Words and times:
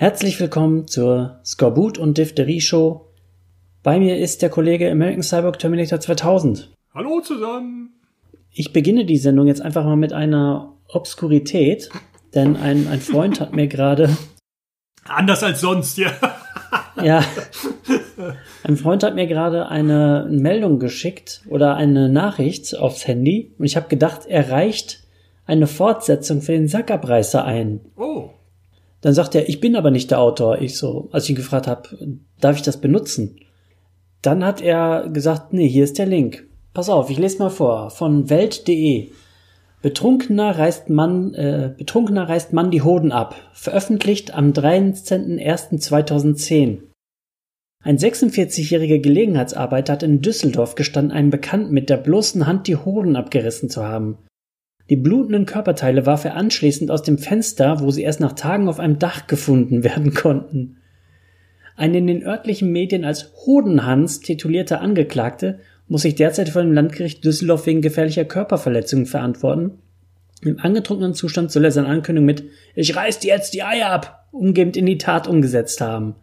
Herzlich 0.00 0.38
willkommen 0.38 0.86
zur 0.86 1.40
Skorbut 1.44 1.98
und 1.98 2.18
Diphtherie 2.18 2.60
Show. 2.60 3.08
Bei 3.82 3.98
mir 3.98 4.16
ist 4.16 4.42
der 4.42 4.48
Kollege 4.48 4.88
American 4.92 5.24
Cyborg 5.24 5.58
Terminator 5.58 5.98
2000. 5.98 6.72
Hallo 6.94 7.20
zusammen. 7.20 7.94
Ich 8.52 8.72
beginne 8.72 9.06
die 9.06 9.16
Sendung 9.16 9.48
jetzt 9.48 9.60
einfach 9.60 9.84
mal 9.84 9.96
mit 9.96 10.12
einer 10.12 10.72
Obskurität, 10.86 11.88
denn 12.32 12.56
ein, 12.56 12.86
ein 12.86 13.00
Freund 13.00 13.40
hat 13.40 13.56
mir 13.56 13.66
gerade. 13.66 14.16
Anders 15.02 15.42
als 15.42 15.62
sonst, 15.62 15.98
ja. 15.98 16.12
ja. 17.02 17.24
Ein 18.62 18.76
Freund 18.76 19.02
hat 19.02 19.16
mir 19.16 19.26
gerade 19.26 19.66
eine 19.68 20.28
Meldung 20.30 20.78
geschickt 20.78 21.42
oder 21.48 21.74
eine 21.74 22.08
Nachricht 22.08 22.78
aufs 22.78 23.04
Handy 23.08 23.52
und 23.58 23.64
ich 23.64 23.74
habe 23.74 23.88
gedacht, 23.88 24.26
er 24.28 24.48
reicht 24.48 25.00
eine 25.44 25.66
Fortsetzung 25.66 26.40
für 26.40 26.52
den 26.52 26.68
Sackabreißer 26.68 27.44
ein. 27.44 27.80
Oh. 27.96 28.30
Dann 29.00 29.14
sagt 29.14 29.34
er, 29.34 29.48
ich 29.48 29.60
bin 29.60 29.76
aber 29.76 29.90
nicht 29.90 30.10
der 30.10 30.20
Autor. 30.20 30.60
Ich 30.60 30.76
so, 30.76 31.08
als 31.12 31.24
ich 31.24 31.30
ihn 31.30 31.36
gefragt 31.36 31.66
habe, 31.66 31.88
darf 32.40 32.56
ich 32.56 32.62
das 32.62 32.80
benutzen? 32.80 33.40
Dann 34.22 34.44
hat 34.44 34.60
er 34.60 35.08
gesagt, 35.08 35.52
nee, 35.52 35.68
hier 35.68 35.84
ist 35.84 35.98
der 35.98 36.06
Link. 36.06 36.46
Pass 36.74 36.88
auf, 36.88 37.10
ich 37.10 37.18
lese 37.18 37.38
mal 37.38 37.50
vor. 37.50 37.90
Von 37.90 38.30
Welt.de. 38.30 39.10
Betrunkener 39.80 40.58
reißt 40.58 40.90
Mann, 40.90 41.34
äh, 41.34 41.72
Betrunkener 41.76 42.28
reißt 42.28 42.52
Mann 42.52 42.72
die 42.72 42.82
Hoden 42.82 43.12
ab. 43.12 43.36
Veröffentlicht 43.52 44.34
am 44.34 44.50
13.01.2010. 44.50 46.78
Ein 47.84 47.96
46-jähriger 47.96 48.98
Gelegenheitsarbeiter 48.98 49.92
hat 49.92 50.02
in 50.02 50.20
Düsseldorf 50.20 50.74
gestanden, 50.74 51.12
einem 51.12 51.30
Bekannten 51.30 51.72
mit 51.72 51.90
der 51.90 51.96
bloßen 51.96 52.44
Hand 52.46 52.66
die 52.66 52.74
Hoden 52.74 53.14
abgerissen 53.14 53.70
zu 53.70 53.84
haben. 53.84 54.18
Die 54.90 54.96
blutenden 54.96 55.44
Körperteile 55.44 56.06
warf 56.06 56.24
er 56.24 56.34
anschließend 56.34 56.90
aus 56.90 57.02
dem 57.02 57.18
Fenster, 57.18 57.80
wo 57.80 57.90
sie 57.90 58.02
erst 58.02 58.20
nach 58.20 58.32
Tagen 58.32 58.68
auf 58.68 58.80
einem 58.80 58.98
Dach 58.98 59.26
gefunden 59.26 59.84
werden 59.84 60.14
konnten. 60.14 60.76
Ein 61.76 61.94
in 61.94 62.06
den 62.06 62.24
örtlichen 62.24 62.72
Medien 62.72 63.04
als 63.04 63.32
Hodenhans 63.46 64.20
titulierter 64.20 64.80
Angeklagte 64.80 65.60
muss 65.86 66.02
sich 66.02 66.16
derzeit 66.16 66.48
vor 66.48 66.62
dem 66.62 66.72
Landgericht 66.72 67.24
Düsseldorf 67.24 67.66
wegen 67.66 67.82
gefährlicher 67.82 68.24
Körperverletzungen 68.24 69.06
verantworten. 69.06 69.78
Im 70.42 70.58
angetrunkenen 70.58 71.14
Zustand 71.14 71.50
soll 71.50 71.64
er 71.64 71.70
seine 71.70 71.88
Ankündigung 71.88 72.26
mit 72.26 72.44
Ich 72.74 72.94
reiß 72.94 73.20
dir 73.20 73.34
jetzt 73.34 73.54
die 73.54 73.62
Eier 73.62 73.90
ab 73.90 74.28
umgehend 74.30 74.76
in 74.76 74.86
die 74.86 74.98
Tat 74.98 75.26
umgesetzt 75.26 75.80
haben. 75.80 76.14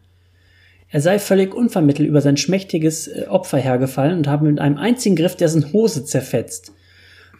Er 0.89 1.01
sei 1.01 1.19
völlig 1.19 1.53
unvermittelt 1.53 2.07
über 2.07 2.21
sein 2.21 2.37
schmächtiges 2.37 3.07
äh, 3.07 3.25
Opfer 3.27 3.57
hergefallen 3.57 4.17
und 4.17 4.27
habe 4.27 4.45
mit 4.45 4.59
einem 4.59 4.77
einzigen 4.77 5.15
Griff 5.15 5.35
dessen 5.35 5.73
Hose 5.73 6.05
zerfetzt. 6.05 6.71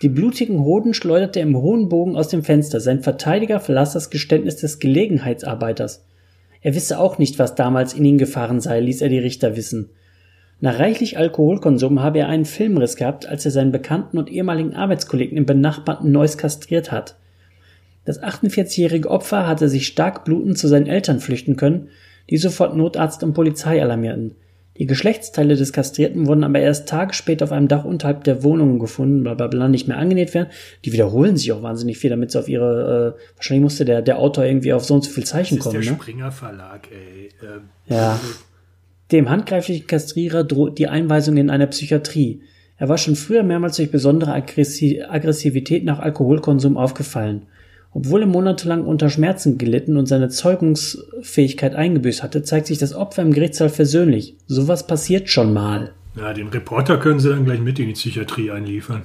Die 0.02 0.10
blutigen 0.10 0.60
Hoden 0.60 0.94
schleuderte 0.94 1.40
er 1.40 1.46
im 1.46 1.58
hohen 1.58 1.90
Bogen 1.90 2.16
aus 2.16 2.28
dem 2.28 2.44
Fenster. 2.44 2.80
Sein 2.80 3.02
Verteidiger 3.02 3.60
verlas 3.60 3.94
das 3.94 4.10
Geständnis 4.10 4.58
des 4.58 4.80
Gelegenheitsarbeiters. 4.80 6.06
Er 6.62 6.76
wisse 6.76 7.00
auch 7.00 7.18
nicht, 7.18 7.40
was 7.40 7.56
damals 7.56 7.94
in 7.94 8.04
ihn 8.06 8.18
gefahren 8.18 8.60
sei, 8.60 8.80
ließ 8.80 9.02
er 9.02 9.10
die 9.10 9.20
Richter 9.20 9.56
wissen. 9.56 9.90
Nach 10.62 10.80
reichlich 10.80 11.18
Alkoholkonsum 11.18 12.02
habe 12.02 12.20
er 12.20 12.28
einen 12.28 12.46
Filmriss 12.46 12.96
gehabt, 12.96 13.28
als 13.28 13.46
er 13.46 13.52
seinen 13.52 13.72
Bekannten 13.72 14.18
und 14.18 14.32
ehemaligen 14.32 14.74
Arbeitskollegen 14.74 15.38
im 15.38 15.46
benachbarten 15.46 16.12
Neuss 16.12 16.38
kastriert 16.38 16.92
hat. 16.92 17.18
Das 18.06 18.22
48-jährige 18.22 19.10
Opfer 19.10 19.48
hatte 19.48 19.70
sich 19.70 19.88
stark 19.88 20.26
blutend 20.26 20.58
zu 20.58 20.68
seinen 20.68 20.88
Eltern 20.88 21.20
flüchten 21.20 21.56
können, 21.56 21.90
die 22.30 22.38
sofort 22.38 22.76
Notarzt 22.76 23.24
und 23.24 23.34
Polizei 23.34 23.82
alarmierten. 23.82 24.36
Die 24.78 24.88
Geschlechtsteile 24.88 25.56
des 25.56 25.72
Kastrierten 25.72 26.28
wurden 26.28 26.44
aber 26.44 26.60
erst 26.60 26.90
Tage 26.90 27.14
später 27.14 27.46
auf 27.46 27.54
einem 27.54 27.70
Dach 27.70 27.86
unterhalb 27.86 28.26
der 28.26 28.44
Wohnung 28.44 28.78
gefunden, 28.78 29.24
bla 29.24 29.34
bla 29.34 29.48
bla, 29.48 29.70
nicht 29.70 29.88
mehr 29.88 29.98
angenäht 29.98 30.34
werden. 30.34 30.50
Die 30.84 30.92
wiederholen 30.92 31.38
sich 31.38 31.54
auch 31.54 31.62
wahnsinnig 31.62 31.98
viel, 31.98 32.10
damit 32.10 32.32
sie 32.32 32.40
auf 32.40 32.50
ihre, 32.50 33.16
äh, 33.16 33.38
wahrscheinlich 33.38 33.64
musste 33.64 33.86
der, 33.86 34.02
der 34.02 34.20
Autor 34.20 34.44
irgendwie 34.44 34.74
auf 34.74 34.84
so 34.84 34.96
und 34.96 35.04
so 35.06 35.12
viel 35.12 35.24
Zeichen 35.24 35.58
das 35.58 35.66
ist 35.66 35.72
kommen. 35.72 35.82
Der 35.82 35.92
ne? 35.92 35.98
Springer 35.98 36.32
Verlag, 36.32 36.90
ey. 36.92 37.30
Ähm, 37.42 37.62
ja. 37.88 38.20
Dem 39.14 39.30
handgreiflichen 39.30 39.88
Kastrierer 39.88 40.44
droht 40.44 40.78
die 40.78 40.88
Einweisung 40.88 41.38
in 41.38 41.50
eine 41.50 41.68
Psychiatrie. 41.68 42.42
Er 42.78 42.90
war 42.90 42.98
schon 42.98 43.16
früher 43.16 43.44
mehrmals 43.44 43.78
durch 43.78 43.92
besondere 43.92 44.34
Aggressivität 44.34 45.86
nach 45.86 46.00
Alkoholkonsum 46.00 46.76
aufgefallen. 46.76 47.44
Obwohl 47.96 48.24
er 48.24 48.28
monatelang 48.28 48.84
unter 48.84 49.10
Schmerzen 49.10 49.58
gelitten 49.58 49.96
und 49.96 50.06
seine 50.06 50.28
Zeugungsfähigkeit 50.28 51.76
eingebüßt 51.76 52.24
hatte, 52.24 52.44
zeigt 52.44 52.68
sich 52.68 52.78
das 52.78 52.94
Opfer 52.94 53.22
im 53.22 53.32
Gerichtssaal 53.32 53.70
versöhnlich. 53.70 54.36
Sowas 54.48 54.86
passiert 54.86 55.30
schon 55.30 55.54
mal. 55.54 55.94
Ja, 56.18 56.34
den 56.34 56.50
Reporter 56.50 56.98
können 56.98 57.22
sie 57.22 57.30
dann 57.30 57.46
gleich 57.46 57.62
mit 57.62 57.80
in 57.80 57.88
die 57.88 57.94
Psychiatrie 57.94 58.52
einliefern. 58.52 59.04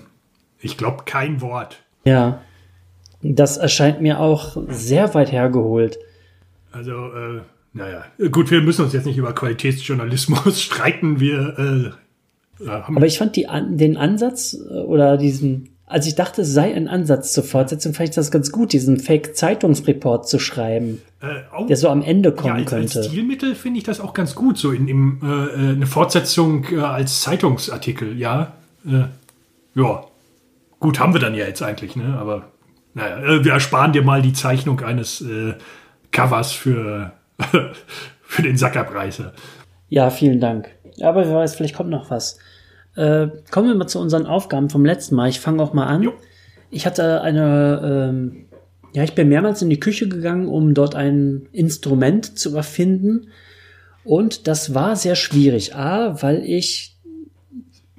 Ich 0.59 0.77
glaube 0.77 1.05
kein 1.07 1.41
Wort. 1.41 1.79
Ja, 2.05 2.43
das 3.23 3.59
erscheint 3.59 4.01
mir 4.01 4.19
auch 4.19 4.57
sehr 4.69 5.15
weit 5.15 5.31
hergeholt. 5.31 6.01
Also, 6.73 6.91
äh, 6.91 7.43
naja, 7.73 8.05
gut, 8.33 8.51
wir 8.51 8.61
müssen 8.61 8.83
uns 8.83 8.93
jetzt 8.93 9.07
nicht 9.07 9.19
über 9.19 9.33
Qualitätsjournalismus 9.33 10.61
streiten. 10.63 11.21
Wir 11.21 11.95
äh, 12.61 12.67
haben 12.69 12.97
Aber 12.97 13.07
ich 13.07 13.19
fand 13.19 13.37
die, 13.37 13.47
den 13.69 13.97
Ansatz 13.97 14.55
äh, 14.55 14.73
oder 14.81 15.17
diesen 15.17 15.70
als 15.91 16.07
ich 16.07 16.15
dachte, 16.15 16.43
es 16.43 16.53
sei 16.55 16.73
ein 16.73 16.87
Ansatz 16.87 17.33
zur 17.33 17.43
Fortsetzung, 17.43 17.95
fand 17.95 18.11
ich 18.11 18.15
das 18.15 18.31
ganz 18.31 18.53
gut, 18.53 18.73
diesen 18.73 19.01
Fake-Zeitungsreport 19.01 20.29
zu 20.29 20.39
schreiben, 20.39 21.03
äh, 21.21 21.41
auch, 21.53 21.67
der 21.67 21.77
so 21.77 21.89
am 21.89 22.03
Ende 22.03 22.31
kommen 22.31 22.55
ja, 22.55 22.61
als, 22.61 22.71
könnte. 22.71 22.99
Als 23.01 23.09
Stilmittel 23.09 23.57
finde 23.57 23.79
ich 23.79 23.85
das 23.85 23.99
auch 24.01 24.15
ganz 24.15 24.37
gut, 24.37 24.57
so 24.57 24.71
in, 24.71 24.87
in 24.87 25.19
äh, 25.21 25.73
eine 25.73 25.87
Fortsetzung 25.87 26.65
äh, 26.73 26.79
als 26.79 27.23
Zeitungsartikel, 27.23 28.17
ja. 28.17 28.53
Äh, 28.87 29.07
ja. 29.75 30.05
Gut, 30.79 31.01
haben 31.01 31.13
wir 31.13 31.21
dann 31.21 31.35
ja 31.35 31.45
jetzt 31.45 31.61
eigentlich, 31.61 31.97
ne? 31.97 32.17
Aber 32.19 32.45
naja, 32.95 33.19
äh, 33.25 33.45
wir 33.45 33.53
ersparen 33.53 33.93
dir 33.93 34.03
mal 34.03 34.23
die 34.23 34.33
Zeichnung 34.33 34.81
eines 34.83 35.21
äh, 35.23 35.55
Covers 36.13 36.53
für, 36.53 37.13
für 38.23 38.43
den 38.43 38.57
Sackerbreißer. 38.57 39.33
Ja, 39.89 40.11
vielen 40.11 40.39
Dank. 40.41 40.69
Aber 41.03 41.27
wer 41.27 41.35
weiß, 41.35 41.57
vielleicht 41.57 41.75
kommt 41.75 41.91
noch 41.91 42.11
was. 42.11 42.39
Äh, 42.97 43.29
kommen 43.51 43.69
wir 43.69 43.75
mal 43.75 43.87
zu 43.87 43.99
unseren 43.99 44.27
Aufgaben 44.27 44.71
vom 44.71 44.85
letzten 44.85 45.15
Mal. 45.15 45.29
Ich 45.29 45.41
fange 45.41 45.63
auch 45.63 45.73
mal 45.73 45.87
an. 45.87 46.03
Jo. 46.03 46.13
Ich 46.71 46.87
hatte 46.87 47.21
eine, 47.23 48.11
ähm, 48.11 48.47
ja, 48.93 49.03
ich 49.03 49.15
bin 49.15 49.29
mehrmals 49.29 49.63
in 49.63 49.71
die 49.71 49.81
Küche 49.81 50.09
gegangen, 50.09 50.49
um 50.49 50.75
dort 50.75 50.95
ein 50.95 51.49
Instrument 51.53 52.39
zu 52.39 52.55
erfinden. 52.57 53.29
Und 54.05 54.47
das 54.47 54.75
war 54.75 54.97
sehr 54.97 55.15
schwierig. 55.15 55.75
A, 55.75 56.23
weil 56.23 56.43
ich, 56.45 56.97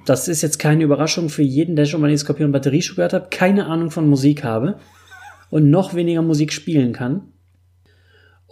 das 0.04 0.28
ist 0.28 0.42
jetzt 0.42 0.58
keine 0.58 0.84
Überraschung 0.84 1.28
für 1.28 1.42
jeden, 1.42 1.76
der 1.76 1.86
schon 1.86 2.00
mal 2.00 2.10
die 2.10 2.16
Skorpion 2.16 2.52
Batterieschuh 2.52 2.96
gehört 2.96 3.12
hat, 3.12 3.30
keine 3.30 3.66
Ahnung 3.66 3.90
von 3.90 4.08
Musik 4.08 4.44
habe 4.44 4.78
und 5.50 5.70
noch 5.70 5.94
weniger 5.94 6.22
Musik 6.22 6.52
spielen 6.52 6.92
kann. 6.92 7.31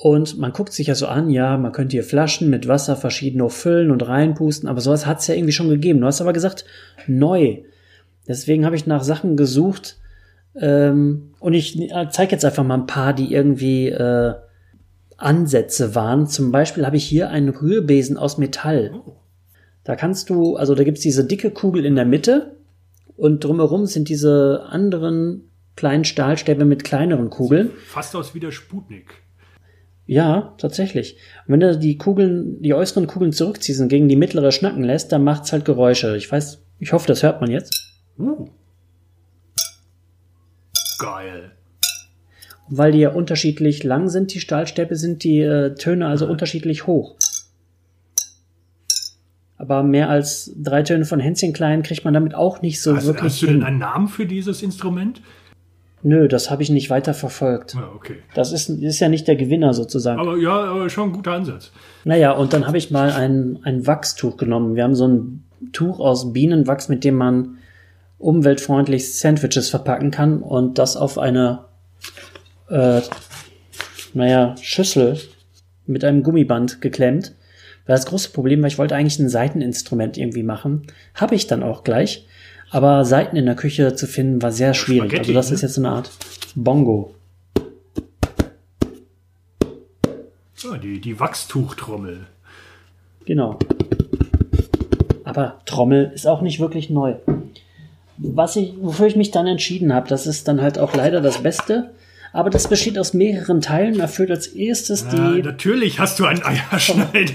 Und 0.02 0.38
man 0.38 0.52
guckt 0.52 0.72
sich 0.72 0.86
ja 0.86 0.94
so 0.94 1.08
an, 1.08 1.28
ja, 1.28 1.58
man 1.58 1.72
könnte 1.72 1.92
hier 1.92 2.04
Flaschen 2.04 2.48
mit 2.48 2.66
Wasser 2.66 2.96
verschieden 2.96 3.42
hoch 3.42 3.50
füllen 3.52 3.90
und 3.90 4.08
reinpusten, 4.08 4.66
aber 4.66 4.80
sowas 4.80 5.04
hat 5.04 5.18
es 5.18 5.26
ja 5.26 5.34
irgendwie 5.34 5.52
schon 5.52 5.68
gegeben. 5.68 6.00
Du 6.00 6.06
hast 6.06 6.22
aber 6.22 6.32
gesagt, 6.32 6.64
neu. 7.06 7.58
Deswegen 8.26 8.64
habe 8.64 8.76
ich 8.76 8.86
nach 8.86 9.02
Sachen 9.02 9.36
gesucht 9.36 9.98
ähm, 10.54 11.34
und 11.38 11.52
ich 11.52 11.78
zeige 12.12 12.32
jetzt 12.32 12.46
einfach 12.46 12.64
mal 12.64 12.78
ein 12.78 12.86
paar, 12.86 13.12
die 13.12 13.30
irgendwie 13.30 13.90
äh, 13.90 14.32
Ansätze 15.18 15.94
waren. 15.94 16.26
Zum 16.26 16.50
Beispiel 16.50 16.86
habe 16.86 16.96
ich 16.96 17.04
hier 17.04 17.28
einen 17.28 17.50
Rührbesen 17.50 18.16
aus 18.16 18.38
Metall. 18.38 19.02
Da 19.84 19.96
kannst 19.96 20.30
du, 20.30 20.56
also 20.56 20.74
da 20.74 20.82
gibt's 20.82 21.02
diese 21.02 21.26
dicke 21.26 21.50
Kugel 21.50 21.84
in 21.84 21.96
der 21.96 22.06
Mitte 22.06 22.56
und 23.18 23.44
drumherum 23.44 23.84
sind 23.84 24.08
diese 24.08 24.64
anderen 24.66 25.50
kleinen 25.76 26.04
Stahlstäbe 26.04 26.64
mit 26.64 26.84
kleineren 26.84 27.28
Kugeln. 27.28 27.70
Fast 27.86 28.16
aus 28.16 28.34
wie 28.34 28.40
der 28.40 28.50
Sputnik. 28.50 29.20
Ja, 30.10 30.56
tatsächlich. 30.58 31.18
Und 31.46 31.52
wenn 31.52 31.60
du 31.60 31.78
die 31.78 31.96
Kugeln, 31.96 32.60
die 32.60 32.74
äußeren 32.74 33.06
Kugeln 33.06 33.30
zurückziehst 33.32 33.80
und 33.80 33.86
gegen 33.86 34.08
die 34.08 34.16
mittlere 34.16 34.50
schnacken 34.50 34.82
lässt, 34.82 35.12
dann 35.12 35.22
macht's 35.22 35.52
halt 35.52 35.64
Geräusche. 35.64 36.16
Ich 36.16 36.32
weiß, 36.32 36.60
ich 36.80 36.92
hoffe, 36.92 37.06
das 37.06 37.22
hört 37.22 37.40
man 37.40 37.48
jetzt. 37.48 37.72
Uh. 38.18 38.48
Geil. 40.98 41.52
Und 42.68 42.78
weil 42.78 42.90
die 42.90 42.98
ja 42.98 43.10
unterschiedlich 43.10 43.84
lang 43.84 44.08
sind, 44.08 44.34
die 44.34 44.40
Stahlstäbe, 44.40 44.96
sind 44.96 45.22
die 45.22 45.42
äh, 45.42 45.76
Töne 45.76 46.08
also 46.08 46.24
Ja. 46.24 46.32
unterschiedlich 46.32 46.88
hoch. 46.88 47.14
Aber 49.58 49.84
mehr 49.84 50.10
als 50.10 50.52
drei 50.56 50.82
Töne 50.82 51.04
von 51.04 51.20
Hänschen 51.20 51.52
klein 51.52 51.84
kriegt 51.84 52.04
man 52.04 52.14
damit 52.14 52.34
auch 52.34 52.62
nicht 52.62 52.82
so 52.82 52.96
Hast, 52.96 53.06
wirklich 53.06 53.34
hast 53.34 53.42
du 53.42 53.46
denn 53.46 53.62
einen 53.62 53.78
Namen 53.78 54.08
für 54.08 54.26
dieses 54.26 54.60
Instrument? 54.64 55.22
Nö, 56.02 56.28
das 56.28 56.50
habe 56.50 56.62
ich 56.62 56.70
nicht 56.70 56.88
weiter 56.88 57.12
verfolgt. 57.12 57.74
Ja, 57.74 57.90
okay. 57.94 58.16
Das 58.34 58.52
ist, 58.52 58.70
ist 58.70 59.00
ja 59.00 59.08
nicht 59.08 59.28
der 59.28 59.36
Gewinner 59.36 59.74
sozusagen. 59.74 60.18
Aber 60.18 60.36
ja, 60.36 60.52
aber 60.52 60.88
schon 60.88 61.10
ein 61.10 61.12
guter 61.12 61.32
Ansatz. 61.32 61.72
Naja, 62.04 62.32
und 62.32 62.52
dann 62.52 62.66
habe 62.66 62.78
ich 62.78 62.90
mal 62.90 63.12
ein, 63.12 63.58
ein 63.64 63.86
Wachstuch 63.86 64.36
genommen. 64.38 64.76
Wir 64.76 64.84
haben 64.84 64.94
so 64.94 65.06
ein 65.06 65.44
Tuch 65.72 66.00
aus 66.00 66.32
Bienenwachs, 66.32 66.88
mit 66.88 67.04
dem 67.04 67.16
man 67.16 67.58
umweltfreundlich 68.18 69.14
Sandwiches 69.14 69.68
verpacken 69.68 70.10
kann 70.10 70.42
und 70.42 70.78
das 70.78 70.96
auf 70.96 71.18
eine, 71.18 71.66
äh, 72.68 73.02
naja, 74.14 74.54
Schüssel 74.60 75.18
mit 75.86 76.04
einem 76.04 76.22
Gummiband 76.22 76.80
geklemmt. 76.80 77.34
War 77.86 77.96
das 77.96 78.06
große 78.06 78.30
Problem, 78.30 78.62
weil 78.62 78.68
ich 78.68 78.78
wollte 78.78 78.94
eigentlich 78.94 79.18
ein 79.18 79.28
Seiteninstrument 79.28 80.16
irgendwie 80.16 80.42
machen. 80.42 80.86
Habe 81.14 81.34
ich 81.34 81.46
dann 81.46 81.62
auch 81.62 81.82
gleich. 81.82 82.26
Aber 82.70 83.04
Seiten 83.04 83.36
in 83.36 83.46
der 83.46 83.56
Küche 83.56 83.94
zu 83.94 84.06
finden 84.06 84.40
war 84.42 84.52
sehr 84.52 84.74
schwierig. 84.74 85.10
Spaghetti, 85.10 85.30
Also 85.30 85.32
das 85.34 85.48
ne? 85.50 85.54
ist 85.56 85.62
jetzt 85.62 85.74
so 85.74 85.80
eine 85.80 85.90
Art 85.90 86.10
Bongo. 86.54 87.14
Ja, 90.62 90.76
die, 90.76 91.00
die 91.00 91.18
Wachstuchtrommel. 91.18 92.26
Genau. 93.24 93.58
Aber 95.24 95.60
Trommel 95.64 96.12
ist 96.14 96.26
auch 96.26 96.42
nicht 96.42 96.60
wirklich 96.60 96.90
neu. 96.90 97.14
Was 98.18 98.56
ich, 98.56 98.74
wofür 98.80 99.06
ich 99.06 99.16
mich 99.16 99.30
dann 99.30 99.46
entschieden 99.46 99.94
habe, 99.94 100.08
das 100.08 100.26
ist 100.26 100.46
dann 100.48 100.60
halt 100.60 100.78
auch 100.78 100.94
leider 100.94 101.20
das 101.20 101.42
Beste. 101.42 101.90
Aber 102.32 102.50
das 102.50 102.68
besteht 102.68 102.98
aus 102.98 103.14
mehreren 103.14 103.60
Teilen. 103.60 103.98
Erfüllt 103.98 104.30
als 104.30 104.46
erstes 104.48 105.06
Ja, 105.10 105.32
die. 105.32 105.42
natürlich 105.42 105.98
hast 105.98 106.18
du 106.20 106.26
einen 106.26 106.42
Eierschneider. 106.44 107.32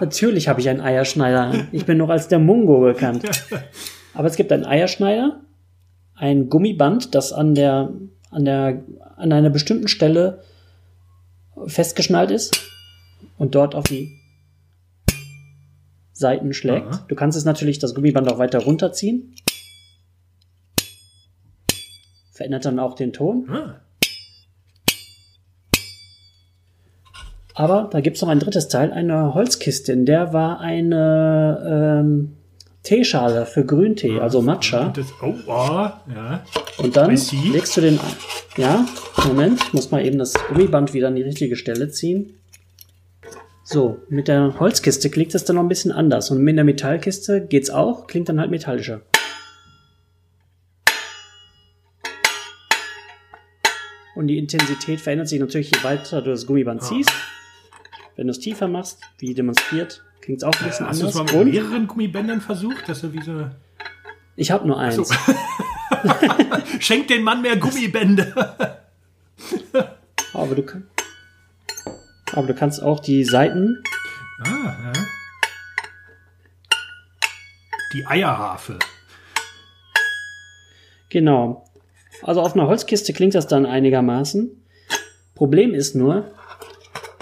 Natürlich 0.00 0.48
habe 0.48 0.60
ich 0.60 0.68
einen 0.68 0.80
Eierschneider. 0.80 1.66
Ich 1.72 1.86
bin 1.86 1.96
noch 1.98 2.10
als 2.10 2.28
der 2.28 2.38
Mungo 2.38 2.80
bekannt. 2.80 3.22
Aber 4.16 4.28
es 4.28 4.36
gibt 4.36 4.50
einen 4.50 4.64
Eierschneider, 4.64 5.40
ein 6.14 6.48
Gummiband, 6.48 7.14
das 7.14 7.34
an 7.34 7.54
der, 7.54 7.92
an 8.30 8.46
der, 8.46 8.82
an 9.16 9.30
einer 9.30 9.50
bestimmten 9.50 9.88
Stelle 9.88 10.42
festgeschnallt 11.66 12.30
ist 12.30 12.58
und 13.36 13.54
dort 13.54 13.74
auf 13.74 13.84
die 13.84 14.18
Seiten 16.12 16.54
schlägt. 16.54 16.86
Aha. 16.86 17.04
Du 17.08 17.14
kannst 17.14 17.36
es 17.36 17.44
natürlich 17.44 17.78
das 17.78 17.94
Gummiband 17.94 18.32
auch 18.32 18.38
weiter 18.38 18.60
runterziehen. 18.60 19.34
Verändert 22.32 22.64
dann 22.64 22.78
auch 22.78 22.94
den 22.94 23.12
Ton. 23.12 23.50
Ah, 23.50 23.80
Aber 27.52 27.88
da 27.90 28.00
gibt's 28.00 28.20
noch 28.22 28.28
ein 28.28 28.38
drittes 28.38 28.68
Teil, 28.68 28.92
eine 28.92 29.34
Holzkiste, 29.34 29.92
in 29.92 30.04
der 30.04 30.34
war 30.34 30.60
eine 30.60 32.02
ähm, 32.02 32.36
Teeschale 32.86 33.46
für 33.46 33.64
Grüntee, 33.64 34.20
also 34.20 34.40
Matcha. 34.40 34.90
das, 34.90 35.06
oh, 35.20 35.34
oh, 35.48 35.50
ja. 35.50 36.44
Und 36.78 36.96
dann 36.96 37.10
legst 37.10 37.76
du 37.76 37.80
den. 37.80 37.98
Ja, 38.56 38.86
Moment, 39.26 39.60
ich 39.60 39.72
muss 39.72 39.90
mal 39.90 40.06
eben 40.06 40.18
das 40.18 40.34
Gummiband 40.34 40.94
wieder 40.94 41.08
an 41.08 41.16
die 41.16 41.22
richtige 41.22 41.56
Stelle 41.56 41.90
ziehen. 41.90 42.34
So, 43.64 43.98
mit 44.08 44.28
der 44.28 44.60
Holzkiste 44.60 45.10
klingt 45.10 45.34
es 45.34 45.44
dann 45.44 45.56
noch 45.56 45.64
ein 45.64 45.68
bisschen 45.68 45.90
anders. 45.90 46.30
Und 46.30 46.38
mit 46.38 46.56
der 46.56 46.62
Metallkiste 46.62 47.44
geht's 47.44 47.70
auch, 47.70 48.06
klingt 48.06 48.28
dann 48.28 48.38
halt 48.38 48.52
metallischer. 48.52 49.00
Und 54.14 54.28
die 54.28 54.38
Intensität 54.38 55.00
verändert 55.00 55.28
sich 55.28 55.40
natürlich, 55.40 55.72
je 55.74 55.82
weiter 55.82 56.22
du 56.22 56.30
das 56.30 56.46
Gummiband 56.46 56.84
ziehst. 56.84 57.10
Wenn 58.14 58.28
du 58.28 58.30
es 58.30 58.38
tiefer 58.38 58.68
machst, 58.68 59.00
wie 59.18 59.34
demonstriert, 59.34 60.04
klingt 60.26 60.42
es 60.42 60.44
auch 60.44 60.52
ein 60.60 60.66
bisschen 60.66 60.86
Hast 60.88 61.00
du 61.00 61.06
es 61.06 61.16
anders. 61.16 61.32
mal 61.32 61.44
mit 61.44 61.54
Und 61.56 61.62
mehreren 61.62 61.86
Gummibändern 61.86 62.40
versucht, 62.40 62.88
dass 62.88 63.02
er 63.02 63.12
wie 63.14 63.22
so. 63.22 63.48
ich 64.36 64.50
habe 64.50 64.66
nur 64.66 64.78
eins. 64.78 64.96
So. 65.08 65.14
Schenk 66.80 67.08
den 67.08 67.22
Mann 67.22 67.42
mehr 67.42 67.56
Gummibänder. 67.56 68.84
Aber 70.34 70.54
du, 70.54 70.62
kann- 70.64 70.86
aber 72.34 72.46
du 72.48 72.54
kannst 72.54 72.82
auch 72.82 73.00
die 73.00 73.24
Seiten 73.24 73.82
Ah, 74.44 74.74
ja. 74.84 74.92
Die 77.94 78.06
Eierharfe. 78.06 78.78
Genau. 81.08 81.64
Also 82.22 82.40
auf 82.42 82.54
einer 82.54 82.66
Holzkiste 82.66 83.12
klingt 83.12 83.34
das 83.34 83.46
dann 83.46 83.64
einigermaßen. 83.64 84.50
Problem 85.34 85.72
ist 85.72 85.94
nur, 85.94 86.30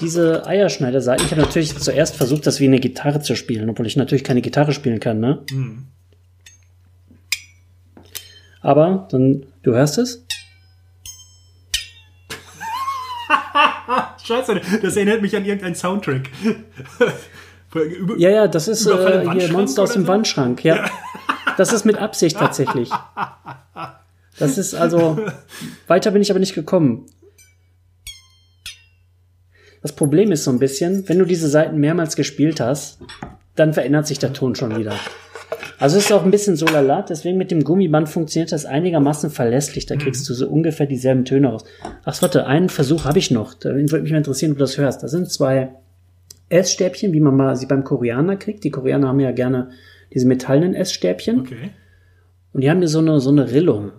diese 0.05 0.47
Eierschneiderseiten, 0.47 1.25
ich 1.25 1.33
habe 1.33 1.43
natürlich 1.43 1.77
zuerst 1.79 2.17
versucht, 2.17 2.47
das 2.47 2.61
wie 2.61 2.67
eine 2.67 2.81
Gitarre 2.81 3.21
zu 3.21 3.35
spielen, 3.37 3.69
obwohl 3.71 3.87
ich 3.87 3.97
natürlich 3.97 4.25
keine 4.25 4.43
Gitarre 4.43 4.73
spielen 4.73 5.01
kann, 5.01 5.21
ne? 5.21 5.45
Aber 8.61 9.09
dann, 9.11 9.47
du 9.63 9.73
hörst 9.75 9.99
es? 9.99 10.25
Scheiße, 14.25 14.61
das 14.83 14.97
erinnert 14.97 15.23
mich 15.23 15.37
an 15.37 15.45
irgendeinen 15.45 15.75
Soundtrack. 15.75 16.31
Über- 17.75 18.17
Ja, 18.19 18.31
ja, 18.31 18.47
das 18.47 18.69
ist 18.69 18.87
äh, 18.87 19.29
hier 19.33 19.53
Monster 19.53 19.83
aus 19.83 19.95
dem 19.95 20.03
so? 20.03 20.09
Wandschrank, 20.09 20.63
ja. 20.63 20.89
Das 21.57 21.73
ist 21.73 21.85
mit 21.85 21.99
Absicht 21.99 22.37
tatsächlich. 22.39 22.91
Das 24.37 24.59
ist 24.59 24.75
also, 24.75 25.17
weiter 25.87 26.11
bin 26.11 26.21
ich 26.21 26.29
aber 26.33 26.41
nicht 26.41 26.57
gekommen. 26.57 27.07
Das 29.85 29.93
Problem 29.93 30.33
ist 30.33 30.45
so 30.45 30.51
ein 30.51 30.59
bisschen, 30.59 31.07
wenn 31.11 31.19
du 31.19 31.27
diese 31.27 31.47
Seiten 31.47 31.77
mehrmals 31.77 32.17
gespielt 32.17 32.59
hast, 32.59 33.01
dann 33.55 33.75
verändert 33.75 34.07
sich 34.07 34.19
der 34.19 34.33
Ton 34.33 34.55
schon 34.55 34.79
wieder. 34.79 34.95
Also 35.79 35.99
es 35.99 36.07
ist 36.07 36.13
auch 36.13 36.25
ein 36.25 36.31
bisschen 36.31 36.57
so 36.57 36.65
lala, 36.65 37.03
deswegen 37.03 37.37
mit 37.37 37.51
dem 37.51 37.65
Gummiband 37.65 38.09
funktioniert 38.09 38.51
das 38.51 38.65
einigermaßen 38.65 39.29
verlässlich. 39.29 39.85
Da 39.85 39.97
kriegst 39.97 40.27
du 40.27 40.33
so 40.33 40.49
ungefähr 40.49 40.87
dieselben 40.87 41.27
Töne 41.27 41.49
raus. 41.49 41.65
Ach, 42.03 42.23
warte, 42.23 42.47
einen 42.47 42.71
Versuch 42.71 43.05
habe 43.05 43.19
ich 43.19 43.31
noch. 43.31 43.53
Da 43.53 43.75
würde 43.75 44.01
mich 44.01 44.11
mal 44.11 44.17
interessieren, 44.17 44.53
ob 44.53 44.57
du 44.57 44.65
das 44.65 44.79
hörst. 44.79 45.03
Da 45.03 45.09
sind 45.09 45.31
zwei 45.31 45.75
Essstäbchen, 46.49 47.13
wie 47.13 47.21
man 47.21 47.37
mal 47.37 47.55
sie 47.55 47.67
beim 47.67 47.85
Koreaner 47.85 48.37
kriegt. 48.37 48.65
Die 48.65 48.71
Koreaner 48.71 49.09
haben 49.09 49.21
ja 49.21 49.33
gerne 49.33 49.69
diese 50.15 50.27
metallenen 50.27 50.75
Essstäbchen. 50.75 51.41
Okay. 51.41 51.73
Und 52.55 52.63
die 52.63 52.71
haben 52.71 52.79
hier 52.79 52.89
so 52.89 53.01
eine, 53.01 53.21
so 53.21 53.29
eine 53.29 53.53
Rillung. 53.53 53.91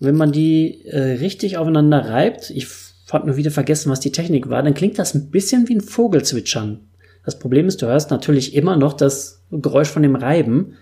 Und 0.00 0.06
wenn 0.06 0.16
man 0.16 0.32
die 0.32 0.86
äh, 0.86 1.18
richtig 1.18 1.58
aufeinander 1.58 2.08
reibt, 2.08 2.48
ich 2.48 2.87
habe 3.14 3.26
nur 3.26 3.36
wieder 3.36 3.50
vergessen, 3.50 3.90
was 3.90 4.00
die 4.00 4.12
Technik 4.12 4.50
war, 4.50 4.62
dann 4.62 4.74
klingt 4.74 4.98
das 4.98 5.14
ein 5.14 5.30
bisschen 5.30 5.68
wie 5.68 5.74
ein 5.74 5.80
Vogelzwitschern. 5.80 6.80
Das 7.24 7.38
Problem 7.38 7.66
ist, 7.66 7.82
du 7.82 7.86
hörst 7.86 8.10
natürlich 8.10 8.54
immer 8.54 8.76
noch 8.76 8.94
das 8.94 9.42
Geräusch 9.50 9.88
von 9.88 10.02
dem 10.02 10.16
Reiben. 10.16 10.76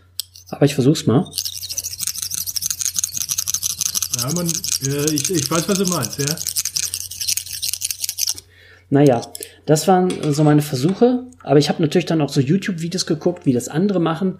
Aber 0.48 0.64
ich 0.64 0.74
versuch's 0.74 1.06
mal. 1.06 1.28
Ja, 4.18 4.32
man, 4.34 4.46
äh, 4.46 5.12
ich, 5.12 5.30
ich 5.30 5.50
weiß, 5.50 5.68
was 5.68 5.78
du 5.78 5.86
meinst, 5.86 6.18
ja. 6.18 6.36
Naja, 8.90 9.20
das 9.66 9.88
waren 9.88 10.32
so 10.32 10.44
meine 10.44 10.62
Versuche. 10.62 11.24
Aber 11.42 11.58
ich 11.58 11.68
habe 11.68 11.82
natürlich 11.82 12.06
dann 12.06 12.20
auch 12.20 12.28
so 12.28 12.40
YouTube-Videos 12.40 13.06
geguckt, 13.06 13.46
wie 13.46 13.52
das 13.52 13.68
andere 13.68 14.00
machen. 14.00 14.38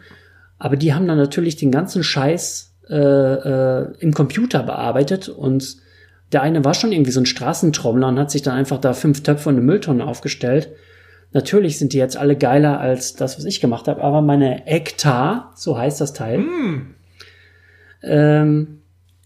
Aber 0.58 0.76
die 0.76 0.94
haben 0.94 1.06
dann 1.06 1.18
natürlich 1.18 1.56
den 1.56 1.70
ganzen 1.70 2.02
Scheiß 2.02 2.72
äh, 2.88 2.94
äh, 2.94 3.94
im 3.98 4.14
Computer 4.14 4.62
bearbeitet. 4.62 5.28
Und 5.28 5.76
der 6.32 6.42
eine 6.42 6.64
war 6.64 6.74
schon 6.74 6.92
irgendwie 6.92 7.12
so 7.12 7.20
ein 7.20 7.26
Straßentrommler 7.26 8.08
und 8.08 8.18
hat 8.18 8.30
sich 8.30 8.42
dann 8.42 8.54
einfach 8.54 8.78
da 8.78 8.92
fünf 8.92 9.22
Töpfe 9.22 9.48
und 9.48 9.56
eine 9.56 9.64
Mülltonne 9.64 10.04
aufgestellt. 10.04 10.70
Natürlich 11.32 11.78
sind 11.78 11.92
die 11.92 11.98
jetzt 11.98 12.16
alle 12.16 12.36
geiler 12.36 12.80
als 12.80 13.14
das, 13.14 13.36
was 13.36 13.44
ich 13.44 13.60
gemacht 13.60 13.88
habe. 13.88 14.02
Aber 14.02 14.22
meine 14.22 14.66
Ektar, 14.66 15.52
so 15.54 15.76
heißt 15.76 16.00
das 16.00 16.12
Teil, 16.12 16.44
ähm, 18.02 18.78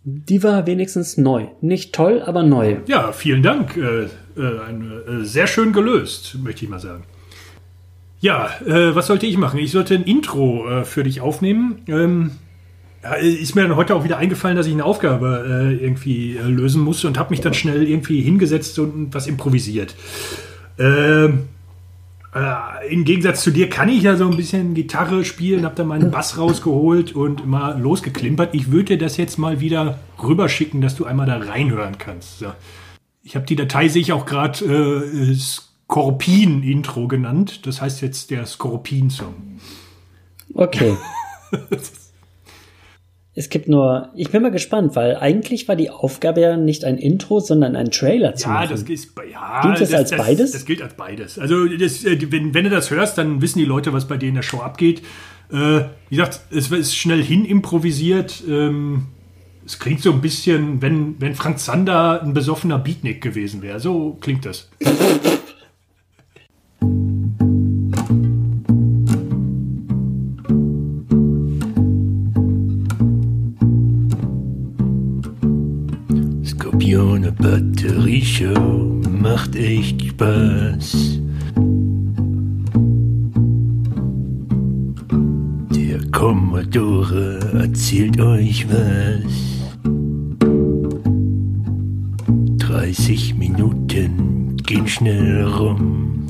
die 0.03 0.43
war 0.43 0.67
wenigstens 0.67 1.17
neu. 1.17 1.47
Nicht 1.61 1.95
toll, 1.95 2.23
aber 2.25 2.43
neu. 2.43 2.77
Ja, 2.87 3.13
vielen 3.13 3.43
Dank. 3.43 3.77
Äh, 3.77 4.05
äh, 4.41 4.61
ein, 4.67 4.91
äh, 5.07 5.25
sehr 5.25 5.47
schön 5.47 5.73
gelöst, 5.73 6.37
möchte 6.43 6.65
ich 6.65 6.71
mal 6.71 6.81
sagen. 6.81 7.05
Ja, 8.21 8.51
äh, 8.67 8.95
was 8.95 9.07
sollte 9.07 9.27
ich 9.27 9.39
machen? 9.39 9.59
Ich 9.61 9.73
sollte 9.73 9.95
ein 9.95 10.05
Intro 10.05 10.69
äh, 10.69 10.85
für 10.85 11.05
dich 11.05 11.21
aufnehmen. 11.21 11.83
Ähm, 11.87 12.33
ja, 13.03 13.15
ist 13.15 13.55
mir 13.55 13.63
dann 13.63 13.77
heute 13.77 13.95
auch 13.95 14.05
wieder 14.05 14.19
eingefallen, 14.19 14.57
dass 14.57 14.67
ich 14.67 14.73
eine 14.73 14.85
Aufgabe 14.85 15.45
äh, 15.49 15.85
irgendwie 15.85 16.37
äh, 16.37 16.43
lösen 16.43 16.83
muss 16.83 17.05
und 17.05 17.19
habe 17.19 17.31
mich 17.31 17.41
dann 17.41 17.55
schnell 17.55 17.89
irgendwie 17.89 18.21
hingesetzt 18.21 18.79
und 18.79 19.15
was 19.15 19.27
improvisiert. 19.27 19.95
Ähm, 20.79 21.49
äh, 22.35 22.93
Im 22.93 23.05
Gegensatz 23.05 23.43
zu 23.43 23.51
dir 23.51 23.69
kann 23.71 23.89
ich 23.89 24.03
ja 24.03 24.17
so 24.17 24.29
ein 24.29 24.37
bisschen 24.37 24.75
Gitarre 24.75 25.25
spielen, 25.25 25.65
habe 25.65 25.75
da 25.75 25.85
meinen 25.85 26.11
Bass 26.11 26.39
rausgeholt 26.39 27.15
und 27.15 27.47
mal 27.47 27.81
losgeklimpert. 27.81 28.55
Ich 28.55 28.71
würde 28.71 28.97
dir 28.97 28.99
das 28.99 29.17
jetzt 29.17 29.39
mal 29.39 29.61
wieder 29.61 29.99
rüberschicken, 30.23 30.81
dass 30.81 30.95
du 30.95 31.07
einmal 31.07 31.27
da 31.27 31.39
reinhören 31.39 31.99
kannst. 31.99 32.39
So. 32.39 32.53
Ich 33.23 33.35
habe 33.35 33.47
die 33.47 33.57
Datei, 33.57 33.89
sehe 33.89 34.03
ich 34.03 34.13
auch 34.13 34.27
gerade, 34.27 34.65
äh, 34.65 35.35
Skorpin-Intro 35.35 37.09
genannt. 37.09 37.67
Das 37.67 37.81
heißt 37.81 38.01
jetzt 38.03 38.31
der 38.31 38.47
Skorpin-Song. 38.47 39.35
Okay. 40.55 40.97
es 43.41 43.49
gibt 43.49 43.69
nur, 43.69 44.11
ich 44.15 44.31
bin 44.31 44.43
mal 44.43 44.51
gespannt, 44.51 44.95
weil 44.97 45.17
eigentlich 45.17 45.67
war 45.67 45.75
die 45.75 45.89
Aufgabe 45.89 46.43
ja 46.43 46.59
nicht 46.59 46.85
ein 46.85 46.99
Intro, 46.99 47.41
sondern 47.41 47.75
ein 47.75 47.91
Trailer 47.91 48.35
zu 48.35 48.49
Ja, 48.49 48.55
machen. 48.55 48.69
das 48.71 48.83
ist 48.83 49.13
ja, 49.33 49.63
Gilt 49.63 49.81
das 49.81 49.95
als 49.95 50.11
beides? 50.11 50.53
Das 50.53 50.67
gilt 50.67 50.83
als 50.83 50.93
beides. 50.93 51.39
Also 51.39 51.67
das, 51.67 52.05
äh, 52.05 52.19
wenn, 52.31 52.53
wenn 52.53 52.65
du 52.65 52.71
das 52.71 52.91
hörst, 52.91 53.17
dann 53.17 53.41
wissen 53.41 53.59
die 53.59 53.65
Leute, 53.65 53.95
was 53.95 54.07
bei 54.07 54.19
dir 54.19 54.29
in 54.29 54.35
der 54.35 54.43
Show 54.43 54.59
abgeht. 54.59 55.01
Äh, 55.51 55.57
wie 56.11 56.17
gesagt, 56.17 56.41
es 56.51 56.71
ist 56.71 56.95
schnell 56.95 57.23
hin 57.23 57.47
improvisiert. 57.47 58.43
Ähm, 58.47 59.07
es 59.65 59.79
klingt 59.79 60.03
so 60.03 60.13
ein 60.13 60.21
bisschen, 60.21 60.83
wenn, 60.83 61.19
wenn 61.19 61.35
Frank 61.35 61.61
Zander 61.61 62.23
ein 62.23 62.35
besoffener 62.35 62.79
Beatnik 62.79 63.23
gewesen 63.23 63.63
wäre. 63.63 63.81
So 63.81 64.19
klingt 64.21 64.45
das. 64.45 64.69
Skorpione 76.81 77.31
Batterieshow 77.33 79.03
macht 79.11 79.55
echt 79.55 80.01
Spaß. 80.03 81.21
Der 85.77 86.01
Commodore 86.11 87.39
erzählt 87.53 88.19
euch 88.19 88.67
was. 88.71 89.77
30 92.67 93.35
Minuten 93.37 94.57
gehen 94.65 94.89
schnell 94.89 95.45
rum. 95.45 96.25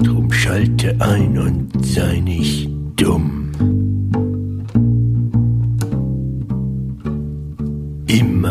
Drum 0.00 0.30
schalte 0.30 0.94
ein 1.00 1.36
und 1.36 1.84
sei 1.84 2.20
nicht 2.20 2.70
dumm. 2.94 3.47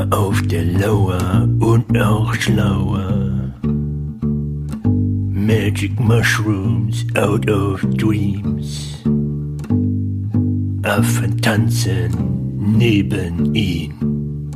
Auf 0.09 0.41
der 0.43 0.63
Lauer 0.63 1.49
und 1.59 1.99
auch 1.99 2.33
schlauer. 2.33 3.53
Magic 5.29 5.99
mushrooms 5.99 7.05
out 7.17 7.49
of 7.49 7.81
dreams. 7.97 9.03
Affen 10.83 11.41
tanzen 11.41 12.77
neben 12.77 13.53
ihn. 13.53 14.51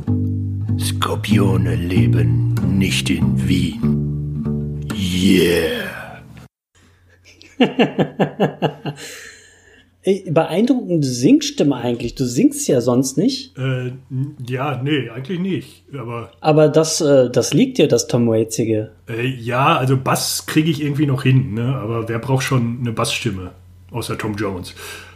Skorpione 0.78 1.74
leben 1.74 2.54
nicht 2.78 3.10
in 3.10 3.46
Wien. 3.46 4.80
Yeah. 4.94 5.82
Beeindruckende 10.04 11.06
Singstimme 11.06 11.76
eigentlich. 11.76 12.16
Du 12.16 12.24
singst 12.24 12.66
ja 12.66 12.80
sonst 12.80 13.16
nicht. 13.16 13.56
Äh, 13.56 13.92
ja, 14.48 14.80
nee, 14.82 15.08
eigentlich 15.10 15.38
nicht. 15.38 15.84
Aber 15.96 16.32
Aber 16.40 16.68
das, 16.68 17.00
äh, 17.00 17.30
das 17.30 17.54
liegt 17.54 17.78
dir, 17.78 17.86
das 17.86 18.08
Tom 18.08 18.26
Waitsige. 18.28 18.90
äh, 19.08 19.24
ja, 19.26 19.76
also 19.76 19.96
Bass 19.96 20.46
kriege 20.46 20.70
ich 20.70 20.82
irgendwie 20.82 21.06
noch 21.06 21.22
hin, 21.22 21.54
ne? 21.54 21.76
Aber 21.76 22.08
wer 22.08 22.18
braucht 22.18 22.42
schon 22.42 22.78
eine 22.80 22.92
Bassstimme? 22.92 23.52
Außer 23.92 24.18
Tom 24.18 24.34
Jones. 24.34 24.74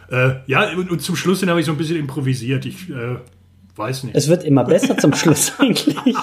Äh, 0.09 0.35
ja, 0.45 0.71
und, 0.71 0.89
und 0.89 1.01
zum 1.01 1.17
Schluss 1.17 1.45
habe 1.45 1.59
ich 1.59 1.65
so 1.65 1.73
ein 1.73 1.77
bisschen 1.77 1.97
improvisiert. 1.97 2.65
Ich 2.65 2.89
äh, 2.89 3.17
weiß 3.75 4.05
nicht. 4.05 4.15
Es 4.15 4.29
wird 4.29 4.45
immer 4.45 4.63
besser 4.63 4.97
zum 4.97 5.13
Schluss 5.13 5.51
eigentlich. 5.59 6.15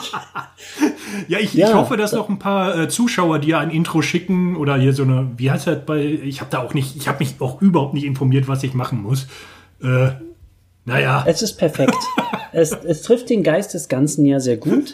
Ja, 1.28 1.38
ich, 1.38 1.54
Ja. 1.54 1.68
ich 1.68 1.75
hoffe, 1.75 1.97
dass 1.97 2.12
noch 2.12 2.28
ein 2.28 2.38
paar 2.38 2.76
äh, 2.78 2.88
Zuschauer 2.88 3.38
dir 3.38 3.59
ein 3.59 3.71
Intro 3.71 4.02
schicken 4.02 4.56
oder 4.56 4.76
hier 4.76 4.92
so 4.92 5.02
eine, 5.04 5.30
wie 5.37 5.50
heißt 5.50 5.66
das 5.66 5.85
bei, 5.85 6.02
ich 6.04 6.40
habe 6.40 6.50
da 6.50 6.59
auch 6.62 6.75
nicht, 6.75 6.97
ich 6.97 7.09
habe 7.09 7.18
mich 7.21 7.35
auch 7.40 7.61
überhaupt 7.62 7.94
nicht 7.94 8.04
informiert, 8.04 8.49
was 8.49 8.62
ich 8.62 8.75
machen 8.75 9.02
muss. 9.02 9.26
Äh, 9.83 10.09
naja, 10.85 11.25
Es 11.26 11.42
ist 11.42 11.54
perfekt. 11.59 11.97
es, 12.52 12.73
es 12.73 13.02
trifft 13.02 13.30
den 13.30 13.42
Geist 13.42 13.75
des 13.75 13.88
Ganzen 13.88 14.25
ja 14.26 14.38
sehr 14.40 14.56
gut. 14.59 14.92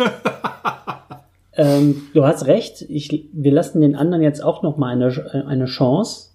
ähm, 1.54 2.02
du 2.14 2.24
hast 2.24 2.46
recht. 2.46 2.82
Ich, 2.88 3.26
wir 3.32 3.52
lassen 3.52 3.80
den 3.80 3.96
anderen 3.96 4.22
jetzt 4.22 4.42
auch 4.42 4.62
noch 4.62 4.76
mal 4.76 4.92
eine, 4.92 5.44
eine 5.46 5.66
Chance. 5.66 6.28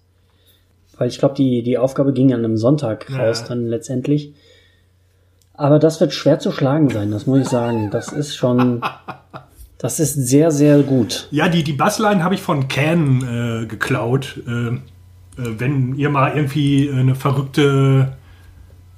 Weil 0.98 1.08
ich 1.08 1.18
glaube, 1.18 1.34
die, 1.34 1.62
die 1.62 1.76
Aufgabe 1.78 2.12
ging 2.12 2.32
an 2.32 2.44
einem 2.44 2.56
Sonntag 2.56 3.10
Ja. 3.10 3.26
raus 3.26 3.44
dann 3.44 3.66
letztendlich. 3.66 4.34
Aber 5.54 5.78
das 5.78 6.00
wird 6.00 6.12
schwer 6.12 6.38
zu 6.38 6.52
schlagen 6.52 6.90
sein, 6.90 7.10
das 7.10 7.26
muss 7.26 7.40
ich 7.40 7.48
sagen. 7.48 7.90
Das 7.90 8.12
ist 8.12 8.36
schon, 8.36 8.82
das 9.78 10.00
ist 10.00 10.14
sehr, 10.14 10.50
sehr 10.50 10.82
gut. 10.82 11.28
ja, 11.30 11.48
die, 11.48 11.62
die 11.62 11.72
Bassline 11.72 12.24
habe 12.24 12.34
ich 12.34 12.40
von 12.40 12.68
Can 12.68 13.22
äh, 13.22 13.66
geklaut. 13.66 14.40
Äh, 14.46 14.50
äh, 14.70 14.78
wenn 15.36 15.94
ihr 15.96 16.08
mal 16.10 16.34
irgendwie 16.34 16.90
eine 16.90 17.14
verrückte, 17.14 18.16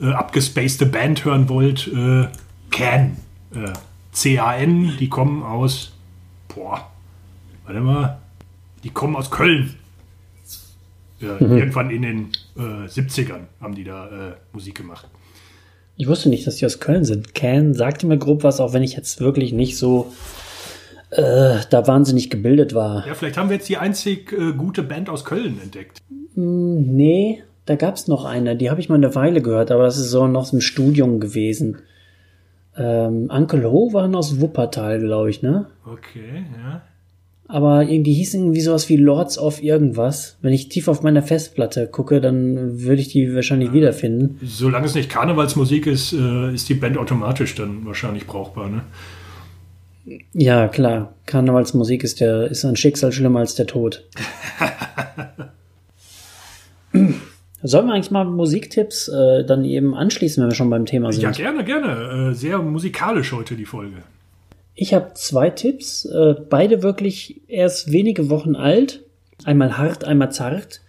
äh, 0.00 0.10
abgespacede 0.12 0.86
Band 0.86 1.24
hören 1.24 1.48
wollt, 1.48 1.88
äh, 1.88 2.28
Can. 2.70 3.16
Äh, 3.54 3.72
C-A-N, 4.12 4.96
die 4.98 5.08
kommen 5.08 5.42
aus, 5.42 5.92
boah, 6.52 6.90
warte 7.64 7.80
mal, 7.80 8.18
die 8.82 8.90
kommen 8.90 9.16
aus 9.16 9.30
Köln. 9.30 9.74
Ja, 11.20 11.36
Irgendwann 11.40 11.90
in 11.90 12.02
den 12.02 12.28
äh, 12.56 12.86
70ern 12.86 13.40
haben 13.60 13.74
die 13.74 13.82
da 13.84 14.06
äh, 14.06 14.32
Musik 14.52 14.76
gemacht. 14.76 15.08
Ich 15.96 16.06
wusste 16.06 16.28
nicht, 16.28 16.46
dass 16.46 16.56
die 16.56 16.66
aus 16.66 16.78
Köln 16.78 17.04
sind. 17.04 17.34
Can 17.34 17.74
sagte 17.74 18.06
mir 18.06 18.18
grob 18.18 18.44
was, 18.44 18.60
auch 18.60 18.72
wenn 18.72 18.84
ich 18.84 18.94
jetzt 18.94 19.20
wirklich 19.20 19.52
nicht 19.52 19.76
so 19.76 20.12
äh, 21.10 21.56
da 21.70 21.86
wahnsinnig 21.86 22.30
gebildet 22.30 22.74
war. 22.74 23.06
Ja, 23.06 23.14
vielleicht 23.14 23.36
haben 23.36 23.48
wir 23.48 23.56
jetzt 23.56 23.68
die 23.68 23.76
einzig 23.76 24.32
äh, 24.32 24.52
gute 24.52 24.82
Band 24.82 25.08
aus 25.08 25.24
Köln 25.24 25.58
entdeckt. 25.62 25.98
Nee, 26.34 27.42
da 27.66 27.76
gab's 27.76 28.08
noch 28.08 28.24
eine, 28.24 28.56
die 28.56 28.70
habe 28.70 28.80
ich 28.80 28.88
mal 28.88 28.96
eine 28.96 29.14
Weile 29.14 29.42
gehört, 29.42 29.70
aber 29.70 29.84
das 29.84 29.98
ist 29.98 30.10
so 30.10 30.26
noch 30.26 30.52
im 30.52 30.60
Studium 30.60 31.20
gewesen. 31.20 31.78
Ähm, 32.76 33.28
Uncle 33.30 33.64
Ho 33.70 33.92
waren 33.92 34.14
aus 34.14 34.40
Wuppertal, 34.40 35.00
glaube 35.00 35.30
ich, 35.30 35.42
ne? 35.42 35.66
Okay, 35.84 36.44
ja. 36.62 36.82
Aber 37.50 37.82
irgendwie 37.82 38.12
hieß 38.12 38.34
irgendwie 38.34 38.60
sowas 38.60 38.90
wie 38.90 38.96
Lords 38.96 39.38
of 39.38 39.62
irgendwas. 39.62 40.36
Wenn 40.42 40.52
ich 40.52 40.68
tief 40.68 40.86
auf 40.86 41.02
meiner 41.02 41.22
Festplatte 41.22 41.86
gucke, 41.86 42.20
dann 42.20 42.82
würde 42.82 43.00
ich 43.00 43.08
die 43.08 43.34
wahrscheinlich 43.34 43.72
wiederfinden. 43.72 44.38
Solange 44.44 44.84
es 44.84 44.94
nicht 44.94 45.08
Karnevalsmusik 45.08 45.86
ist, 45.86 46.12
äh, 46.12 46.52
ist 46.52 46.68
die 46.68 46.74
Band 46.74 46.98
automatisch 46.98 47.54
dann 47.54 47.86
wahrscheinlich 47.86 48.26
brauchbar, 48.26 48.68
ne? 48.68 48.82
Ja, 50.32 50.68
klar. 50.68 51.14
Karnevalsmusik 51.26 52.04
ist 52.04 52.20
der, 52.20 52.50
ist 52.50 52.64
ein 52.64 52.76
Schicksal 52.76 53.12
schlimmer 53.12 53.40
als 53.40 53.54
der 53.54 53.66
Tod. 53.66 54.04
Sollen 57.62 57.86
wir 57.86 57.94
eigentlich 57.94 58.10
mal 58.10 58.24
Musiktipps 58.24 59.08
äh, 59.08 59.44
dann 59.44 59.64
eben 59.64 59.94
anschließen, 59.94 60.42
wenn 60.42 60.50
wir 60.50 60.54
schon 60.54 60.70
beim 60.70 60.86
Thema 60.86 61.12
sind? 61.12 61.22
Ja, 61.22 61.30
gerne, 61.32 61.64
gerne. 61.64 62.30
Äh, 62.30 62.34
sehr 62.34 62.58
musikalisch 62.58 63.32
heute 63.32 63.56
die 63.56 63.64
Folge. 63.64 63.96
Ich 64.74 64.94
habe 64.94 65.10
zwei 65.14 65.50
Tipps, 65.50 66.04
äh, 66.04 66.36
beide 66.48 66.84
wirklich 66.84 67.40
erst 67.48 67.90
wenige 67.90 68.30
Wochen 68.30 68.54
alt. 68.54 69.02
Einmal 69.44 69.76
hart, 69.76 70.04
einmal 70.04 70.30
zart. 70.30 70.82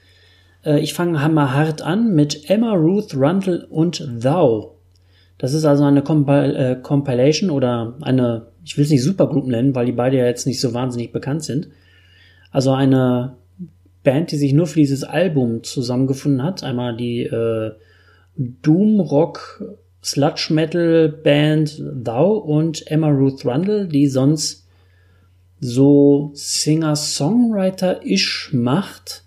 Äh, 0.63 0.79
ich 0.79 0.93
fange 0.93 1.13
mal 1.29 1.53
hart 1.53 1.81
an 1.81 2.13
mit 2.13 2.49
Emma 2.49 2.73
Ruth 2.73 3.15
Rundle 3.15 3.65
und 3.67 4.07
Thou. 4.21 4.75
Das 5.39 5.53
ist 5.53 5.65
also 5.65 5.85
eine 5.85 6.03
Compil 6.03 6.55
äh, 6.55 6.75
Compilation 6.81 7.49
oder 7.49 7.95
eine, 8.01 8.47
ich 8.69 8.77
will 8.77 8.85
es 8.85 8.91
nicht 8.91 9.01
Supergroup 9.01 9.47
nennen, 9.47 9.73
weil 9.73 9.87
die 9.87 9.91
beide 9.91 10.17
ja 10.17 10.27
jetzt 10.27 10.45
nicht 10.45 10.61
so 10.61 10.75
wahnsinnig 10.75 11.11
bekannt 11.11 11.43
sind. 11.43 11.69
Also 12.51 12.71
eine 12.71 13.35
Band, 14.03 14.31
die 14.31 14.37
sich 14.37 14.53
nur 14.53 14.67
für 14.67 14.79
dieses 14.79 15.03
Album 15.03 15.63
zusammengefunden 15.63 16.43
hat. 16.43 16.63
Einmal 16.63 16.95
die 16.95 17.23
äh, 17.23 17.71
Doom 18.37 18.99
Rock 18.99 19.63
Sludge 20.03 20.53
Metal 20.53 21.09
Band 21.09 21.81
Thou 22.03 22.33
und 22.33 22.85
Emma 22.91 23.09
Ruth 23.09 23.43
Rundle, 23.43 23.87
die 23.87 24.05
sonst 24.05 24.67
so 25.59 26.29
Singer-Songwriter-ish 26.35 28.51
macht. 28.53 29.23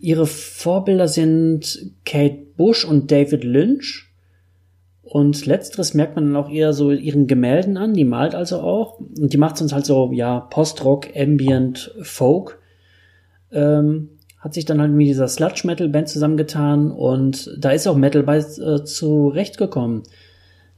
Ihre 0.00 0.26
Vorbilder 0.26 1.06
sind 1.06 1.92
Kate 2.04 2.38
Bush 2.56 2.84
und 2.84 3.12
David 3.12 3.44
Lynch. 3.44 4.07
Und 5.10 5.46
letzteres 5.46 5.94
merkt 5.94 6.16
man 6.16 6.26
dann 6.26 6.36
auch 6.36 6.50
eher 6.50 6.74
so 6.74 6.90
ihren 6.90 7.26
Gemälden 7.26 7.78
an. 7.78 7.94
Die 7.94 8.04
malt 8.04 8.34
also 8.34 8.60
auch. 8.60 8.98
Und 8.98 9.32
die 9.32 9.38
macht 9.38 9.56
sonst 9.56 9.72
halt 9.72 9.86
so, 9.86 10.12
ja, 10.12 10.40
Post-Rock, 10.40 11.08
Ambient, 11.16 11.94
Folk. 12.02 12.58
Ähm, 13.50 14.10
hat 14.38 14.54
sich 14.54 14.66
dann 14.66 14.80
halt 14.80 14.92
mit 14.92 15.06
dieser 15.06 15.26
Sludge 15.28 15.62
Metal 15.64 15.88
Band 15.88 16.08
zusammengetan 16.08 16.92
und 16.92 17.50
da 17.58 17.70
ist 17.70 17.88
auch 17.88 17.96
Metal 17.96 18.22
bei 18.22 18.38
äh, 18.38 18.84
zurechtgekommen. 18.84 20.02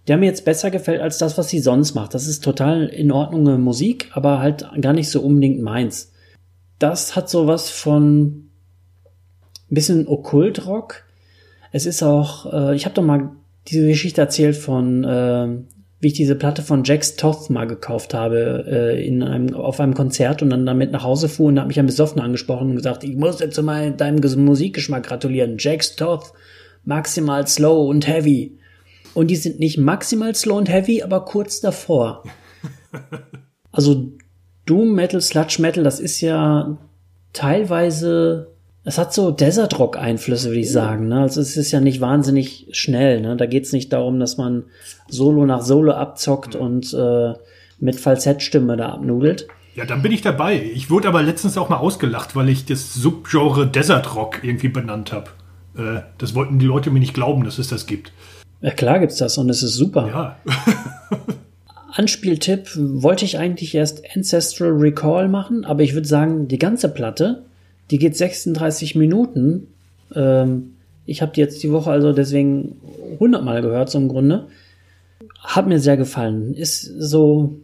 Der 0.06 0.16
mir 0.16 0.26
jetzt 0.26 0.44
besser 0.44 0.70
gefällt 0.70 1.02
als 1.02 1.18
das, 1.18 1.36
was 1.36 1.48
sie 1.48 1.58
sonst 1.58 1.94
macht. 1.94 2.14
Das 2.14 2.26
ist 2.26 2.42
total 2.42 2.86
in 2.86 3.12
Ordnung 3.12 3.60
Musik, 3.60 4.10
aber 4.12 4.38
halt 4.38 4.66
gar 4.80 4.92
nicht 4.92 5.10
so 5.10 5.20
unbedingt 5.20 5.60
meins. 5.60 6.12
Das 6.78 7.16
hat 7.16 7.28
sowas 7.28 7.68
von 7.68 8.48
ein 9.70 9.74
bisschen 9.74 10.08
Okkultrock. 10.08 11.02
Es 11.70 11.84
ist 11.84 12.02
auch, 12.02 12.50
äh, 12.52 12.74
ich 12.74 12.86
habe 12.86 12.94
doch 12.94 13.02
mal 13.02 13.30
diese 13.68 13.86
Geschichte 13.86 14.20
erzählt 14.20 14.56
von, 14.56 15.04
äh, 15.04 15.48
wie 16.00 16.06
ich 16.06 16.12
diese 16.14 16.34
Platte 16.34 16.62
von 16.62 16.82
Jax 16.84 17.16
Toth 17.16 17.50
mal 17.50 17.66
gekauft 17.66 18.14
habe 18.14 18.64
äh, 18.66 19.06
in 19.06 19.22
einem, 19.22 19.54
auf 19.54 19.80
einem 19.80 19.94
Konzert 19.94 20.42
und 20.42 20.50
dann 20.50 20.64
damit 20.64 20.92
nach 20.92 21.04
Hause 21.04 21.28
fuhr 21.28 21.48
und 21.48 21.60
hat 21.60 21.68
mich 21.68 21.78
ein 21.78 21.86
Besoffener 21.86 22.24
angesprochen 22.24 22.70
und 22.70 22.76
gesagt, 22.76 23.04
ich 23.04 23.16
muss 23.16 23.36
dir 23.36 23.50
zu 23.50 23.62
meinem, 23.62 23.96
deinem 23.96 24.20
Ges- 24.20 24.38
Musikgeschmack 24.38 25.04
gratulieren. 25.06 25.56
Jax 25.58 25.96
Toth, 25.96 26.32
maximal 26.84 27.46
slow 27.46 27.88
und 27.88 28.06
heavy. 28.08 28.58
Und 29.12 29.28
die 29.30 29.36
sind 29.36 29.58
nicht 29.60 29.76
maximal 29.76 30.34
slow 30.34 30.56
und 30.56 30.68
heavy, 30.70 31.02
aber 31.02 31.24
kurz 31.24 31.60
davor. 31.60 32.24
Also 33.72 34.10
Doom 34.66 34.96
Metal, 34.96 35.20
Sludge 35.20 35.62
Metal, 35.62 35.84
das 35.84 36.00
ist 36.00 36.20
ja 36.20 36.76
teilweise, 37.32 38.48
es 38.90 38.98
hat 38.98 39.14
so 39.14 39.30
Desert 39.30 39.78
Rock 39.78 39.96
Einflüsse, 39.96 40.48
würde 40.48 40.58
ich 40.58 40.72
sagen. 40.72 41.06
Ne? 41.06 41.20
Also 41.20 41.40
es 41.40 41.56
ist 41.56 41.70
ja 41.70 41.78
nicht 41.78 42.00
wahnsinnig 42.00 42.66
schnell. 42.72 43.20
Ne? 43.20 43.36
Da 43.36 43.46
geht 43.46 43.64
es 43.64 43.72
nicht 43.72 43.92
darum, 43.92 44.18
dass 44.18 44.36
man 44.36 44.64
Solo 45.08 45.46
nach 45.46 45.62
Solo 45.62 45.92
abzockt 45.92 46.56
und 46.56 46.92
äh, 46.92 47.34
mit 47.78 48.00
Falsettstimme 48.00 48.76
da 48.76 48.88
abnudelt. 48.88 49.46
Ja, 49.76 49.84
dann 49.84 50.02
bin 50.02 50.10
ich 50.10 50.22
dabei. 50.22 50.60
Ich 50.74 50.90
wurde 50.90 51.06
aber 51.06 51.22
letztens 51.22 51.56
auch 51.56 51.68
mal 51.68 51.76
ausgelacht, 51.76 52.34
weil 52.34 52.48
ich 52.48 52.64
das 52.64 52.92
Subgenre 52.92 53.68
Desert 53.68 54.16
Rock 54.16 54.40
irgendwie 54.42 54.68
benannt 54.68 55.12
habe. 55.12 55.30
Äh, 55.76 56.02
das 56.18 56.34
wollten 56.34 56.58
die 56.58 56.66
Leute 56.66 56.90
mir 56.90 56.98
nicht 56.98 57.14
glauben, 57.14 57.44
dass 57.44 57.60
es 57.60 57.68
das 57.68 57.86
gibt. 57.86 58.12
Ja 58.60 58.72
klar 58.72 58.98
gibt's 58.98 59.18
das 59.18 59.38
und 59.38 59.48
es 59.50 59.62
ist 59.62 59.74
super. 59.74 60.08
Ja, 60.08 60.36
Anspieltipp 61.92 62.70
wollte 62.74 63.24
ich 63.24 63.38
eigentlich 63.38 63.72
erst 63.72 64.02
Ancestral 64.16 64.70
Recall 64.70 65.28
machen, 65.28 65.64
aber 65.64 65.84
ich 65.84 65.94
würde 65.94 66.08
sagen, 66.08 66.48
die 66.48 66.58
ganze 66.58 66.88
Platte, 66.88 67.44
die 67.90 67.98
geht 67.98 68.16
36 68.16 68.94
Minuten. 68.94 69.68
Ähm, 70.14 70.76
ich 71.06 71.22
habe 71.22 71.32
die 71.32 71.40
jetzt 71.40 71.62
die 71.62 71.72
Woche 71.72 71.90
also 71.90 72.12
deswegen 72.12 72.76
100 73.14 73.44
Mal 73.44 73.62
gehört, 73.62 73.90
so 73.90 73.98
im 73.98 74.08
Grunde. 74.08 74.46
Hat 75.40 75.66
mir 75.66 75.80
sehr 75.80 75.96
gefallen. 75.96 76.54
Ist 76.54 76.82
so, 76.82 77.56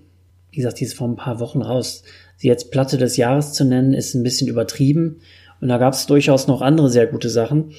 wie 0.50 0.56
gesagt, 0.56 0.80
die 0.80 0.84
ist 0.84 0.94
vor 0.94 1.08
ein 1.08 1.16
paar 1.16 1.40
Wochen 1.40 1.62
raus. 1.62 2.02
Sie 2.36 2.48
jetzt 2.48 2.70
Platte 2.70 2.98
des 2.98 3.16
Jahres 3.16 3.52
zu 3.52 3.64
nennen, 3.64 3.94
ist 3.94 4.14
ein 4.14 4.22
bisschen 4.22 4.48
übertrieben. 4.48 5.20
Und 5.60 5.68
da 5.68 5.78
gab 5.78 5.94
es 5.94 6.06
durchaus 6.06 6.48
noch 6.48 6.60
andere 6.60 6.90
sehr 6.90 7.06
gute 7.06 7.30
Sachen. 7.30 7.72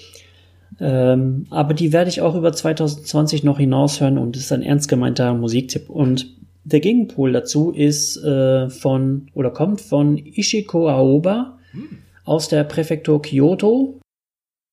Ähm, 0.79 1.47
aber 1.49 1.73
die 1.73 1.93
werde 1.93 2.09
ich 2.09 2.21
auch 2.21 2.35
über 2.35 2.51
2020 2.51 3.43
noch 3.43 3.57
hinaushören 3.57 4.17
und 4.17 4.37
ist 4.37 4.51
ein 4.51 4.63
ernst 4.63 4.87
gemeinter 4.87 5.33
Musiktipp. 5.33 5.89
Und 5.89 6.33
der 6.63 6.79
Gegenpol 6.79 7.31
dazu 7.31 7.71
ist 7.71 8.17
äh, 8.23 8.69
von 8.69 9.27
oder 9.33 9.51
kommt 9.51 9.81
von 9.81 10.17
Ishiko 10.17 10.89
Aoba 10.89 11.57
hm. 11.71 11.99
Aus 12.27 12.49
der 12.49 12.63
Präfektur 12.63 13.21
Kyoto. 13.21 13.99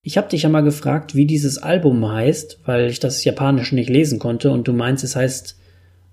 Ich 0.02 0.18
habe 0.18 0.28
dich 0.28 0.42
ja 0.42 0.48
mal 0.48 0.62
gefragt, 0.62 1.14
wie 1.14 1.26
dieses 1.26 1.58
Album 1.58 2.06
heißt, 2.06 2.60
weil 2.66 2.90
ich 2.90 3.00
das 3.00 3.24
Japanisch 3.24 3.72
nicht 3.72 3.88
lesen 3.88 4.18
konnte 4.18 4.50
und 4.50 4.68
du 4.68 4.72
meinst, 4.72 5.02
es 5.04 5.16
heißt 5.16 5.58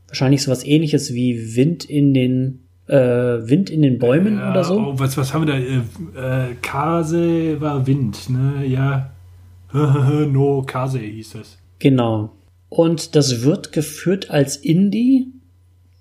wahrscheinlich 0.08 0.44
sowas 0.44 0.66
ähnliches 0.66 1.14
wie 1.14 1.56
Wind 1.56 1.84
in 1.84 2.14
den 2.14 2.60
äh, 2.88 2.96
Wind 2.96 3.70
in 3.70 3.82
den 3.82 4.00
Bäumen 4.00 4.38
ja, 4.38 4.52
oder 4.52 4.64
so. 4.64 4.80
Oh, 4.80 4.94
was, 5.00 5.18
was 5.18 5.34
haben 5.34 5.48
wir 5.48 5.54
da? 5.54 5.60
Äh, 5.60 6.52
äh, 6.52 6.56
Kase 6.62 7.60
war 7.60 7.86
Wind, 7.88 8.30
ne? 8.30 8.66
Ja. 8.66 9.12
no 9.74 10.64
Kase 10.64 11.00
hieß 11.00 11.34
das. 11.34 11.58
Genau. 11.80 12.32
Und 12.70 13.16
das 13.16 13.44
wird 13.44 13.72
geführt 13.72 14.30
als 14.30 14.58
Indie. 14.58 15.28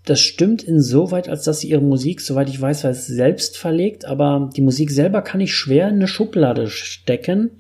Das 0.05 0.21
stimmt 0.21 0.63
insoweit, 0.63 1.29
als 1.29 1.45
dass 1.45 1.61
sie 1.61 1.69
ihre 1.69 1.83
Musik, 1.83 2.21
soweit 2.21 2.49
ich 2.49 2.61
weiß, 2.61 2.81
selbst 2.81 3.59
verlegt, 3.59 4.07
aber 4.07 4.51
die 4.57 4.63
Musik 4.63 4.91
selber 4.91 5.23
kann 5.23 5.41
ich 5.41 5.55
schwer 5.55 5.89
in 5.89 5.97
eine 5.97 6.09
Schublade 6.09 6.69
stecken. 6.69 7.51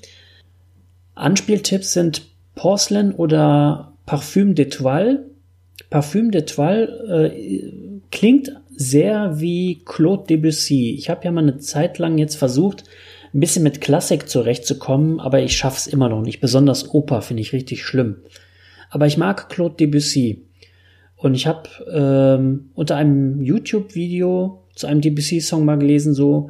Anspieltipps 1.15 1.93
sind 1.93 2.23
Porcelain 2.55 3.13
oder 3.13 3.93
Parfum 4.07 4.55
d'Etoile. 4.55 5.25
Parfum 5.91 6.31
d'Etoile 6.31 7.27
äh, 7.27 7.73
klingt 8.11 8.53
sehr 8.75 9.39
wie 9.39 9.83
Claude 9.85 10.25
Debussy. 10.27 10.95
Ich 10.99 11.11
habe 11.11 11.25
ja 11.25 11.33
mal 11.33 11.43
eine 11.43 11.59
Zeit 11.59 11.99
lang 11.99 12.17
jetzt 12.17 12.37
versucht, 12.37 12.85
ein 13.35 13.41
bisschen 13.41 13.63
mit 13.63 13.81
Klassik 13.81 14.29
zurechtzukommen, 14.29 15.21
aber 15.21 15.43
ich 15.43 15.57
schaff's 15.57 15.87
immer 15.87 16.09
noch 16.09 16.23
nicht. 16.23 16.41
Besonders 16.41 16.93
Oper 16.95 17.21
finde 17.23 17.43
ich 17.43 17.53
richtig 17.53 17.85
schlimm. 17.85 18.17
Aber 18.89 19.07
ich 19.07 19.19
mag 19.19 19.49
Claude 19.51 19.77
Debussy. 19.77 20.47
Und 21.21 21.35
ich 21.35 21.47
habe 21.47 21.69
ähm, 21.93 22.71
unter 22.75 22.97
einem 22.97 23.43
YouTube-Video 23.43 24.65
zu 24.75 24.87
einem 24.87 25.03
Debussy-Song 25.03 25.67
mal 25.67 25.77
gelesen, 25.77 26.15
so, 26.15 26.49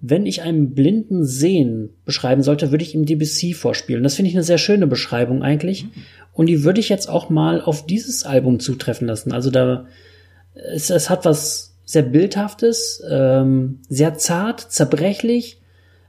wenn 0.00 0.26
ich 0.26 0.42
einem 0.42 0.74
Blinden 0.74 1.24
Sehen 1.24 1.90
beschreiben 2.04 2.42
sollte, 2.42 2.72
würde 2.72 2.82
ich 2.82 2.96
ihm 2.96 3.06
Debussy 3.06 3.52
vorspielen. 3.52 4.02
Das 4.02 4.16
finde 4.16 4.30
ich 4.30 4.34
eine 4.34 4.42
sehr 4.42 4.58
schöne 4.58 4.88
Beschreibung 4.88 5.44
eigentlich. 5.44 5.84
Mhm. 5.84 5.90
Und 6.32 6.46
die 6.46 6.64
würde 6.64 6.80
ich 6.80 6.88
jetzt 6.88 7.08
auch 7.08 7.30
mal 7.30 7.60
auf 7.60 7.86
dieses 7.86 8.24
Album 8.24 8.58
zutreffen 8.58 9.06
lassen. 9.06 9.32
Also 9.32 9.50
da, 9.50 9.86
es, 10.54 10.90
es 10.90 11.10
hat 11.10 11.24
was 11.24 11.76
sehr 11.84 12.02
Bildhaftes, 12.02 13.02
ähm, 13.08 13.80
sehr 13.88 14.14
zart, 14.14 14.60
zerbrechlich, 14.60 15.60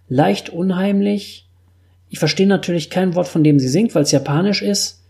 leicht 0.08 0.50
unheimlich. 0.50 1.48
Ich 2.10 2.18
verstehe 2.18 2.48
natürlich 2.48 2.90
kein 2.90 3.14
Wort, 3.14 3.28
von 3.28 3.44
dem 3.44 3.60
sie 3.60 3.70
singt, 3.70 3.94
weil 3.94 4.04
es 4.04 4.12
japanisch 4.12 4.64
ist, 4.64 5.04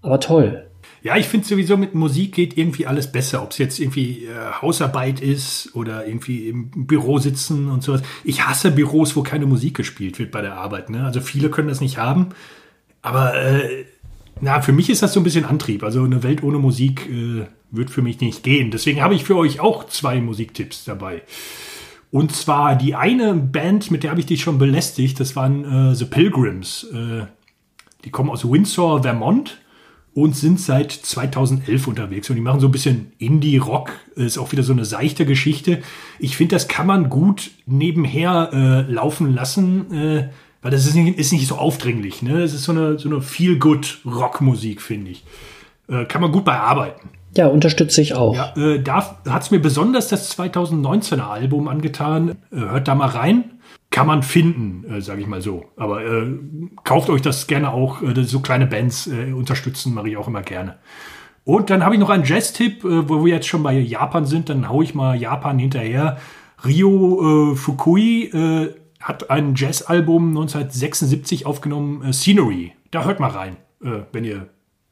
aber 0.00 0.20
toll. 0.20 0.65
Ja, 1.06 1.16
ich 1.16 1.28
finde 1.28 1.46
sowieso 1.46 1.76
mit 1.76 1.94
Musik 1.94 2.34
geht 2.34 2.58
irgendwie 2.58 2.88
alles 2.88 3.12
besser, 3.12 3.40
ob 3.44 3.52
es 3.52 3.58
jetzt 3.58 3.78
irgendwie 3.78 4.24
äh, 4.24 4.60
Hausarbeit 4.60 5.20
ist 5.20 5.70
oder 5.72 6.04
irgendwie 6.04 6.48
im 6.48 6.68
Büro 6.88 7.20
sitzen 7.20 7.68
und 7.68 7.84
sowas. 7.84 8.02
Ich 8.24 8.44
hasse 8.44 8.72
Büros, 8.72 9.14
wo 9.14 9.22
keine 9.22 9.46
Musik 9.46 9.76
gespielt 9.76 10.18
wird 10.18 10.32
bei 10.32 10.42
der 10.42 10.54
Arbeit. 10.54 10.90
Ne? 10.90 11.04
Also 11.04 11.20
viele 11.20 11.48
können 11.48 11.68
das 11.68 11.80
nicht 11.80 11.96
haben, 11.96 12.30
aber 13.02 13.36
äh, 13.36 13.84
na, 14.40 14.60
für 14.62 14.72
mich 14.72 14.90
ist 14.90 15.00
das 15.00 15.12
so 15.12 15.20
ein 15.20 15.22
bisschen 15.22 15.44
Antrieb. 15.44 15.84
Also 15.84 16.02
eine 16.02 16.24
Welt 16.24 16.42
ohne 16.42 16.58
Musik 16.58 17.08
äh, 17.08 17.46
wird 17.70 17.90
für 17.90 18.02
mich 18.02 18.18
nicht 18.18 18.42
gehen. 18.42 18.72
Deswegen 18.72 19.00
habe 19.00 19.14
ich 19.14 19.22
für 19.22 19.36
euch 19.36 19.60
auch 19.60 19.86
zwei 19.86 20.20
Musiktipps 20.20 20.84
dabei. 20.86 21.22
Und 22.10 22.34
zwar 22.34 22.74
die 22.74 22.96
eine 22.96 23.32
Band, 23.34 23.92
mit 23.92 24.02
der 24.02 24.10
habe 24.10 24.18
ich 24.18 24.26
dich 24.26 24.42
schon 24.42 24.58
belästigt, 24.58 25.20
das 25.20 25.36
waren 25.36 25.92
äh, 25.92 25.94
The 25.94 26.06
Pilgrims. 26.06 26.84
Äh, 26.92 27.26
die 28.04 28.10
kommen 28.10 28.28
aus 28.28 28.44
Windsor, 28.50 29.04
Vermont 29.04 29.58
und 30.16 30.34
sind 30.34 30.58
seit 30.58 30.92
2011 30.92 31.86
unterwegs. 31.86 32.30
Und 32.30 32.36
die 32.36 32.42
machen 32.42 32.58
so 32.58 32.68
ein 32.68 32.72
bisschen 32.72 33.12
Indie-Rock. 33.18 33.92
Ist 34.14 34.38
auch 34.38 34.50
wieder 34.50 34.62
so 34.62 34.72
eine 34.72 34.86
seichte 34.86 35.26
Geschichte. 35.26 35.82
Ich 36.18 36.38
finde, 36.38 36.56
das 36.56 36.68
kann 36.68 36.86
man 36.86 37.10
gut 37.10 37.50
nebenher 37.66 38.48
äh, 38.50 38.90
laufen 38.90 39.34
lassen, 39.34 39.92
äh, 39.92 40.28
weil 40.62 40.70
das 40.70 40.86
ist 40.86 40.94
nicht, 40.94 41.18
ist 41.18 41.32
nicht 41.32 41.46
so 41.46 41.56
aufdringlich. 41.56 42.22
Ne? 42.22 42.40
Das 42.40 42.54
ist 42.54 42.64
so 42.64 42.72
eine, 42.72 42.98
so 42.98 43.10
eine 43.10 43.20
Feel-Good-Rock-Musik, 43.20 44.80
finde 44.80 45.10
ich. 45.10 45.24
Äh, 45.86 46.06
kann 46.06 46.22
man 46.22 46.32
gut 46.32 46.46
bei 46.46 46.58
arbeiten. 46.58 47.10
Ja, 47.36 47.48
unterstütze 47.48 48.00
ich 48.00 48.14
auch. 48.14 48.34
Ja, 48.34 48.56
äh, 48.56 48.82
da 48.82 49.18
hat 49.28 49.42
es 49.42 49.50
mir 49.50 49.60
besonders 49.60 50.08
das 50.08 50.34
2019er 50.38 51.28
Album 51.28 51.68
angetan. 51.68 52.38
Äh, 52.50 52.56
hört 52.56 52.88
da 52.88 52.94
mal 52.94 53.08
rein. 53.08 53.55
Kann 53.90 54.06
man 54.06 54.22
finden, 54.22 54.84
äh, 54.90 55.00
sage 55.00 55.20
ich 55.20 55.26
mal 55.26 55.40
so. 55.40 55.66
Aber 55.76 56.04
äh, 56.04 56.26
kauft 56.84 57.08
euch 57.08 57.22
das 57.22 57.46
gerne 57.46 57.72
auch. 57.72 58.02
Äh, 58.02 58.24
so 58.24 58.40
kleine 58.40 58.66
Bands 58.66 59.06
äh, 59.06 59.32
unterstützen 59.32 59.94
mache 59.94 60.08
ich 60.08 60.16
auch 60.16 60.28
immer 60.28 60.42
gerne. 60.42 60.76
Und 61.44 61.70
dann 61.70 61.84
habe 61.84 61.94
ich 61.94 62.00
noch 62.00 62.10
einen 62.10 62.24
Jazz-Tipp, 62.24 62.84
äh, 62.84 63.08
wo 63.08 63.24
wir 63.24 63.32
jetzt 63.32 63.46
schon 63.46 63.62
bei 63.62 63.78
Japan 63.78 64.26
sind. 64.26 64.48
Dann 64.48 64.68
haue 64.68 64.84
ich 64.84 64.94
mal 64.94 65.16
Japan 65.16 65.58
hinterher. 65.58 66.18
Ryo 66.64 67.52
äh, 67.52 67.56
Fukui 67.56 68.30
hat 69.00 69.30
ein 69.30 69.54
Jazz-Album 69.54 70.28
1976 70.28 71.46
aufgenommen, 71.46 72.12
Scenery. 72.12 72.72
Da 72.90 73.04
hört 73.04 73.20
mal 73.20 73.30
rein, 73.30 73.56
wenn 73.78 74.24
ihr 74.24 74.48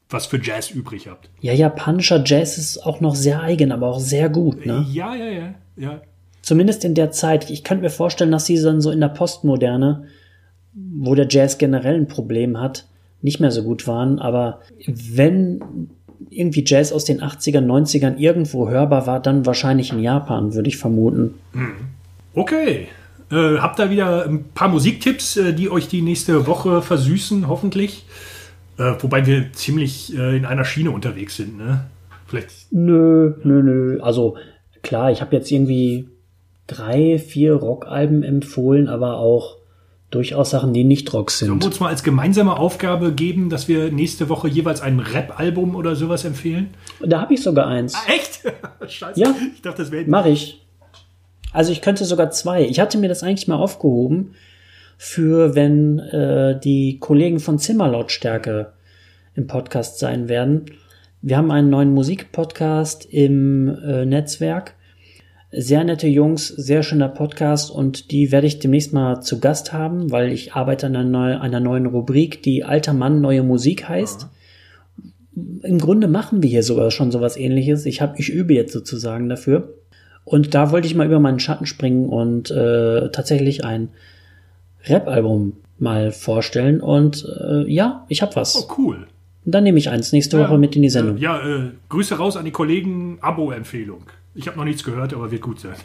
was 0.09 0.27
für 0.27 0.39
Jazz 0.41 0.69
übrig 0.69 1.07
habt. 1.07 1.29
Ja, 1.41 1.53
japanischer 1.53 2.23
Jazz 2.23 2.57
ist 2.57 2.85
auch 2.85 3.01
noch 3.01 3.15
sehr 3.15 3.41
eigen, 3.41 3.71
aber 3.71 3.87
auch 3.87 3.99
sehr 3.99 4.29
gut, 4.29 4.65
ne? 4.65 4.85
Ja, 4.89 5.15
ja, 5.15 5.25
ja, 5.25 5.55
ja. 5.75 6.01
Zumindest 6.45 6.85
in 6.85 6.93
der 6.93 7.09
Zeit. 7.09 7.49
Ich 7.49 7.63
könnte 7.63 7.83
mir 7.83 7.89
vorstellen, 7.89 8.31
dass 8.31 8.45
sie 8.45 8.61
dann 8.61 8.79
so 8.79 8.91
in 8.91 8.99
der 8.99 9.07
Postmoderne, 9.07 10.03
wo 10.73 11.15
der 11.15 11.25
Jazz 11.27 11.57
generell 11.57 11.95
ein 11.95 12.07
Problem 12.07 12.61
hat, 12.61 12.85
nicht 13.23 13.39
mehr 13.39 13.49
so 13.49 13.63
gut 13.63 13.87
waren. 13.87 14.19
Aber 14.19 14.59
wenn 14.85 15.89
irgendwie 16.29 16.63
Jazz 16.63 16.91
aus 16.91 17.03
den 17.03 17.19
80ern, 17.19 17.65
90ern 17.65 18.17
irgendwo 18.17 18.69
hörbar 18.69 19.07
war, 19.07 19.19
dann 19.19 19.47
wahrscheinlich 19.47 19.91
in 19.91 19.97
Japan, 19.97 20.53
würde 20.53 20.69
ich 20.69 20.77
vermuten. 20.77 21.33
Hm. 21.53 21.71
Okay. 22.35 22.89
Äh, 23.31 23.57
habt 23.57 23.79
ihr 23.79 23.89
wieder 23.89 24.25
ein 24.25 24.43
paar 24.53 24.67
Musiktipps, 24.67 25.37
äh, 25.37 25.51
die 25.51 25.71
euch 25.71 25.87
die 25.87 26.03
nächste 26.03 26.45
Woche 26.45 26.83
versüßen, 26.83 27.47
hoffentlich? 27.47 28.05
Äh, 28.77 28.93
wobei 28.99 29.25
wir 29.25 29.51
ziemlich 29.53 30.15
äh, 30.15 30.37
in 30.37 30.45
einer 30.45 30.63
Schiene 30.63 30.91
unterwegs 30.91 31.37
sind, 31.37 31.57
ne? 31.57 31.85
Vielleicht. 32.27 32.71
Nö, 32.71 33.33
nö, 33.43 33.63
nö. 33.63 33.99
Also 33.99 34.37
klar, 34.83 35.11
ich 35.11 35.21
habe 35.21 35.35
jetzt 35.35 35.49
irgendwie 35.49 36.07
drei, 36.67 37.19
vier 37.19 37.53
Rockalben 37.53 38.23
empfohlen, 38.23 38.87
aber 38.87 39.17
auch 39.17 39.57
durchaus 40.11 40.51
Sachen, 40.51 40.73
die 40.73 40.83
nicht 40.83 41.11
Rock 41.13 41.31
sind. 41.31 41.49
Sollen 41.49 41.61
wir 41.61 41.67
uns 41.67 41.79
mal 41.79 41.89
als 41.89 42.03
gemeinsame 42.03 42.57
Aufgabe 42.57 43.11
geben, 43.11 43.49
dass 43.49 43.67
wir 43.67 43.91
nächste 43.91 44.29
Woche 44.29 44.47
jeweils 44.47 44.81
ein 44.81 44.99
Rap-Album 44.99 45.75
oder 45.75 45.95
sowas 45.95 46.23
empfehlen? 46.25 46.69
Da 47.01 47.21
habe 47.21 47.33
ich 47.33 47.41
sogar 47.41 47.67
eins. 47.67 47.95
Ah, 47.95 48.13
echt? 48.13 48.41
Scheiße. 48.91 49.19
Ja. 49.19 49.35
Ich 49.53 49.61
dachte, 49.61 49.81
das 49.81 49.91
wäre. 49.91 50.05
Mach 50.07 50.25
ich. 50.25 50.65
Also 51.51 51.71
ich 51.71 51.81
könnte 51.81 52.05
sogar 52.05 52.31
zwei. 52.31 52.63
Ich 52.65 52.79
hatte 52.79 52.97
mir 52.97 53.09
das 53.09 53.23
eigentlich 53.23 53.47
mal 53.47 53.55
aufgehoben 53.55 54.35
für, 54.97 55.55
wenn 55.55 55.99
äh, 55.99 56.59
die 56.59 56.99
Kollegen 56.99 57.39
von 57.39 57.59
Zimmerlautstärke 57.59 58.73
im 59.35 59.47
Podcast 59.47 59.99
sein 59.99 60.29
werden. 60.29 60.65
Wir 61.21 61.37
haben 61.37 61.51
einen 61.51 61.69
neuen 61.69 61.93
Musikpodcast 61.93 63.05
im 63.05 63.67
äh, 63.67 64.05
Netzwerk. 64.05 64.75
Sehr 65.57 65.85
nette 65.85 66.07
Jungs, 66.07 66.49
sehr 66.49 66.83
schöner 66.83 67.07
Podcast 67.07 67.71
und 67.71 68.11
die 68.11 68.33
werde 68.33 68.45
ich 68.45 68.59
demnächst 68.59 68.91
mal 68.91 69.21
zu 69.21 69.39
Gast 69.39 69.71
haben, 69.71 70.11
weil 70.11 70.33
ich 70.33 70.53
arbeite 70.53 70.87
an 70.87 70.97
einer, 70.97 71.39
einer 71.39 71.61
neuen 71.61 71.85
Rubrik, 71.85 72.43
die 72.43 72.65
Alter 72.65 72.91
Mann 72.91 73.21
neue 73.21 73.41
Musik 73.41 73.87
heißt. 73.87 74.23
Ja. 74.23 74.29
Im 75.63 75.79
Grunde 75.79 76.09
machen 76.09 76.43
wir 76.43 76.49
hier 76.49 76.63
sogar 76.63 76.91
schon 76.91 77.09
sowas 77.09 77.37
ähnliches. 77.37 77.85
Ich 77.85 78.01
habe, 78.01 78.15
ich 78.17 78.29
übe 78.29 78.53
jetzt 78.53 78.73
sozusagen 78.73 79.29
dafür. 79.29 79.75
Und 80.25 80.53
da 80.53 80.71
wollte 80.71 80.87
ich 80.87 80.95
mal 80.95 81.07
über 81.07 81.21
meinen 81.21 81.39
Schatten 81.39 81.65
springen 81.65 82.09
und 82.09 82.51
äh, 82.51 83.09
tatsächlich 83.11 83.63
ein 83.63 83.89
Rap-Album 84.83 85.53
mal 85.79 86.11
vorstellen. 86.11 86.81
Und 86.81 87.25
äh, 87.41 87.71
ja, 87.71 88.05
ich 88.09 88.21
habe 88.21 88.35
was. 88.35 88.57
Oh, 88.57 88.73
cool. 88.77 89.07
Dann 89.45 89.63
nehme 89.63 89.77
ich 89.77 89.89
eins 89.89 90.11
nächste 90.11 90.37
Woche 90.37 90.57
mit 90.57 90.75
in 90.75 90.81
die 90.81 90.89
Sendung. 90.89 91.17
Ja, 91.17 91.39
äh, 91.39 91.69
Grüße 91.87 92.15
raus 92.15 92.35
an 92.35 92.43
die 92.43 92.51
Kollegen. 92.51 93.19
Abo-Empfehlung. 93.21 94.01
Ich 94.35 94.47
habe 94.47 94.57
noch 94.57 94.65
nichts 94.65 94.83
gehört, 94.83 95.13
aber 95.13 95.31
wird 95.31 95.41
gut 95.41 95.61
sein. 95.61 95.75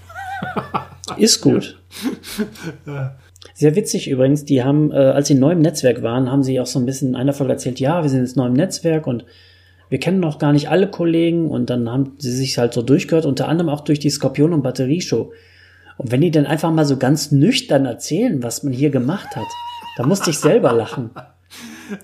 Ist 1.16 1.40
gut. 1.40 1.80
Sehr 3.54 3.76
witzig 3.76 4.10
übrigens, 4.10 4.44
die 4.44 4.62
haben, 4.62 4.90
äh, 4.90 4.96
als 4.96 5.28
sie 5.28 5.34
neu 5.34 5.52
im 5.52 5.60
Netzwerk 5.60 6.02
waren, 6.02 6.30
haben 6.30 6.42
sie 6.42 6.60
auch 6.60 6.66
so 6.66 6.78
ein 6.78 6.86
bisschen 6.86 7.10
in 7.10 7.16
einer 7.16 7.32
Folge 7.32 7.52
erzählt, 7.52 7.80
ja, 7.80 8.02
wir 8.02 8.10
sind 8.10 8.20
jetzt 8.20 8.36
neu 8.36 8.46
im 8.46 8.52
Netzwerk 8.52 9.06
und 9.06 9.24
wir 9.88 9.98
kennen 9.98 10.20
noch 10.20 10.38
gar 10.38 10.52
nicht 10.52 10.68
alle 10.68 10.90
Kollegen 10.90 11.50
und 11.50 11.70
dann 11.70 11.88
haben 11.88 12.12
sie 12.18 12.32
sich 12.32 12.58
halt 12.58 12.74
so 12.74 12.82
durchgehört, 12.82 13.26
unter 13.26 13.48
anderem 13.48 13.68
auch 13.68 13.80
durch 13.80 13.98
die 13.98 14.10
Skorpion- 14.10 14.52
und 14.52 14.62
Batterieshow. 14.62 15.32
Und 15.96 16.12
wenn 16.12 16.20
die 16.20 16.30
dann 16.30 16.46
einfach 16.46 16.72
mal 16.72 16.84
so 16.84 16.96
ganz 16.96 17.30
nüchtern 17.32 17.86
erzählen, 17.86 18.42
was 18.42 18.62
man 18.62 18.72
hier 18.72 18.90
gemacht 18.90 19.36
hat, 19.36 19.48
da 19.96 20.06
musste 20.06 20.30
ich 20.30 20.38
selber 20.38 20.72
lachen. 20.72 21.10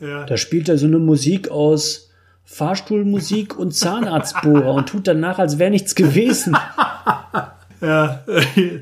Ja. 0.01 0.27
Da 0.27 0.37
spielt 0.37 0.69
er 0.69 0.79
so 0.79 0.87
eine 0.87 0.99
Musik 0.99 1.49
aus 1.49 2.06
Fahrstuhlmusik 2.47 3.59
und 3.59 3.75
Zahnarztbohrer 3.75 4.73
und 4.73 4.89
tut 4.89 5.07
danach, 5.07 5.39
als 5.39 5.59
wäre 5.59 5.71
nichts 5.71 5.95
gewesen. 5.95 6.57
Ja, 7.83 8.25
äh, 8.27 8.81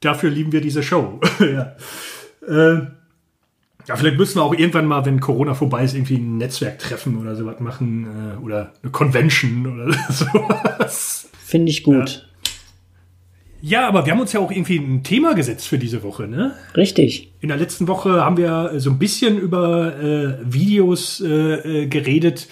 dafür 0.00 0.30
lieben 0.30 0.52
wir 0.52 0.60
diese 0.60 0.82
Show. 0.82 1.20
ja. 1.40 1.76
Äh, 2.48 2.86
ja, 3.86 3.96
vielleicht 3.96 4.16
müssen 4.16 4.36
wir 4.36 4.42
auch 4.42 4.54
irgendwann 4.54 4.86
mal, 4.86 5.04
wenn 5.04 5.20
Corona 5.20 5.54
vorbei 5.54 5.84
ist, 5.84 5.94
irgendwie 5.94 6.16
ein 6.16 6.38
Netzwerktreffen 6.38 7.18
oder 7.18 7.36
sowas 7.36 7.60
machen 7.60 8.06
äh, 8.06 8.42
oder 8.42 8.72
eine 8.82 8.90
Convention 8.92 9.66
oder 9.66 9.92
sowas. 10.08 11.28
Finde 11.44 11.70
ich 11.70 11.82
gut. 11.82 12.26
Ja. 13.60 13.80
ja. 13.80 13.88
aber 13.88 14.06
wir 14.06 14.12
haben 14.12 14.20
uns 14.20 14.32
ja 14.32 14.40
auch 14.40 14.50
irgendwie 14.50 14.78
ein 14.78 15.02
Thema 15.02 15.34
gesetzt 15.34 15.68
für 15.68 15.78
diese 15.78 16.02
Woche, 16.02 16.26
ne? 16.26 16.54
Richtig. 16.74 17.34
In 17.40 17.48
der 17.48 17.58
letzten 17.58 17.86
Woche 17.86 18.24
haben 18.24 18.38
wir 18.38 18.80
so 18.80 18.88
ein 18.88 18.98
bisschen 18.98 19.38
über 19.38 19.94
äh, 19.98 20.38
Videos 20.42 21.20
äh, 21.20 21.82
äh 21.82 21.86
geredet, 21.86 22.48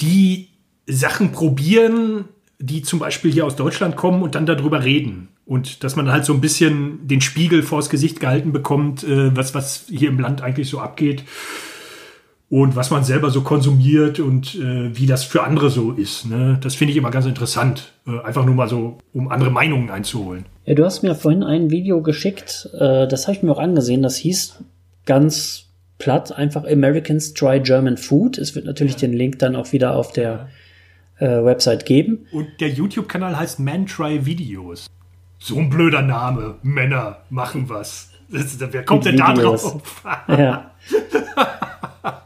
die 0.00 0.48
Sachen 0.86 1.32
probieren, 1.32 2.26
die 2.58 2.82
zum 2.82 2.98
Beispiel 2.98 3.32
hier 3.32 3.46
aus 3.46 3.56
Deutschland 3.56 3.96
kommen 3.96 4.22
und 4.22 4.34
dann 4.34 4.46
darüber 4.46 4.84
reden. 4.84 5.28
Und 5.46 5.84
dass 5.84 5.96
man 5.96 6.10
halt 6.10 6.24
so 6.24 6.32
ein 6.32 6.40
bisschen 6.40 7.06
den 7.06 7.20
Spiegel 7.20 7.62
vors 7.62 7.90
Gesicht 7.90 8.20
gehalten 8.20 8.52
bekommt, 8.52 9.04
äh, 9.04 9.36
was, 9.36 9.54
was 9.54 9.86
hier 9.88 10.08
im 10.08 10.18
Land 10.18 10.42
eigentlich 10.42 10.68
so 10.68 10.80
abgeht 10.80 11.24
und 12.48 12.76
was 12.76 12.90
man 12.90 13.04
selber 13.04 13.30
so 13.30 13.42
konsumiert 13.42 14.20
und 14.20 14.54
äh, 14.54 14.96
wie 14.96 15.06
das 15.06 15.24
für 15.24 15.42
andere 15.42 15.70
so 15.70 15.92
ist. 15.92 16.26
Ne? 16.26 16.58
Das 16.62 16.74
finde 16.74 16.92
ich 16.92 16.96
immer 16.96 17.10
ganz 17.10 17.26
interessant. 17.26 17.92
Äh, 18.06 18.20
einfach 18.20 18.44
nur 18.44 18.54
mal 18.54 18.68
so, 18.68 18.98
um 19.12 19.28
andere 19.28 19.50
Meinungen 19.50 19.90
einzuholen. 19.90 20.46
Ja, 20.64 20.74
du 20.74 20.84
hast 20.84 21.02
mir 21.02 21.14
vorhin 21.14 21.42
ein 21.42 21.70
Video 21.70 22.00
geschickt, 22.00 22.70
äh, 22.78 23.06
das 23.06 23.26
habe 23.26 23.36
ich 23.36 23.42
mir 23.42 23.52
auch 23.52 23.58
angesehen, 23.58 24.02
das 24.02 24.16
hieß 24.16 24.62
ganz 25.04 25.66
platt 25.98 26.32
einfach 26.32 26.64
Americans 26.64 27.34
Try 27.34 27.60
German 27.60 27.96
Food. 27.96 28.38
Es 28.38 28.54
wird 28.54 28.66
natürlich 28.66 28.94
ja. 28.94 29.00
den 29.00 29.12
Link 29.12 29.38
dann 29.38 29.56
auch 29.56 29.72
wieder 29.72 29.96
auf 29.96 30.12
der 30.12 30.48
äh, 31.18 31.26
Website 31.26 31.86
geben. 31.86 32.26
Und 32.32 32.60
der 32.60 32.70
YouTube-Kanal 32.70 33.38
heißt 33.38 33.60
Man 33.60 33.86
Try 33.86 34.26
Videos. 34.26 34.86
So 35.38 35.58
ein 35.58 35.68
blöder 35.68 36.02
Name. 36.02 36.56
Männer 36.62 37.18
machen 37.30 37.68
was. 37.68 38.10
Das, 38.30 38.58
wer 38.58 38.84
kommt 38.84 39.04
denn 39.04 39.16
da 39.16 39.34
drauf? 39.34 40.02
ja. 40.28 40.70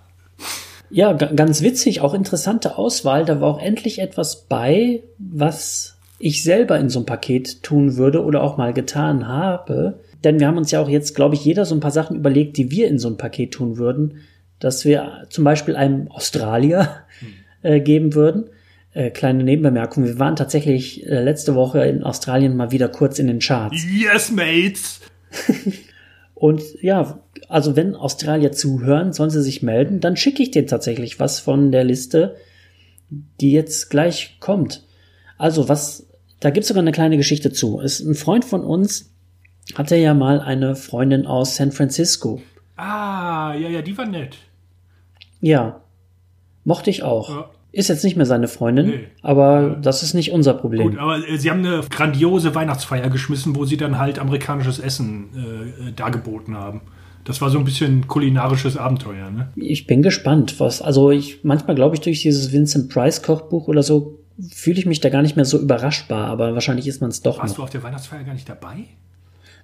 ja, 0.91 1.13
ganz 1.13 1.63
witzig, 1.63 2.01
auch 2.01 2.15
interessante 2.15 2.79
Auswahl. 2.79 3.25
Da 3.25 3.41
war 3.41 3.49
auch 3.49 3.61
endlich 3.61 3.99
etwas 3.99 4.47
bei, 4.47 5.03
was 5.19 5.97
ich 6.19 6.43
selber 6.43 6.79
in 6.79 6.89
so 6.89 7.01
ein 7.01 7.07
Paket 7.07 7.63
tun 7.63 7.97
würde 7.97 8.25
oder 8.25 8.43
auch 8.43 8.57
mal 8.57 8.73
getan 8.73 9.29
habe. 9.29 10.01
Denn 10.25 10.41
wir 10.41 10.47
haben 10.47 10.59
uns 10.59 10.71
ja 10.71 10.81
auch 10.81 10.89
jetzt, 10.89 11.15
glaube 11.15 11.35
ich, 11.35 11.45
jeder 11.45 11.65
so 11.65 11.75
ein 11.75 11.81
paar 11.81 11.91
Sachen 11.91 12.17
überlegt, 12.17 12.57
die 12.57 12.71
wir 12.71 12.89
in 12.89 12.99
so 12.99 13.09
ein 13.09 13.17
Paket 13.17 13.53
tun 13.53 13.77
würden. 13.79 14.21
Dass 14.59 14.85
wir 14.85 15.27
zum 15.31 15.45
Beispiel 15.45 15.77
einem 15.77 16.09
Australier 16.09 17.05
hm. 17.21 17.29
äh, 17.63 17.81
geben 17.81 18.15
würden 18.15 18.51
äh, 18.99 19.11
kleine 19.11 19.45
Nebenbemerkung. 19.45 20.05
Wir 20.05 20.19
waren 20.19 20.37
tatsächlich 20.37 21.07
äh, 21.07 21.23
letzte 21.23 21.55
Woche 21.55 21.85
in 21.85 22.03
Australien 22.03 22.57
mal 22.57 22.73
wieder 22.73 22.89
kurz 22.89 23.19
in 23.19 23.29
den 23.29 23.39
Charts. 23.39 23.77
Yes, 23.89 24.31
mates! 24.33 25.01
Und 26.35 26.63
ja, 26.83 27.21
also 27.49 27.77
wenn 27.77 27.95
Australier 27.95 28.53
zuhören, 28.53 29.13
sollen 29.13 29.31
sie 29.31 29.43
sich 29.43 29.63
melden, 29.63 30.01
dann 30.01 30.17
schicke 30.17 30.43
ich 30.43 30.51
denen 30.51 30.69
tatsächlich 30.69 31.21
was 31.21 31.41
von 31.41 31.73
der 31.73 31.85
Liste, 31.85 32.37
die 33.41 33.53
jetzt 33.53 33.91
gleich 33.91 34.39
kommt. 34.41 34.85
Also 35.37 35.69
was, 35.69 36.07
da 36.41 36.51
gibt's 36.51 36.69
sogar 36.69 36.83
eine 36.83 36.93
kleine 36.93 37.17
Geschichte 37.17 37.53
zu. 37.53 37.81
Ist 37.81 38.01
ein 38.01 38.15
Freund 38.15 38.45
von 38.45 38.65
uns 38.65 39.13
hatte 39.75 39.97
ja 39.97 40.15
mal 40.15 40.41
eine 40.41 40.75
Freundin 40.77 41.27
aus 41.27 41.57
San 41.57 41.73
Francisco. 41.73 42.41
Ah, 42.77 43.55
ja, 43.55 43.69
ja, 43.69 43.83
die 43.83 43.97
war 43.99 44.07
nett. 44.07 44.37
Ja, 45.41 45.81
mochte 46.65 46.91
ich 46.91 47.03
auch. 47.03 47.31
Ja. 47.31 47.51
Ist 47.71 47.89
jetzt 47.89 48.03
nicht 48.03 48.17
mehr 48.17 48.25
seine 48.25 48.49
Freundin, 48.49 48.87
nee. 48.87 49.09
aber 49.23 49.77
das 49.83 50.03
ist 50.03 50.15
nicht 50.15 50.33
unser 50.33 50.55
Problem. 50.55 50.91
Gut, 50.91 50.99
aber 50.99 51.29
äh, 51.29 51.37
sie 51.37 51.51
haben 51.51 51.59
eine 51.59 51.83
grandiose 51.91 52.55
Weihnachtsfeier 52.55 53.11
geschmissen, 53.11 53.55
wo 53.57 53.67
sie 53.67 53.77
dann 53.77 53.99
halt 53.99 54.19
amerikanisches 54.19 54.79
Essen 54.79 55.29
äh, 55.89 55.93
dargeboten 55.93 56.57
haben. 56.57 56.81
Das 57.25 57.43
war 57.43 57.51
so 57.51 57.59
ein 57.59 57.65
bisschen 57.65 58.09
kulinarisches 58.09 58.79
Abenteuer, 58.79 59.31
ne? 59.31 59.49
Ich 59.55 59.87
bin 59.87 60.01
gespannt, 60.01 60.59
was, 60.61 60.81
also 60.81 61.11
ich, 61.11 61.45
manchmal 61.45 61.77
glaube 61.77 61.95
ich, 61.95 62.01
durch 62.01 62.23
dieses 62.23 62.53
Vincent 62.53 62.89
Price 62.91 63.23
Kochbuch 63.23 63.69
oder 63.69 63.83
so, 63.83 64.19
fühle 64.51 64.79
ich 64.79 64.87
mich 64.87 65.01
da 65.01 65.11
gar 65.11 65.21
nicht 65.21 65.37
mehr 65.37 65.45
so 65.45 65.59
überraschbar, 65.59 66.27
aber 66.29 66.55
wahrscheinlich 66.55 66.87
ist 66.87 67.03
man 67.03 67.11
es 67.11 67.21
doch. 67.21 67.39
Warst 67.39 67.51
noch. 67.51 67.57
du 67.57 67.63
auf 67.65 67.71
der 67.71 67.83
Weihnachtsfeier 67.83 68.25
gar 68.25 68.33
nicht 68.33 68.49
dabei? 68.49 68.85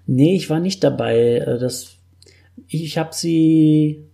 Nee, 0.06 0.36
ich 0.36 0.50
war 0.50 0.60
nicht 0.60 0.84
dabei. 0.84 1.38
Äh, 1.38 1.58
das, 1.58 1.98
ich 2.68 2.98
habe 2.98 3.10
sie 3.12 4.04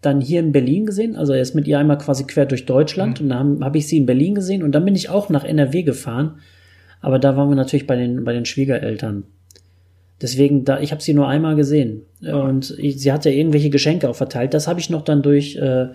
dann 0.00 0.20
hier 0.20 0.40
in 0.40 0.52
Berlin 0.52 0.86
gesehen. 0.86 1.16
Also 1.16 1.32
er 1.32 1.40
ist 1.40 1.54
mit 1.54 1.66
ihr 1.66 1.78
einmal 1.78 1.98
quasi 1.98 2.24
quer 2.24 2.46
durch 2.46 2.66
Deutschland 2.66 3.20
mhm. 3.20 3.24
und 3.24 3.28
dann 3.30 3.38
habe 3.38 3.64
hab 3.64 3.76
ich 3.76 3.86
sie 3.88 3.96
in 3.96 4.06
Berlin 4.06 4.34
gesehen 4.34 4.62
und 4.62 4.72
dann 4.72 4.84
bin 4.84 4.94
ich 4.94 5.08
auch 5.08 5.30
nach 5.30 5.44
NRW 5.44 5.82
gefahren. 5.82 6.38
Aber 7.00 7.18
da 7.18 7.36
waren 7.36 7.48
wir 7.48 7.56
natürlich 7.56 7.86
bei 7.86 7.96
den, 7.96 8.24
bei 8.24 8.32
den 8.32 8.44
Schwiegereltern. 8.44 9.24
Deswegen, 10.22 10.64
da, 10.64 10.80
ich 10.80 10.90
habe 10.90 11.02
sie 11.02 11.12
nur 11.12 11.28
einmal 11.28 11.54
gesehen. 11.54 12.02
Oh. 12.26 12.36
Und 12.36 12.74
ich, 12.78 13.00
sie 13.00 13.12
hatte 13.12 13.30
irgendwelche 13.30 13.70
Geschenke 13.70 14.08
auch 14.08 14.16
verteilt. 14.16 14.54
Das 14.54 14.68
habe 14.68 14.80
ich 14.80 14.88
noch 14.88 15.02
dann 15.02 15.22
durch 15.22 15.56
äh, 15.56 15.88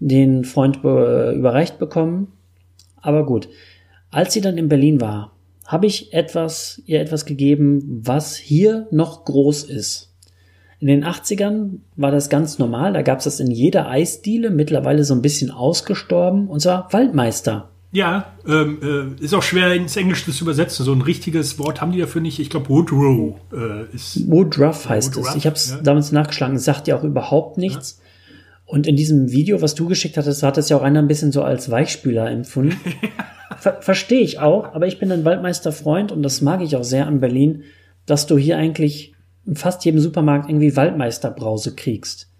den 0.00 0.44
Freund 0.44 0.82
be, 0.82 1.34
überreicht 1.36 1.78
bekommen. 1.78 2.28
Aber 3.00 3.24
gut. 3.24 3.48
Als 4.10 4.34
sie 4.34 4.42
dann 4.42 4.58
in 4.58 4.68
Berlin 4.68 5.00
war, 5.00 5.32
habe 5.72 5.86
ich 5.86 6.12
etwas, 6.12 6.82
ihr 6.84 7.00
etwas 7.00 7.24
gegeben, 7.24 8.02
was 8.04 8.36
hier 8.36 8.86
noch 8.90 9.24
groß 9.24 9.64
ist. 9.64 10.12
In 10.80 10.86
den 10.86 11.02
80ern 11.02 11.78
war 11.96 12.10
das 12.10 12.28
ganz 12.28 12.58
normal, 12.58 12.92
da 12.92 13.00
gab 13.00 13.18
es 13.18 13.24
das 13.24 13.40
in 13.40 13.50
jeder 13.50 13.88
Eisdiele, 13.88 14.50
mittlerweile 14.50 15.02
so 15.02 15.14
ein 15.14 15.22
bisschen 15.22 15.50
ausgestorben, 15.50 16.48
und 16.48 16.60
zwar 16.60 16.92
Waldmeister. 16.92 17.70
Ja, 17.90 18.32
ähm, 18.46 19.16
äh, 19.20 19.24
ist 19.24 19.34
auch 19.34 19.42
schwer 19.42 19.74
ins 19.74 19.96
Englische 19.96 20.30
zu 20.30 20.44
übersetzen. 20.44 20.84
So 20.84 20.92
ein 20.92 21.02
richtiges 21.02 21.58
Wort 21.58 21.80
haben 21.80 21.92
die 21.92 22.00
dafür 22.00 22.22
nicht. 22.22 22.38
Ich 22.38 22.48
glaube, 22.48 22.68
Woodrow 22.70 23.36
äh, 23.52 23.94
ist. 23.94 24.30
Woodruff 24.30 24.88
heißt 24.88 25.16
Woodruff, 25.16 25.30
es. 25.30 25.36
Ich 25.36 25.46
habe 25.46 25.56
es 25.56 25.70
ja. 25.70 25.76
damals 25.82 26.10
nachgeschlagen. 26.10 26.56
Es 26.56 26.64
sagt 26.64 26.88
ja 26.88 26.96
auch 26.96 27.04
überhaupt 27.04 27.58
nichts. 27.58 27.98
Ja. 27.98 28.04
Und 28.64 28.86
in 28.86 28.96
diesem 28.96 29.30
Video, 29.30 29.60
was 29.60 29.74
du 29.74 29.88
geschickt 29.88 30.16
hattest, 30.16 30.42
hat 30.42 30.56
es 30.56 30.70
ja 30.70 30.78
auch 30.78 30.82
einer 30.82 31.00
ein 31.00 31.08
bisschen 31.08 31.32
so 31.32 31.42
als 31.42 31.70
Weichspüler 31.70 32.30
empfunden. 32.30 32.80
Ver 33.58 33.80
Verstehe 33.80 34.20
ich 34.20 34.38
auch, 34.38 34.74
aber 34.74 34.86
ich 34.86 34.98
bin 34.98 35.10
ein 35.12 35.24
Waldmeisterfreund 35.24 36.12
und 36.12 36.22
das 36.22 36.40
mag 36.40 36.60
ich 36.60 36.76
auch 36.76 36.84
sehr 36.84 37.06
an 37.06 37.20
Berlin, 37.20 37.64
dass 38.06 38.26
du 38.26 38.36
hier 38.36 38.56
eigentlich 38.56 39.14
in 39.46 39.56
fast 39.56 39.84
jedem 39.84 40.00
Supermarkt 40.00 40.48
irgendwie 40.48 40.76
Waldmeisterbrause 40.76 41.74
kriegst. 41.74 42.30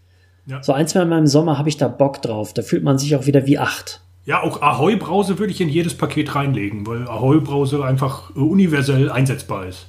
Ja. 0.46 0.62
So 0.62 0.72
ein, 0.72 0.88
zwei 0.88 1.04
Mal 1.04 1.18
im 1.18 1.26
Sommer 1.26 1.58
habe 1.58 1.68
ich 1.68 1.76
da 1.76 1.88
Bock 1.88 2.20
drauf. 2.22 2.52
Da 2.52 2.62
fühlt 2.62 2.82
man 2.82 2.98
sich 2.98 3.14
auch 3.16 3.26
wieder 3.26 3.46
wie 3.46 3.58
acht. 3.58 4.00
Ja, 4.24 4.42
auch 4.42 4.62
Ahoi-Brause 4.62 5.38
würde 5.38 5.52
ich 5.52 5.60
in 5.60 5.68
jedes 5.68 5.94
Paket 5.94 6.34
reinlegen, 6.34 6.86
weil 6.86 7.08
Ahoi-Brause 7.08 7.84
einfach 7.84 8.34
universell 8.36 9.10
einsetzbar 9.10 9.66
ist. 9.66 9.86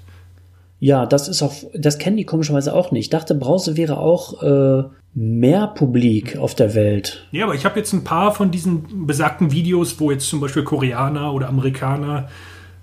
Ja, 0.80 1.06
das 1.06 1.28
ist 1.28 1.42
auch, 1.42 1.54
das 1.74 1.98
kennen 1.98 2.18
die 2.18 2.26
komischerweise 2.26 2.74
auch 2.74 2.92
nicht. 2.92 3.06
Ich 3.06 3.10
dachte, 3.10 3.36
Brause 3.36 3.78
wäre 3.78 3.98
auch 3.98 4.42
äh, 4.44 4.84
mehr 5.16 5.68
publik 5.68 6.38
auf 6.38 6.56
der 6.56 6.74
Welt. 6.74 7.28
Ja, 7.32 7.46
aber 7.46 7.56
ich 7.56 7.66
habe 7.66 7.78
jetzt 7.80 7.94
ein 7.94 8.04
paar 8.04 8.34
von 8.34 8.52
diesen 8.52 9.06
besagten 9.06 9.52
Videos, 9.52 10.00
wo 10.00 10.12
jetzt 10.12 10.28
zum 10.28 10.40
Beispiel 10.40 10.64
Koreaner 10.64 11.34
oder 11.34 11.50
Amerikaner 11.50 12.30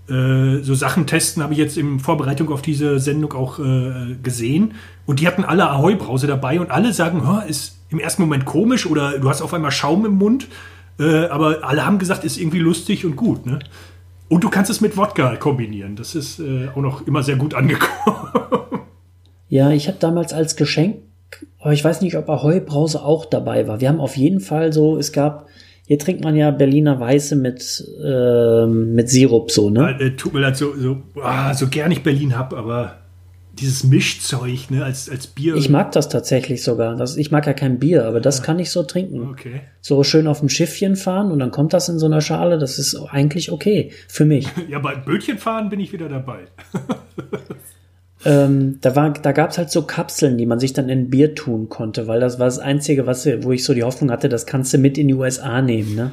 äh, 0.09 0.63
so 0.63 0.75
Sachen 0.75 1.07
testen, 1.07 1.43
habe 1.43 1.55
ich 1.55 1.59
jetzt 1.59 1.77
in 1.77 1.99
Vorbereitung 1.99 2.51
auf 2.51 2.63
diese 2.63 3.01
Sendung 3.01 3.33
auch 3.33 3.59
äh, 3.59 4.17
gesehen. 4.23 4.75
Und 5.07 5.21
die 5.21 5.27
hatten 5.27 5.45
alle 5.45 5.69
Ahoi-Brause 5.71 6.27
dabei 6.27 6.61
und 6.61 6.71
alle 6.71 6.93
sagen, 6.93 7.23
ist 7.49 7.79
im 7.91 7.99
ersten 7.99 8.23
Moment 8.23 8.45
komisch 8.45 8.87
oder 8.87 9.19
du 9.19 9.29
hast 9.29 9.43
auf 9.43 9.53
einmal 9.53 9.73
Schaum 9.73 10.07
im 10.07 10.15
Mund. 10.15 10.47
Äh, 11.01 11.27
aber 11.27 11.65
alle 11.65 11.85
haben 11.85 11.99
gesagt, 11.99 12.25
ist 12.25 12.39
irgendwie 12.39 12.59
lustig 12.59 13.05
und 13.05 13.17
gut. 13.17 13.47
Ne? 13.47 13.59
Und 14.29 14.45
du 14.45 14.51
kannst 14.51 14.71
es 14.71 14.81
mit 14.81 14.97
Wodka 14.97 15.35
kombinieren. 15.37 15.97
Das 15.97 16.15
ist 16.15 16.39
äh, 16.39 16.69
auch 16.69 16.83
noch 16.83 17.07
immer 17.07 17.25
sehr 17.25 17.37
gut 17.37 17.55
angekommen. 17.55 18.29
Ja, 19.49 19.73
ich 19.73 19.89
habe 19.89 19.99
damals 19.99 20.33
als 20.33 20.55
Geschenk, 20.55 20.99
aber 21.61 21.73
ich 21.73 21.85
weiß 21.85 22.01
nicht, 22.01 22.17
ob 22.17 22.29
Ahoi-Brause 22.29 23.03
auch 23.03 23.27
dabei 23.27 23.69
war. 23.69 23.81
Wir 23.81 23.89
haben 23.89 24.01
auf 24.01 24.17
jeden 24.17 24.41
Fall 24.41 24.73
so, 24.73 24.97
es 24.97 25.13
gab 25.13 25.47
hier 25.91 25.99
trinkt 25.99 26.23
man 26.23 26.37
ja 26.37 26.53
Berliner 26.53 27.01
Weiße 27.01 27.35
mit, 27.35 27.85
äh, 28.01 28.65
mit 28.65 29.11
Sirup 29.11 29.51
so, 29.51 29.71
ne? 29.71 29.81
Ja, 29.81 30.07
äh, 30.07 30.11
tut 30.13 30.33
mir 30.33 30.39
leid, 30.39 30.57
so, 30.57 30.73
so, 30.77 30.99
ah, 31.21 31.53
so 31.53 31.67
gern 31.67 31.91
ich 31.91 32.05
Berlin 32.05 32.39
hab, 32.39 32.55
aber 32.55 32.99
dieses 33.59 33.83
Mischzeug, 33.83 34.71
ne, 34.71 34.85
als, 34.85 35.11
als 35.11 35.27
Bier. 35.27 35.57
Ich 35.57 35.69
mag 35.69 35.91
das 35.91 36.09
tatsächlich 36.09 36.63
sogar. 36.63 36.95
Das, 36.95 37.17
ich 37.17 37.33
mag 37.33 37.45
ja 37.45 37.55
kein 37.55 37.81
Bier, 37.81 38.07
aber 38.07 38.21
das 38.21 38.39
ja. 38.39 38.45
kann 38.45 38.61
ich 38.61 38.71
so 38.71 38.85
trinken. 38.85 39.31
Okay. 39.31 39.63
So 39.81 40.05
schön 40.05 40.29
auf 40.29 40.39
dem 40.39 40.49
Schiffchen 40.49 40.95
fahren 40.95 41.33
und 41.33 41.41
dann 41.41 41.51
kommt 41.51 41.73
das 41.73 41.89
in 41.89 41.99
so 41.99 42.07
einer 42.07 42.21
Schale, 42.21 42.59
das 42.59 42.79
ist 42.79 42.95
eigentlich 42.95 43.51
okay 43.51 43.91
für 44.07 44.25
mich. 44.25 44.47
ja, 44.69 44.79
bei 44.79 44.95
Bötchen 44.95 45.39
fahren 45.39 45.71
bin 45.71 45.81
ich 45.81 45.93
wieder 45.93 46.09
dabei. 46.09 46.45
ähm, 48.25 48.79
da 48.81 48.97
war, 48.97 49.13
da 49.13 49.33
gab's 49.33 49.59
halt 49.59 49.71
so 49.71 49.83
Kapseln, 49.83 50.37
die 50.37 50.47
man 50.47 50.61
sich 50.61 50.73
dann 50.73 50.89
in 50.89 51.11
Bier 51.11 51.35
tun 51.35 51.69
konnte, 51.69 52.07
weil 52.07 52.21
das 52.21 52.39
war 52.39 52.47
das 52.47 52.59
Einzige, 52.59 53.07
was, 53.07 53.27
wo 53.43 53.53
ich 53.53 53.65
so 53.65 53.75
die 53.75 53.83
Hoffnung 53.83 54.11
hatte, 54.11 54.29
das 54.29 54.47
kannst 54.47 54.73
du 54.75 54.79
mit 54.79 54.99
in 54.99 55.09
die 55.09 55.15
USA 55.15 55.63
nehmen, 55.63 55.95
ne? 55.95 56.13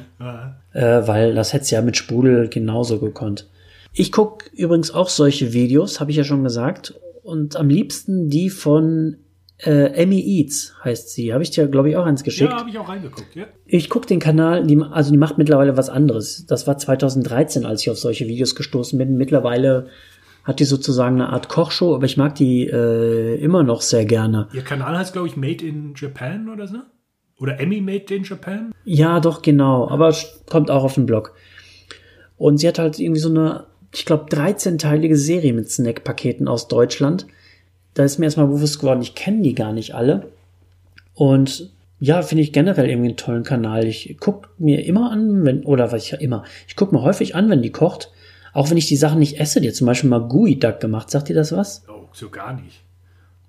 Äh, 0.72 1.06
weil 1.06 1.34
das 1.34 1.52
hätte 1.52 1.74
ja 1.74 1.82
mit 1.82 1.96
Sprudel 1.96 2.48
genauso 2.48 2.98
gekonnt. 2.98 3.48
Ich 3.92 4.12
guck 4.12 4.50
übrigens 4.52 4.90
auch 4.90 5.08
solche 5.08 5.52
Videos, 5.52 6.00
habe 6.00 6.10
ich 6.10 6.16
ja 6.16 6.24
schon 6.24 6.44
gesagt, 6.44 6.94
und 7.22 7.56
am 7.56 7.68
liebsten 7.68 8.30
die 8.30 8.48
von 8.50 9.16
Äh, 9.60 9.92
Emmy 9.94 10.20
Eats 10.20 10.72
heißt 10.84 11.10
sie. 11.10 11.32
Habe 11.32 11.42
ich 11.42 11.50
dir, 11.50 11.66
glaube 11.66 11.90
ich, 11.90 11.96
auch 11.96 12.06
eins 12.06 12.22
geschickt. 12.22 12.52
Ja, 12.52 12.58
habe 12.58 12.70
ich 12.70 12.78
auch 12.78 12.88
reingeguckt, 12.88 13.34
ja. 13.34 13.46
Ich 13.66 13.90
gucke 13.90 14.06
den 14.06 14.20
Kanal, 14.20 14.64
die, 14.64 14.80
also 14.80 15.10
die 15.10 15.18
macht 15.18 15.36
mittlerweile 15.36 15.76
was 15.76 15.88
anderes. 15.90 16.46
Das 16.46 16.68
war 16.68 16.78
2013, 16.78 17.66
als 17.66 17.80
ich 17.82 17.90
auf 17.90 17.98
solche 17.98 18.28
Videos 18.28 18.54
gestoßen 18.54 18.96
bin. 18.96 19.16
Mittlerweile 19.16 19.88
hat 20.48 20.60
die 20.60 20.64
sozusagen 20.64 21.16
eine 21.16 21.28
Art 21.28 21.50
Kochshow, 21.50 21.94
aber 21.94 22.06
ich 22.06 22.16
mag 22.16 22.34
die 22.34 22.66
äh, 22.66 23.34
immer 23.34 23.62
noch 23.62 23.82
sehr 23.82 24.06
gerne. 24.06 24.48
Ihr 24.54 24.62
Kanal 24.62 24.96
heißt, 24.96 25.12
glaube 25.12 25.28
ich, 25.28 25.36
Made 25.36 25.62
in 25.62 25.92
Japan 25.94 26.48
oder 26.48 26.66
so? 26.66 26.78
Oder 27.38 27.60
Emmy 27.60 27.82
Made 27.82 28.12
in 28.14 28.24
Japan? 28.24 28.72
Ja, 28.86 29.20
doch, 29.20 29.42
genau. 29.42 29.90
Aber 29.90 30.14
kommt 30.48 30.70
auch 30.70 30.84
auf 30.84 30.94
den 30.94 31.04
Blog. 31.04 31.34
Und 32.38 32.56
sie 32.56 32.66
hat 32.66 32.78
halt 32.78 32.98
irgendwie 32.98 33.20
so 33.20 33.28
eine, 33.28 33.66
ich 33.94 34.06
glaube, 34.06 34.24
13-teilige 34.34 35.16
Serie 35.16 35.52
mit 35.52 35.70
Snackpaketen 35.70 36.48
aus 36.48 36.66
Deutschland. 36.66 37.26
Da 37.92 38.04
ist 38.04 38.18
mir 38.18 38.24
erstmal 38.24 38.46
bewusst 38.46 38.80
geworden, 38.80 39.02
ich 39.02 39.14
kenne 39.14 39.42
die 39.42 39.54
gar 39.54 39.74
nicht 39.74 39.94
alle. 39.94 40.32
Und 41.12 41.70
ja, 42.00 42.22
finde 42.22 42.42
ich 42.42 42.54
generell 42.54 42.88
irgendwie 42.88 43.08
einen 43.08 43.16
tollen 43.18 43.42
Kanal. 43.42 43.86
Ich 43.86 44.16
gucke 44.18 44.48
mir 44.56 44.86
immer 44.86 45.10
an, 45.10 45.44
wenn, 45.44 45.64
oder 45.64 45.92
was 45.92 46.04
ich 46.04 46.12
ja 46.12 46.18
immer, 46.18 46.44
ich 46.66 46.74
gucke 46.74 46.94
mir 46.94 47.02
häufig 47.02 47.34
an, 47.34 47.50
wenn 47.50 47.60
die 47.60 47.70
kocht. 47.70 48.10
Auch 48.58 48.70
wenn 48.70 48.76
ich 48.76 48.88
die 48.88 48.96
Sachen 48.96 49.20
nicht 49.20 49.38
esse, 49.38 49.60
die 49.60 49.68
hat 49.68 49.76
zum 49.76 49.86
Beispiel 49.86 50.10
mal 50.10 50.26
Gui 50.26 50.58
Duck 50.58 50.80
gemacht. 50.80 51.12
Sagt 51.12 51.30
ihr 51.30 51.36
das 51.36 51.52
was? 51.52 51.84
Oh, 51.88 52.08
so 52.12 52.28
gar 52.28 52.54
nicht. 52.60 52.80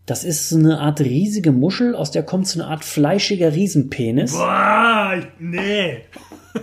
Das 0.06 0.24
ist 0.24 0.50
so 0.50 0.56
eine 0.56 0.78
Art 0.78 1.00
riesige 1.02 1.52
Muschel, 1.52 1.96
aus 1.96 2.12
der 2.12 2.22
kommt 2.22 2.48
so 2.48 2.62
eine 2.62 2.70
Art 2.70 2.86
fleischiger 2.86 3.56
Riesenpenis. 3.56 4.34
Boah, 4.34 5.20
nee. 5.40 6.02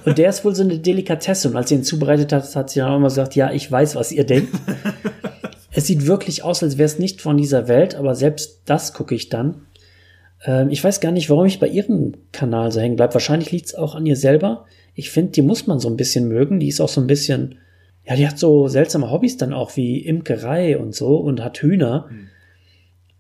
Und 0.05 0.17
der 0.17 0.29
ist 0.29 0.45
wohl 0.45 0.55
so 0.55 0.63
eine 0.63 0.79
Delikatesse. 0.79 1.49
Und 1.49 1.57
als 1.57 1.71
sie 1.71 1.75
ihn 1.75 1.83
zubereitet 1.83 2.33
hat, 2.33 2.55
hat 2.55 2.71
sie 2.71 2.79
dann 2.79 2.93
auch 2.93 2.97
immer 2.99 3.09
gesagt, 3.09 3.35
ja, 3.35 3.51
ich 3.51 3.69
weiß, 3.69 3.97
was 3.97 4.13
ihr 4.13 4.23
denkt. 4.23 4.55
es 5.73 5.89
sieht 5.89 6.07
wirklich 6.07 6.45
aus, 6.45 6.63
als 6.63 6.79
wäre 6.79 6.87
es 6.87 7.01
nicht 7.01 7.23
von 7.23 7.37
dieser 7.37 7.67
Welt, 7.67 7.97
aber 7.97 8.15
selbst 8.15 8.61
das 8.67 8.93
gucke 8.93 9.17
ich 9.17 9.29
dann. 9.29 9.63
Ähm, 10.45 10.71
ich 10.71 10.85
weiß 10.85 11.01
gar 11.01 11.11
nicht, 11.11 11.29
warum 11.31 11.47
ich 11.47 11.59
bei 11.59 11.67
ihrem 11.67 12.13
Kanal 12.31 12.71
so 12.71 12.79
hängen 12.79 12.95
bleibe. 12.95 13.15
Wahrscheinlich 13.15 13.51
liegt 13.51 13.67
es 13.67 13.75
auch 13.75 13.97
an 13.97 14.07
ihr 14.07 14.15
selber. 14.15 14.67
Ich 14.95 15.11
finde, 15.11 15.33
die 15.33 15.43
muss 15.43 15.67
man 15.67 15.81
so 15.81 15.89
ein 15.89 15.97
bisschen 15.97 16.29
mögen. 16.29 16.61
Die 16.61 16.69
ist 16.69 16.81
auch 16.81 16.89
so 16.89 17.01
ein 17.01 17.09
bisschen, 17.09 17.57
ja, 18.07 18.15
die 18.15 18.27
hat 18.27 18.39
so 18.39 18.69
seltsame 18.69 19.11
Hobbys 19.11 19.37
dann 19.37 19.53
auch 19.53 19.77
wie 19.77 19.99
Imkerei 19.99 20.79
und 20.79 20.95
so 20.95 21.17
und 21.17 21.43
hat 21.43 21.59
Hühner. 21.59 22.07
Hm. 22.09 22.29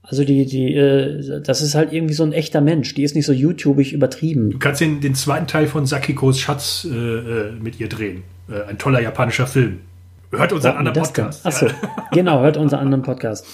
Also 0.03 0.25
die, 0.25 0.46
die, 0.46 0.75
äh, 0.75 1.40
das 1.40 1.61
ist 1.61 1.75
halt 1.75 1.92
irgendwie 1.92 2.14
so 2.14 2.22
ein 2.22 2.33
echter 2.33 2.61
Mensch. 2.61 2.94
Die 2.94 3.03
ist 3.03 3.16
nicht 3.16 3.27
so 3.27 3.33
YouTubig 3.33 3.92
übertrieben. 3.92 4.51
Du 4.51 4.59
kannst 4.61 4.81
den, 4.81 5.01
den 5.01 5.16
zweiten 5.16 5.49
Teil 5.49 5.66
von 5.66 5.85
Sakikos 5.87 6.38
Schatz 6.38 6.87
äh, 6.88 6.94
äh 6.94 7.53
mit 7.61 7.81
ihr 7.81 7.88
drehen. 7.88 8.22
Äh, 8.49 8.70
ein 8.70 8.79
toller 8.79 9.01
japanischer 9.01 9.49
Film. 9.49 9.81
Hört 10.31 10.53
unseren 10.53 10.77
anderen 10.77 11.03
Podcast. 11.03 11.44
Achso, 11.44 11.66
ja. 11.66 11.75
genau, 12.12 12.40
hört 12.40 12.57
unseren 12.57 12.81
anderen 12.81 13.03
Podcast. 13.03 13.44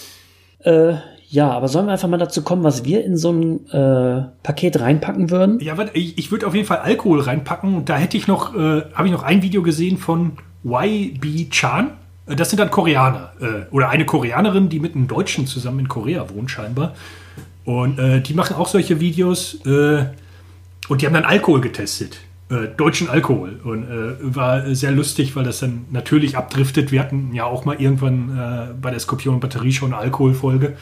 Äh, 0.58 0.94
ja, 1.28 1.50
aber 1.50 1.68
sollen 1.68 1.86
wir 1.86 1.92
einfach 1.92 2.08
mal 2.08 2.18
dazu 2.18 2.42
kommen, 2.42 2.62
was 2.62 2.84
wir 2.84 3.02
in 3.02 3.16
so 3.16 3.32
ein 3.32 3.66
äh, 3.70 4.24
Paket 4.42 4.80
reinpacken 4.80 5.30
würden? 5.30 5.60
Ja, 5.60 5.78
warte, 5.78 5.96
ich, 5.96 6.18
ich 6.18 6.30
würde 6.30 6.46
auf 6.46 6.54
jeden 6.54 6.66
Fall 6.66 6.78
Alkohol 6.78 7.20
reinpacken. 7.20 7.86
Da 7.86 7.96
hätte 7.96 8.18
ich 8.18 8.26
noch, 8.26 8.54
äh, 8.54 8.82
habe 8.92 9.06
ich 9.06 9.12
noch 9.12 9.22
ein 9.22 9.40
Video 9.40 9.62
gesehen 9.62 9.96
von 9.96 10.32
YB 10.64 11.50
Chan. 11.50 11.90
Äh, 12.26 12.36
das 12.36 12.50
sind 12.50 12.58
dann 12.58 12.70
Koreaner. 12.70 13.32
Äh, 13.40 13.74
oder 13.74 13.88
eine 13.88 14.06
Koreanerin, 14.06 14.68
die 14.68 14.80
mit 14.80 14.94
einem 14.94 15.08
Deutschen 15.08 15.46
zusammen 15.46 15.80
in 15.80 15.88
Korea 15.88 16.28
wohnt, 16.30 16.50
scheinbar. 16.50 16.94
Und 17.64 17.98
äh, 17.98 18.20
die 18.20 18.34
machen 18.34 18.56
auch 18.56 18.68
solche 18.68 19.00
Videos. 19.00 19.54
Und 20.88 21.00
die 21.00 21.06
haben 21.06 21.14
dann 21.14 21.24
Alkohol 21.24 21.60
getestet. 21.60 22.18
Deutschen 22.76 23.08
Alkohol. 23.08 23.60
Und 23.62 23.86
war 24.20 24.74
sehr 24.74 24.90
lustig, 24.90 25.36
weil 25.36 25.44
das 25.44 25.60
dann 25.60 25.86
natürlich 25.90 26.36
abdriftet. 26.36 26.90
Wir 26.90 27.00
hatten 27.00 27.32
ja 27.32 27.44
auch 27.44 27.64
mal 27.64 27.80
irgendwann 27.80 28.76
bei 28.82 28.90
der 28.90 28.98
Skorpion 28.98 29.38
Batterie 29.38 29.72
schon 29.72 29.94
eine 29.94 30.02
Alkoholfolge. 30.02 30.76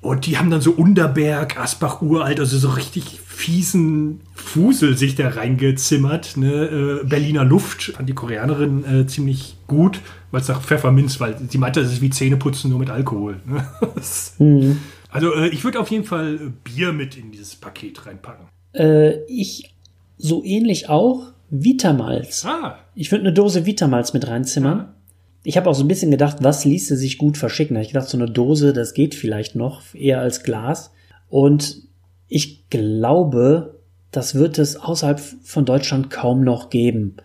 Und 0.00 0.26
die 0.26 0.38
haben 0.38 0.50
dann 0.50 0.60
so 0.60 0.72
Unterberg, 0.72 1.58
Asbach 1.58 2.02
uralt, 2.02 2.38
also 2.38 2.56
so 2.56 2.70
richtig 2.70 3.20
fiesen 3.20 4.20
Fusel 4.34 4.96
sich 4.96 5.14
da 5.16 5.28
reingezimmert. 5.28 6.36
Ne? 6.36 7.00
Äh, 7.02 7.04
Berliner 7.04 7.44
Luft 7.44 7.92
fand 7.96 8.08
die 8.08 8.14
Koreanerin 8.14 8.84
äh, 8.84 9.06
ziemlich 9.06 9.56
gut, 9.66 10.00
weil 10.30 10.40
es 10.40 10.48
nach 10.48 10.62
Pfefferminz, 10.62 11.18
weil 11.20 11.36
sie 11.48 11.58
meinte, 11.58 11.82
das 11.82 11.92
ist 11.92 12.00
wie 12.00 12.10
Zähneputzen 12.10 12.70
nur 12.70 12.78
mit 12.78 12.90
Alkohol. 12.90 13.40
Ne? 13.44 13.66
mhm. 14.38 14.78
Also 15.10 15.34
äh, 15.34 15.48
ich 15.48 15.64
würde 15.64 15.80
auf 15.80 15.90
jeden 15.90 16.04
Fall 16.04 16.52
Bier 16.64 16.92
mit 16.92 17.16
in 17.16 17.32
dieses 17.32 17.56
Paket 17.56 18.06
reinpacken. 18.06 18.46
Äh, 18.72 19.24
ich 19.24 19.74
so 20.16 20.44
ähnlich 20.44 20.88
auch. 20.88 21.32
Vitamals. 21.50 22.44
Ah. 22.44 22.78
Ich 22.94 23.10
würde 23.10 23.24
eine 23.24 23.32
Dose 23.32 23.64
Vitamals 23.64 24.12
mit 24.12 24.26
reinzimmern. 24.26 24.80
Ah. 24.80 24.94
Ich 25.44 25.56
habe 25.56 25.70
auch 25.70 25.74
so 25.74 25.84
ein 25.84 25.88
bisschen 25.88 26.10
gedacht, 26.10 26.38
was 26.40 26.64
ließe 26.64 26.96
sich 26.96 27.18
gut 27.18 27.36
verschicken. 27.36 27.74
Da 27.74 27.80
ich 27.80 27.88
gedacht, 27.88 28.08
so 28.08 28.18
eine 28.18 28.30
Dose, 28.30 28.72
das 28.72 28.94
geht 28.94 29.14
vielleicht 29.14 29.54
noch, 29.54 29.82
eher 29.94 30.20
als 30.20 30.42
Glas. 30.42 30.92
Und 31.28 31.82
ich 32.28 32.68
glaube, 32.70 33.78
das 34.10 34.34
wird 34.34 34.58
es 34.58 34.76
außerhalb 34.76 35.20
von 35.20 35.64
Deutschland 35.64 36.10
kaum 36.10 36.42
noch 36.42 36.70
geben. 36.70 37.16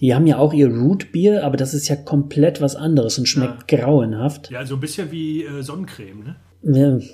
Die 0.00 0.14
haben 0.14 0.26
ja 0.26 0.38
auch 0.38 0.52
ihr 0.52 0.68
Rootbier, 0.68 1.44
aber 1.44 1.56
das 1.56 1.74
ist 1.74 1.88
ja 1.88 1.96
komplett 1.96 2.60
was 2.60 2.76
anderes 2.76 3.18
und 3.18 3.26
schmeckt 3.26 3.70
ja. 3.70 3.78
grauenhaft. 3.78 4.50
Ja, 4.50 4.64
so 4.64 4.74
ein 4.74 4.80
bisschen 4.80 5.10
wie 5.10 5.44
äh, 5.44 5.62
Sonnencreme, 5.62 6.24
ne? 6.24 6.36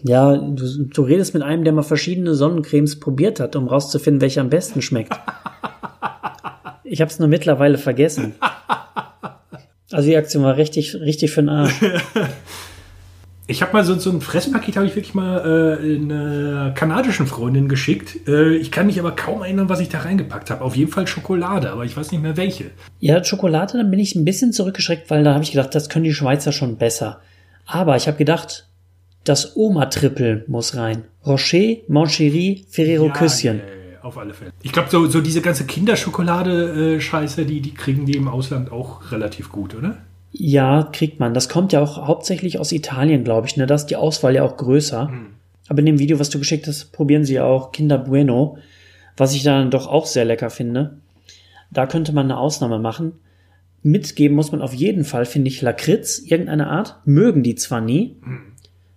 Ja, 0.02 0.36
du, 0.36 0.84
du 0.84 1.02
redest 1.02 1.34
mit 1.34 1.42
einem, 1.42 1.64
der 1.64 1.72
mal 1.72 1.82
verschiedene 1.82 2.34
Sonnencremes 2.34 3.00
probiert 3.00 3.40
hat, 3.40 3.56
um 3.56 3.68
rauszufinden, 3.68 4.20
welcher 4.20 4.40
am 4.40 4.50
besten 4.50 4.82
schmeckt. 4.82 5.12
ich 6.84 7.00
habe 7.00 7.10
es 7.10 7.18
nur 7.18 7.28
mittlerweile 7.28 7.78
vergessen. 7.78 8.34
Also 9.94 10.09
die 10.09 10.16
Aktion 10.16 10.42
war 10.42 10.57
richtig, 10.57 10.96
richtig 10.96 11.30
für 11.30 11.42
den 11.42 11.48
Arsch. 11.48 11.80
Ich 13.46 13.61
habe 13.61 13.74
mal 13.74 13.85
so, 13.85 13.94
so 13.98 14.11
ein 14.11 14.22
Fresspaket, 14.22 14.76
habe 14.76 14.87
ich 14.87 14.96
wirklich 14.96 15.12
mal 15.12 15.76
äh, 15.78 15.96
einer 15.96 16.70
kanadischen 16.70 17.26
Freundin 17.26 17.68
geschickt. 17.68 18.26
Äh, 18.26 18.54
ich 18.57 18.70
kann 18.70 18.87
mich 18.87 18.98
aber 18.98 19.14
kaum 19.14 19.42
erinnern, 19.42 19.68
was 19.68 19.80
ich 19.80 19.90
da 19.90 19.98
reingepackt 19.98 20.48
habe. 20.48 20.64
Auf 20.64 20.74
jeden 20.76 20.90
Fall 20.90 21.07
Schokolade, 21.07 21.70
aber 21.70 21.85
ich 21.85 21.94
weiß 21.94 22.11
nicht 22.11 22.22
mehr 22.22 22.38
welche. 22.38 22.70
Ja, 23.00 23.22
Schokolade, 23.22 23.76
dann 23.76 23.90
bin 23.90 24.00
ich 24.00 24.14
ein 24.14 24.24
bisschen 24.24 24.54
zurückgeschreckt, 24.54 25.11
weil 25.11 25.24
da 25.24 25.35
habe 25.35 25.44
ich 25.44 25.52
gedacht, 25.52 25.74
das 25.74 25.90
können 25.90 26.04
die 26.04 26.14
Schweizer 26.14 26.52
schon 26.52 26.78
besser. 26.78 27.20
Aber 27.66 27.96
ich 27.96 28.07
habe 28.07 28.16
gedacht, 28.16 28.66
das 29.24 29.54
Oma-Triple 29.54 30.44
muss 30.46 30.74
rein. 30.74 31.04
Rocher, 31.26 31.83
Moncherie, 31.87 32.64
Ferrero 32.70 33.09
ja, 33.09 33.12
Küsschen. 33.12 33.59
Ja, 33.59 33.83
auf 34.04 34.18
alle 34.18 34.34
Fälle. 34.34 34.52
Ich 34.62 34.72
glaube, 34.72 34.90
so, 34.90 35.06
so 35.06 35.20
diese 35.20 35.40
ganze 35.40 35.64
Kinderschokolade-Scheiße, 35.64 37.44
die, 37.44 37.60
die 37.60 37.74
kriegen 37.74 38.06
die 38.06 38.16
im 38.16 38.28
Ausland 38.28 38.70
auch 38.70 39.10
relativ 39.10 39.50
gut, 39.50 39.74
oder? 39.74 39.98
Ja, 40.32 40.88
kriegt 40.92 41.20
man. 41.20 41.32
Das 41.32 41.48
kommt 41.48 41.72
ja 41.72 41.80
auch 41.80 42.06
hauptsächlich 42.06 42.58
aus 42.58 42.72
Italien, 42.72 43.24
glaube 43.24 43.46
ich. 43.46 43.56
Ne? 43.56 43.66
Da 43.66 43.74
ist 43.76 43.86
die 43.86 43.96
Auswahl 43.96 44.34
ja 44.34 44.42
auch 44.42 44.56
größer. 44.56 45.08
Hm. 45.08 45.26
Aber 45.68 45.78
in 45.78 45.86
dem 45.86 45.98
Video, 45.98 46.18
was 46.18 46.28
du 46.28 46.38
geschickt 46.38 46.66
hast, 46.66 46.92
probieren 46.92 47.24
sie 47.24 47.40
auch 47.40 47.72
Kinder 47.72 47.98
Bueno, 47.98 48.58
was 49.16 49.34
ich 49.34 49.42
dann 49.42 49.70
doch 49.70 49.86
auch 49.86 50.06
sehr 50.06 50.24
lecker 50.24 50.50
finde. 50.50 50.98
Da 51.70 51.86
könnte 51.86 52.12
man 52.12 52.26
eine 52.26 52.38
Ausnahme 52.38 52.78
machen. 52.78 53.12
Mitgeben 53.82 54.36
muss 54.36 54.50
man 54.50 54.60
auf 54.60 54.74
jeden 54.74 55.04
Fall, 55.04 55.24
finde 55.24 55.48
ich, 55.48 55.62
Lakritz, 55.62 56.18
irgendeine 56.18 56.66
Art. 56.66 56.96
Mögen 57.04 57.42
die 57.42 57.54
zwar 57.54 57.80
nie. 57.80 58.16
Hm. 58.22 58.40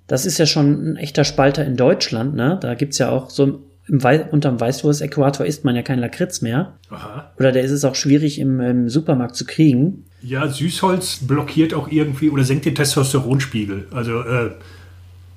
Das 0.07 0.25
ist 0.25 0.37
ja 0.37 0.45
schon 0.45 0.91
ein 0.91 0.95
echter 0.95 1.23
Spalter 1.23 1.65
in 1.65 1.75
Deutschland, 1.75 2.33
ne? 2.33 2.57
Da 2.61 2.75
gibt's 2.75 2.97
ja 2.97 3.09
auch 3.09 3.29
so 3.29 3.66
im 3.87 4.03
Wei 4.03 4.25
unterm 4.25 4.59
Weißwurst-Äquator 4.59 5.45
isst 5.45 5.63
man 5.63 5.75
ja 5.75 5.81
kein 5.81 5.99
Lakritz 5.99 6.41
mehr. 6.41 6.73
Aha. 6.89 7.31
Oder 7.37 7.51
der 7.51 7.63
ist 7.63 7.71
es 7.71 7.85
auch 7.85 7.95
schwierig 7.95 8.39
im, 8.39 8.59
im, 8.59 8.89
Supermarkt 8.89 9.35
zu 9.35 9.45
kriegen. 9.45 10.05
Ja, 10.21 10.47
Süßholz 10.47 11.19
blockiert 11.27 11.73
auch 11.73 11.87
irgendwie 11.89 12.29
oder 12.29 12.43
senkt 12.43 12.65
den 12.65 12.75
Testosteronspiegel. 12.75 13.87
Also 13.91 14.21
äh, 14.21 14.51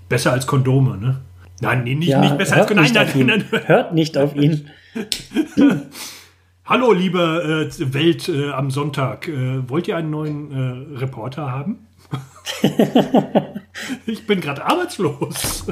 besser 0.09 0.33
als 0.33 0.47
Kondome, 0.47 0.97
ne? 0.97 1.17
Nein, 1.61 1.85
nee, 1.85 1.95
nicht, 1.95 2.09
ja, 2.09 2.21
nicht 2.21 2.39
besser 2.39 2.57
als 2.57 2.67
Kondome. 2.67 2.91
Nein, 2.93 3.09
nein, 3.15 3.27
nein, 3.27 3.45
nein. 3.51 3.63
Hört 3.67 3.95
nicht 3.95 4.19
auf 4.19 4.35
ihn. 4.35 4.69
Hallo, 6.65 6.93
liebe 6.93 7.69
äh, 7.69 7.95
Welt 7.95 8.29
äh, 8.29 8.51
am 8.51 8.71
Sonntag. 8.71 9.29
Äh, 9.29 9.69
wollt 9.69 9.89
ihr 9.89 9.97
einen 9.97 10.11
neuen 10.11 10.53
äh, 10.53 10.99
Reporter 10.99 11.51
haben? 11.51 11.87
ich 14.07 14.27
bin 14.27 14.41
gerade 14.41 14.65
arbeitslos. 14.65 15.67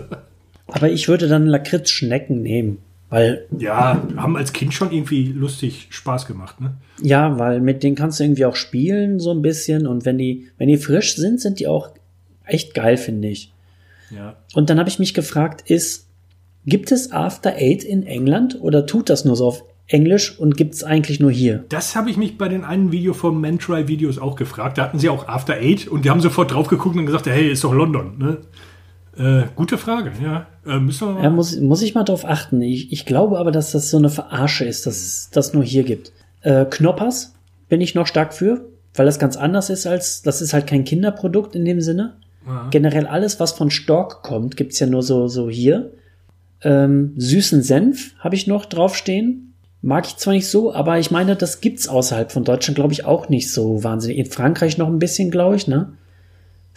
Aber 0.69 0.91
ich 0.91 1.09
würde 1.09 1.29
dann 1.29 1.47
Lakritz-Schnecken 1.47 2.43
nehmen. 2.43 2.79
Weil. 3.11 3.47
Ja, 3.59 4.03
haben 4.17 4.37
als 4.37 4.53
Kind 4.53 4.75
schon 4.75 4.93
irgendwie 4.93 5.33
lustig 5.33 5.87
Spaß 5.91 6.27
gemacht, 6.27 6.61
ne? 6.61 6.75
Ja, 7.03 7.39
weil 7.39 7.61
mit 7.61 7.83
denen 7.83 7.97
kannst 7.97 8.21
du 8.21 8.25
irgendwie 8.25 8.45
auch 8.45 8.57
spielen, 8.57 9.19
so 9.19 9.31
ein 9.31 9.43
bisschen. 9.43 9.87
Und 9.87 10.05
wenn 10.05 10.19
die, 10.19 10.49
wenn 10.59 10.69
die 10.69 10.77
frisch 10.77 11.17
sind, 11.17 11.41
sind 11.41 11.59
die 11.59 11.69
auch 11.69 11.91
echt 12.45 12.75
geil, 12.75 12.97
finde 12.97 13.29
ich. 13.29 13.53
Ja. 14.11 14.37
Und 14.55 14.71
dann 14.71 14.79
habe 14.79 14.89
ich 14.89 14.99
mich 14.99 15.15
gefragt, 15.15 15.71
ist, 15.71 16.07
gibt 16.67 16.93
es 16.93 17.13
After 17.13 17.55
Eight 17.57 17.85
in 17.85 18.07
England 18.07 18.59
oder 18.61 18.87
tut 18.87 19.09
das 19.11 19.25
nur 19.25 19.37
so 19.37 19.47
auf 19.47 19.65
Englisch 19.87 20.39
und 20.39 20.57
gibt 20.57 20.75
es 20.75 20.85
eigentlich 20.85 21.19
nur 21.19 21.31
hier? 21.31 21.65
Das 21.71 21.97
habe 21.97 22.11
ich 22.11 22.19
mich 22.19 22.37
bei 22.37 22.49
den 22.49 22.65
einen 22.65 22.93
Video 22.93 23.15
von 23.15 23.41
Mantry 23.41 23.89
Videos 23.89 24.19
auch 24.19 24.37
gefragt. 24.37 24.77
Da 24.77 24.83
hatten 24.83 24.99
sie 24.99 25.09
auch 25.09 25.29
After 25.29 25.55
Eight 25.55 25.89
und 25.89 26.05
die 26.05 26.11
haben 26.11 26.21
sofort 26.21 26.53
drauf 26.53 26.69
geguckt 26.69 26.97
und 26.97 27.07
gesagt, 27.07 27.27
hey, 27.27 27.51
ist 27.51 27.65
doch 27.65 27.73
London, 27.73 28.19
ne? 28.19 28.39
Äh, 29.19 29.49
gute 29.57 29.79
Frage, 29.79 30.13
ja. 30.23 30.47
Äh, 30.65 30.79
müssen 30.79 31.17
wir 31.17 31.23
ja 31.23 31.31
muss, 31.31 31.59
muss 31.59 31.83
ich 31.83 31.95
mal 31.95 32.05
drauf 32.05 32.25
achten. 32.25 32.63
Ich, 32.63 32.93
ich 32.93 33.05
glaube 33.05 33.39
aber, 33.39 33.51
dass 33.51 33.73
das 33.73 33.91
so 33.91 33.97
eine 33.97 34.11
Verarsche 34.11 34.65
ist, 34.65 34.87
dass 34.87 34.97
es 34.97 35.31
das 35.31 35.53
nur 35.53 35.65
hier 35.65 35.83
gibt. 35.83 36.13
Äh, 36.43 36.65
Knoppers 36.67 37.35
bin 37.69 37.81
ich 37.81 37.95
noch 37.95 38.07
stark 38.07 38.33
für, 38.33 38.65
weil 38.95 39.07
das 39.07 39.19
ganz 39.19 39.37
anders 39.37 39.71
ist 39.71 39.87
als, 39.87 40.23
das 40.23 40.41
ist 40.41 40.53
halt 40.53 40.67
kein 40.67 40.85
Kinderprodukt 40.85 41.55
in 41.55 41.65
dem 41.65 41.81
Sinne. 41.81 42.17
Generell 42.71 43.07
alles, 43.07 43.41
was 43.41 43.53
von 43.53 43.71
Stork 43.71 44.23
kommt, 44.23 44.57
gibt's 44.57 44.79
ja 44.79 44.87
nur 44.87 45.03
so, 45.03 45.29
so 45.29 45.51
hier. 45.51 45.93
Ähm, 46.63 47.13
süßen 47.17 47.63
Senf 47.63 48.15
habe 48.21 48.37
ich 48.37 48.47
noch 48.47 48.65
draufstehen. 48.65 49.55
Mag 49.83 50.07
ich 50.07 50.17
zwar 50.17 50.33
nicht 50.33 50.49
so, 50.49 50.73
aber 50.73 50.99
ich 50.99 51.11
meine, 51.11 51.37
das 51.37 51.61
gibt's 51.61 51.89
außerhalb 51.89 52.33
von 52.33 52.45
Deutschland, 52.45 52.77
glaube 52.77 52.93
ich, 52.93 53.05
auch 53.05 53.29
nicht 53.29 53.53
so 53.53 53.85
wahnsinnig. 53.85 54.19
In 54.19 54.27
Frankreich 54.27 54.79
noch 54.79 54.89
ein 54.89 54.99
bisschen, 54.99 55.31
glaube 55.31 55.57
ich, 55.57 55.69
ne? 55.69 55.93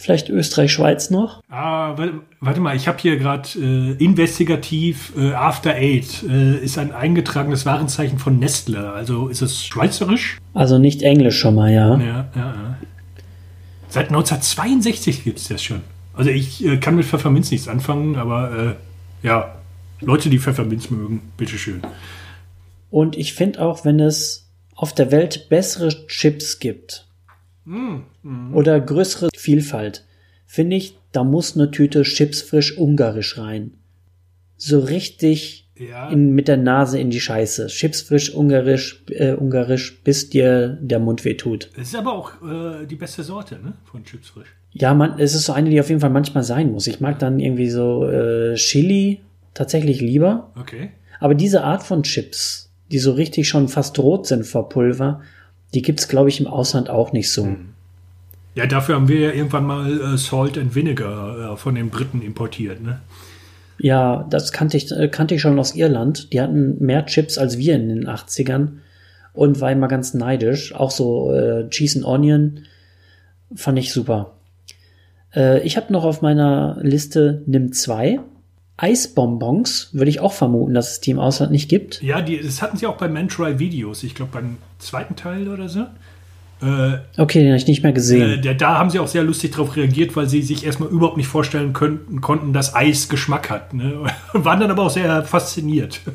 Vielleicht 0.02 0.30
Österreich, 0.30 0.74
Schweiz 0.74 1.12
noch. 1.12 1.44
Ah, 1.48 1.96
warte, 1.96 2.22
warte 2.40 2.60
mal, 2.60 2.76
ich 2.76 2.88
habe 2.88 2.98
hier 2.98 3.18
gerade 3.18 3.48
äh, 3.56 4.04
investigativ 4.04 5.14
äh, 5.16 5.34
After 5.34 5.76
Eight 5.76 6.24
äh, 6.28 6.58
ist 6.58 6.80
ein 6.80 6.92
eingetragenes 6.92 7.68
Warenzeichen 7.68 8.18
von 8.18 8.40
Nestle. 8.40 8.94
Also 8.94 9.28
ist 9.28 9.44
es 9.44 9.64
schweizerisch? 9.64 10.40
Also 10.56 10.80
nicht 10.80 11.04
Englisch 11.04 11.38
schon 11.38 11.54
mal, 11.54 11.72
ja. 11.72 12.00
Ja, 12.00 12.06
ja, 12.06 12.32
ja. 12.36 12.78
Seit 13.90 14.08
1962 14.08 15.24
gibt's 15.24 15.48
das 15.50 15.62
schon. 15.62 15.82
Also 16.16 16.32
ich 16.32 16.66
äh, 16.66 16.78
kann 16.78 16.96
mit 16.96 17.06
Pfefferminz 17.06 17.52
nichts 17.52 17.68
anfangen, 17.68 18.16
aber 18.16 18.78
äh, 19.22 19.28
ja, 19.28 19.56
Leute, 20.00 20.32
die 20.32 20.40
Pfefferminz 20.40 20.90
mögen, 20.90 21.22
bitteschön. 21.38 21.84
Und 22.90 23.16
ich 23.20 23.36
finde 23.36 23.62
auch, 23.62 23.86
wenn 23.86 24.00
es 24.00 24.50
auf 24.76 24.96
der 24.96 25.12
Welt 25.12 25.48
bessere 25.50 26.08
Chips 26.08 26.58
gibt 26.58 27.06
oder 28.54 28.80
größere 28.80 29.30
Vielfalt, 29.36 30.06
finde 30.46 30.76
ich, 30.76 30.98
da 31.12 31.24
muss 31.24 31.56
eine 31.56 31.72
Tüte 31.72 32.02
Chips 32.04 32.42
frisch 32.42 32.78
ungarisch 32.78 33.38
rein. 33.38 33.72
So 34.58 34.80
richtig 34.80 35.68
Ja. 35.78 36.10
in, 36.10 36.32
mit 36.32 36.48
der 36.48 36.58
Nase 36.58 37.00
in 37.00 37.10
die 37.10 37.20
Scheiße. 37.20 37.68
Chips 37.68 38.02
frisch 38.02 38.30
ungarisch, 38.34 39.04
äh, 39.10 39.34
ungarisch, 39.34 40.02
bis 40.04 40.30
dir 40.30 40.78
der 40.82 41.00
Mund 41.00 41.26
weh 41.26 41.34
tut. 41.36 41.70
Es 41.76 41.90
ist 41.90 41.96
aber 41.96 42.14
auch 42.14 42.32
äh, 42.44 42.86
die 42.86 42.96
beste 42.96 43.24
Sorte, 43.24 43.56
ne? 43.56 43.74
Von 43.86 44.04
Chips 44.04 44.30
frisch. 44.30 44.48
Ja, 44.74 44.94
man, 44.94 45.20
es 45.20 45.34
ist 45.36 45.46
so 45.46 45.54
eine, 45.54 45.70
die 45.70 45.80
auf 45.80 45.90
jeden 45.90 46.02
Fall 46.02 46.12
manchmal 46.12 46.44
sein 46.44 46.72
muss. 46.72 46.88
Ich 46.88 47.00
mag 47.02 47.20
dann 47.20 47.40
irgendwie 47.40 47.70
so 47.70 48.08
äh, 48.08 48.54
Chili 48.56 49.22
tatsächlich 49.54 50.00
lieber. 50.02 50.52
Okay. 50.60 50.92
Aber 51.20 51.36
diese 51.36 51.64
Art 51.64 51.84
von 51.84 52.04
Chips, 52.04 52.72
die 52.92 53.00
so 53.00 53.12
richtig 53.14 53.48
schon 53.50 53.68
fast 53.68 53.98
rot 54.00 54.28
sind 54.28 54.46
vor 54.46 54.70
Pulver, 54.70 55.22
die 55.74 55.82
gibt's 55.82 56.08
glaube 56.08 56.30
ich, 56.30 56.40
im 56.40 56.48
Ausland 56.48 56.90
auch 56.90 57.14
nicht 57.14 57.32
so. 57.32 57.56
Ja, 58.56 58.66
dafür 58.66 58.96
haben 58.96 59.08
wir 59.08 59.20
ja 59.20 59.32
irgendwann 59.32 59.66
mal 59.66 60.14
äh, 60.14 60.18
Salt 60.18 60.58
and 60.58 60.76
Vinegar 60.76 61.54
äh, 61.54 61.58
von 61.58 61.76
den 61.76 61.90
Briten 61.90 62.22
importiert, 62.22 62.82
ne? 62.82 63.00
Ja, 63.78 64.28
das 64.30 64.52
kannte 64.52 64.78
ich, 64.78 64.92
äh, 64.92 65.08
kannte 65.08 65.36
ich 65.36 65.42
schon 65.42 65.58
aus 65.58 65.76
Irland. 65.76 66.34
Die 66.34 66.42
hatten 66.42 66.84
mehr 66.84 67.06
Chips 67.06 67.38
als 67.38 67.58
wir 67.58 67.76
in 67.76 67.90
den 67.90 68.08
80ern 68.08 68.74
und 69.34 69.62
war 69.62 69.72
immer 69.72 69.88
ganz 69.88 70.14
neidisch. 70.14 70.76
Auch 70.76 70.92
so 70.92 71.34
äh, 71.34 71.68
Cheese 71.70 72.00
and 72.00 72.06
Onion 72.06 72.60
fand 73.56 73.80
ich 73.80 73.92
super. 73.92 74.34
Äh, 75.34 75.62
ich 75.62 75.78
habe 75.78 75.92
noch 75.92 76.04
auf 76.04 76.22
meiner 76.22 76.78
Liste 76.82 77.42
Nimm 77.48 77.74
2. 77.74 78.20
Eisbonbons 78.82 79.90
würde 79.94 80.10
ich 80.10 80.20
auch 80.20 80.34
vermuten, 80.34 80.74
dass 80.74 80.92
es 80.94 81.00
die 81.02 81.12
im 81.12 81.20
Ausland 81.20 81.52
nicht 81.52 81.70
gibt. 81.70 82.02
Ja, 82.02 82.22
die, 82.22 82.40
das 82.42 82.62
hatten 82.62 82.78
sie 82.78 82.88
auch 82.88 82.98
bei 82.98 83.08
Mantry 83.08 83.60
Videos, 83.60 84.04
ich 84.04 84.16
glaube 84.16 84.32
beim 84.34 84.58
zweiten 84.80 85.16
Teil 85.16 85.48
oder 85.48 85.70
so. 85.70 85.82
Äh, 86.62 87.00
Okay, 87.18 87.40
den 87.40 87.48
habe 87.50 87.58
ich 87.58 87.68
nicht 87.68 87.84
mehr 87.84 87.92
äh, 87.92 87.96
gesehen. 87.96 88.42
der, 88.42 88.54
da 88.56 88.78
haben 88.78 88.90
sie 88.90 89.00
auch 89.00 89.08
sehr 89.08 89.24
lustig 89.24 89.52
darauf 89.52 89.76
reagiert, 89.76 90.16
weil 90.16 90.28
sie 90.30 90.42
sich 90.42 90.66
erstmal 90.66 90.90
überhaupt 90.90 91.18
nicht 91.18 91.28
vorstellen 91.28 91.74
könnten, 91.74 92.22
konnten, 92.22 92.54
dass 92.54 92.76
Eis 92.76 93.10
Geschmack 93.10 93.50
hat. 93.50 93.74
Ne? 93.74 94.04
Waren 94.34 94.60
dann 94.60 94.72
aber 94.72 94.84
auch 94.84 94.90
sehr 94.92 95.24
fasziniert. 95.24 96.02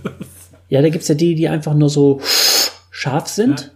Ja, 0.68 0.82
da 0.82 0.88
gibt's 0.88 1.06
ja 1.06 1.14
die, 1.14 1.36
die 1.36 1.46
einfach 1.48 1.74
nur 1.74 1.88
so 1.88 2.20
scharf 2.90 3.28
sind 3.28 3.60
Ja. 3.60 3.66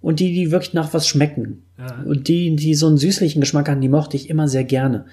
und 0.00 0.20
die, 0.20 0.32
die 0.32 0.50
wirklich 0.50 0.72
nach 0.72 0.94
was 0.94 1.06
schmecken. 1.06 1.64
Ja. 1.78 2.02
Und 2.06 2.28
die, 2.28 2.56
die 2.56 2.74
so 2.74 2.86
einen 2.86 2.96
süßlichen 2.96 3.42
Geschmack 3.42 3.68
haben, 3.68 3.82
die 3.82 3.90
mochte 3.90 4.16
ich 4.16 4.30
immer 4.30 4.48
sehr 4.48 4.64
gerne. 4.64 5.04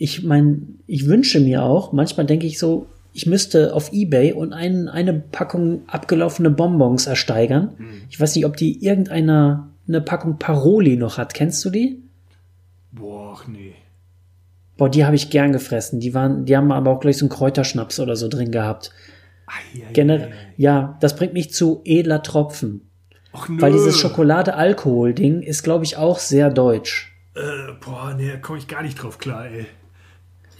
Ich 0.00 0.24
mein, 0.24 0.78
ich 0.86 1.06
wünsche 1.06 1.40
mir 1.40 1.62
auch, 1.62 1.92
manchmal 1.92 2.24
denke 2.24 2.46
ich 2.46 2.58
so, 2.58 2.86
ich 3.12 3.26
müsste 3.26 3.74
auf 3.74 3.92
Ebay 3.92 4.32
und 4.32 4.54
ein, 4.54 4.88
eine 4.88 5.12
Packung 5.12 5.82
abgelaufene 5.88 6.48
Bonbons 6.48 7.06
ersteigern. 7.06 7.74
Ich 8.08 8.18
weiß 8.18 8.34
nicht, 8.34 8.46
ob 8.46 8.56
die 8.56 8.82
irgendeiner 8.82 9.68
eine 9.86 10.00
Packung 10.00 10.38
Paroli 10.38 10.96
noch 10.96 11.18
hat. 11.18 11.34
Kennst 11.34 11.62
du 11.64 11.70
die? 11.70 12.02
Boah, 12.92 13.36
ach 13.36 13.46
nee. 13.46 13.74
Boah, 14.78 14.88
die 14.88 15.04
habe 15.04 15.16
ich 15.16 15.28
gern 15.28 15.52
gefressen. 15.52 16.00
Die 16.00 16.14
waren, 16.14 16.46
die 16.46 16.56
haben 16.56 16.72
aber 16.72 16.90
auch 16.92 17.00
gleich 17.00 17.18
so 17.18 17.26
einen 17.26 17.30
Kräuterschnaps 17.30 18.00
oder 18.00 18.16
so 18.16 18.28
drin 18.28 18.50
gehabt. 18.52 18.92
Generell, 19.92 20.32
ja, 20.56 20.96
das 21.00 21.14
bringt 21.14 21.34
mich 21.34 21.52
zu 21.52 21.82
edler 21.84 22.22
Tropfen. 22.22 22.88
Och, 23.34 23.48
nö. 23.48 23.60
Weil 23.60 23.72
dieses 23.72 23.98
Schokolade-Alkohol-Ding 23.98 25.42
ist, 25.42 25.62
glaube 25.62 25.84
ich, 25.84 25.96
auch 25.96 26.18
sehr 26.18 26.50
deutsch. 26.50 27.12
Äh, 27.34 27.72
boah, 27.84 28.14
nee, 28.16 28.30
da 28.30 28.36
komme 28.38 28.58
ich 28.58 28.68
gar 28.68 28.82
nicht 28.82 29.02
drauf 29.02 29.18
klar, 29.18 29.46
ey. 29.46 29.66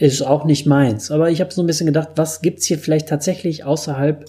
Ist 0.01 0.23
auch 0.23 0.47
nicht 0.47 0.65
meins. 0.65 1.11
Aber 1.11 1.31
ich 1.31 1.43
habe 1.43 1.53
so 1.53 1.63
ein 1.63 1.67
bisschen 1.67 1.85
gedacht, 1.85 2.09
was 2.17 2.41
gibt's 2.41 2.65
hier 2.65 2.79
vielleicht 2.79 3.07
tatsächlich 3.07 3.65
außerhalb 3.65 4.25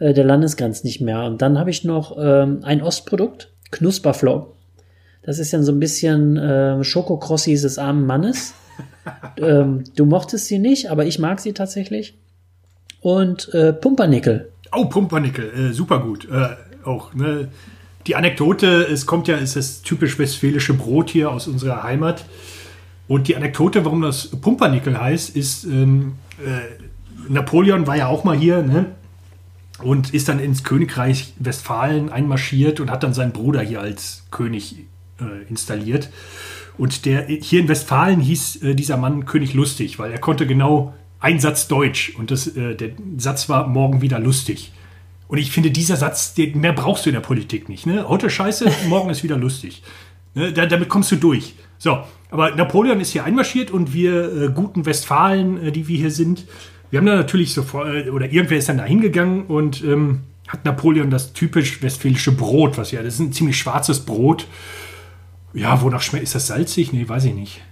äh, 0.00 0.12
der 0.12 0.24
Landesgrenzen 0.24 0.84
nicht 0.84 1.00
mehr? 1.00 1.22
Und 1.22 1.40
dann 1.42 1.60
habe 1.60 1.70
ich 1.70 1.84
noch 1.84 2.16
ähm, 2.20 2.64
ein 2.64 2.82
Ostprodukt, 2.82 3.52
Knusperflow. 3.70 4.52
Das 5.22 5.38
ist 5.38 5.52
dann 5.52 5.62
so 5.62 5.70
ein 5.70 5.78
bisschen 5.78 6.36
äh, 6.36 6.82
Schokokrossis 6.82 7.62
des 7.62 7.78
armen 7.78 8.04
Mannes. 8.04 8.52
ähm, 9.36 9.84
du 9.94 10.06
mochtest 10.06 10.46
sie 10.46 10.58
nicht, 10.58 10.90
aber 10.90 11.06
ich 11.06 11.20
mag 11.20 11.38
sie 11.38 11.52
tatsächlich. 11.52 12.18
Und 13.00 13.54
äh, 13.54 13.72
Pumpernickel. 13.72 14.50
Oh, 14.72 14.86
Pumpernickel, 14.86 15.70
äh, 15.70 15.72
super 15.72 16.00
gut. 16.00 16.26
Äh, 16.28 16.56
auch, 16.84 17.14
ne? 17.14 17.46
Die 18.08 18.16
Anekdote, 18.16 18.88
es 18.90 19.06
kommt 19.06 19.28
ja, 19.28 19.36
ist 19.36 19.54
das 19.54 19.82
typisch 19.82 20.18
westfälische 20.18 20.74
Brot 20.74 21.10
hier 21.10 21.30
aus 21.30 21.46
unserer 21.46 21.84
Heimat. 21.84 22.24
Und 23.10 23.26
die 23.26 23.34
Anekdote, 23.34 23.84
warum 23.84 24.02
das 24.02 24.28
Pumpernickel 24.28 24.96
heißt, 24.96 25.34
ist, 25.34 25.64
ähm, 25.64 26.12
äh, 26.38 26.60
Napoleon 27.28 27.88
war 27.88 27.96
ja 27.96 28.06
auch 28.06 28.22
mal 28.22 28.36
hier, 28.36 28.62
ne? 28.62 28.86
Und 29.82 30.14
ist 30.14 30.28
dann 30.28 30.38
ins 30.38 30.62
Königreich 30.62 31.34
Westfalen 31.40 32.10
einmarschiert 32.10 32.78
und 32.78 32.88
hat 32.88 33.02
dann 33.02 33.12
seinen 33.12 33.32
Bruder 33.32 33.62
hier 33.62 33.80
als 33.80 34.22
König 34.30 34.76
äh, 35.18 35.24
installiert. 35.48 36.08
Und 36.78 37.04
der 37.04 37.26
hier 37.26 37.58
in 37.58 37.66
Westfalen 37.66 38.20
hieß 38.20 38.62
äh, 38.62 38.74
dieser 38.76 38.96
Mann 38.96 39.24
König 39.24 39.54
Lustig, 39.54 39.98
weil 39.98 40.12
er 40.12 40.20
konnte 40.20 40.46
genau 40.46 40.94
einen 41.18 41.40
Satz 41.40 41.66
Deutsch 41.66 42.14
und 42.16 42.30
das, 42.30 42.46
äh, 42.46 42.76
der 42.76 42.90
Satz 43.16 43.48
war 43.48 43.66
morgen 43.66 44.02
wieder 44.02 44.20
lustig. 44.20 44.70
Und 45.26 45.38
ich 45.38 45.50
finde, 45.50 45.72
dieser 45.72 45.96
Satz, 45.96 46.34
den, 46.34 46.60
mehr 46.60 46.74
brauchst 46.74 47.06
du 47.06 47.10
in 47.10 47.14
der 47.14 47.22
Politik 47.22 47.68
nicht. 47.68 47.86
Ne? 47.86 48.08
Heute 48.08 48.30
scheiße, 48.30 48.70
morgen 48.88 49.10
ist 49.10 49.24
wieder 49.24 49.36
lustig. 49.36 49.82
Ne? 50.36 50.52
Da, 50.52 50.66
damit 50.66 50.88
kommst 50.88 51.10
du 51.10 51.16
durch. 51.16 51.56
So, 51.80 51.98
aber 52.30 52.54
Napoleon 52.54 53.00
ist 53.00 53.10
hier 53.10 53.24
einmarschiert 53.24 53.70
und 53.70 53.94
wir 53.94 54.42
äh, 54.42 54.48
guten 54.54 54.84
Westfalen, 54.84 55.64
äh, 55.64 55.72
die 55.72 55.88
wir 55.88 55.96
hier 55.96 56.10
sind, 56.10 56.44
wir 56.90 56.98
haben 56.98 57.06
da 57.06 57.16
natürlich 57.16 57.54
sofort, 57.54 57.88
äh, 57.88 58.10
oder 58.10 58.30
irgendwer 58.30 58.58
ist 58.58 58.68
dann 58.68 58.76
da 58.76 58.84
hingegangen 58.84 59.46
und 59.46 59.82
ähm, 59.82 60.20
hat 60.46 60.66
Napoleon 60.66 61.08
das 61.08 61.32
typisch 61.32 61.82
westfälische 61.82 62.32
Brot, 62.32 62.76
was 62.76 62.90
ja, 62.90 63.02
das 63.02 63.14
ist 63.14 63.20
ein 63.20 63.32
ziemlich 63.32 63.56
schwarzes 63.56 64.00
Brot. 64.00 64.46
Ja, 65.54 65.80
wonach 65.80 66.02
schmeckt, 66.02 66.24
ist 66.24 66.34
das 66.34 66.48
salzig? 66.48 66.92
Nee, 66.92 67.08
weiß 67.08 67.24
ich 67.24 67.34
nicht. 67.34 67.62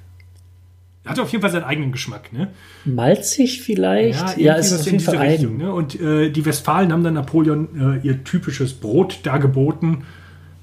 Hat 1.04 1.18
auf 1.20 1.30
jeden 1.30 1.42
Fall 1.42 1.50
seinen 1.50 1.64
eigenen 1.64 1.92
Geschmack, 1.92 2.32
ne? 2.32 2.48
Malzig 2.86 3.62
vielleicht? 3.62 4.38
Ja, 4.38 4.56
es 4.56 4.72
ist 4.72 4.80
auf 4.80 4.86
jeden 4.86 5.00
Fall 5.00 5.18
Richtung. 5.18 5.58
Ne? 5.58 5.72
Und 5.72 6.00
äh, 6.00 6.30
die 6.30 6.44
Westfalen 6.44 6.92
haben 6.92 7.04
dann 7.04 7.14
Napoleon 7.14 8.00
äh, 8.02 8.06
ihr 8.06 8.24
typisches 8.24 8.72
Brot 8.72 9.20
dargeboten. 9.22 10.04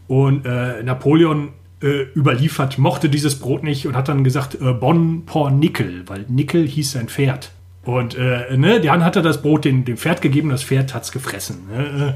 Und 0.08 0.46
äh, 0.46 0.84
Napoleon 0.84 1.50
äh, 1.86 2.08
überliefert, 2.16 2.80
mochte 2.80 3.10
dieses 3.10 3.38
Brot 3.38 3.64
nicht 3.64 3.86
und 3.86 3.96
hat 3.96 4.08
dann 4.08 4.24
gesagt, 4.24 4.56
äh, 4.56 4.74
Bon 4.74 5.24
por 5.26 5.52
Nickel, 5.52 6.04
weil 6.08 6.26
Nickel 6.28 6.68
hieß 6.68 6.94
sein 6.94 7.10
Pferd. 7.10 7.52
Und 7.84 8.16
äh, 8.16 8.58
ne, 8.58 8.82
dann 8.82 9.06
hat 9.06 9.16
er 9.16 9.22
das 9.22 9.44
Brot 9.44 9.66
dem, 9.66 9.86
dem 9.86 9.96
Pferd 9.96 10.24
gegeben, 10.24 10.50
das 10.50 10.64
Pferd 10.64 10.96
hat's 10.96 11.12
gefressen. 11.12 11.68
Ne? 11.70 12.16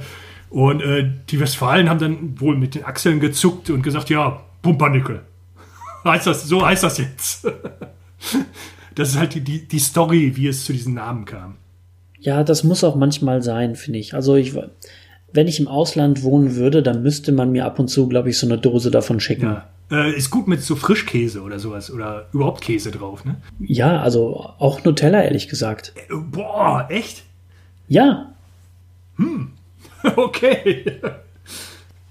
Und 0.50 0.82
äh, 0.82 1.08
die 1.30 1.40
Westfalen 1.40 1.88
haben 1.88 2.00
dann 2.00 2.42
wohl 2.42 2.58
mit 2.58 2.74
den 2.74 2.84
Achseln 2.84 3.20
gezuckt 3.20 3.70
und 3.70 3.84
gesagt, 3.84 4.10
ja, 4.10 4.42
Pumpernickel. 4.64 5.22
heißt 6.04 6.26
das, 6.26 6.48
so 6.48 6.66
heißt 6.66 6.84
das 6.84 6.98
jetzt. 6.98 7.48
das 8.96 9.10
ist 9.10 9.20
halt 9.20 9.36
die, 9.36 9.42
die, 9.42 9.68
die 9.68 9.80
Story, 9.80 10.36
wie 10.36 10.48
es 10.48 10.66
zu 10.66 10.74
diesem 10.74 10.96
Namen 10.96 11.26
kam. 11.26 11.58
Ja, 12.20 12.44
das 12.44 12.64
muss 12.64 12.84
auch 12.84 12.96
manchmal 12.96 13.44
sein, 13.44 13.76
finde 13.76 14.00
ich. 14.00 14.16
Also 14.16 14.36
ich, 14.36 14.56
wenn 15.34 15.48
ich 15.48 15.60
im 15.60 15.68
Ausland 15.68 16.24
wohnen 16.24 16.56
würde, 16.56 16.84
dann 16.84 17.04
müsste 17.04 17.32
man 17.32 17.52
mir 17.52 17.66
ab 17.66 17.80
und 17.80 17.88
zu, 17.90 18.08
glaube 18.08 18.30
ich, 18.30 18.38
so 18.38 18.48
eine 18.48 18.58
Dose 18.58 18.92
davon 18.92 19.20
schicken. 19.20 19.46
Ja, 19.46 19.66
Ja. 19.92 20.06
Äh, 20.06 20.16
ist 20.16 20.30
gut 20.30 20.48
mit 20.48 20.62
so 20.62 20.76
Frischkäse 20.76 21.42
oder 21.42 21.58
sowas 21.58 21.92
oder 21.92 22.28
überhaupt 22.32 22.62
Käse 22.62 22.92
drauf, 22.92 23.26
ne? 23.26 23.38
also 24.00 24.54
auch 24.60 24.84
Nutella, 24.84 25.24
ehrlich 25.24 25.48
gesagt. 25.48 25.94
Äh, 25.96 26.16
Boah, 26.16 26.86
echt? 26.90 27.24
Ja, 27.88 28.34
Okay. 30.16 30.86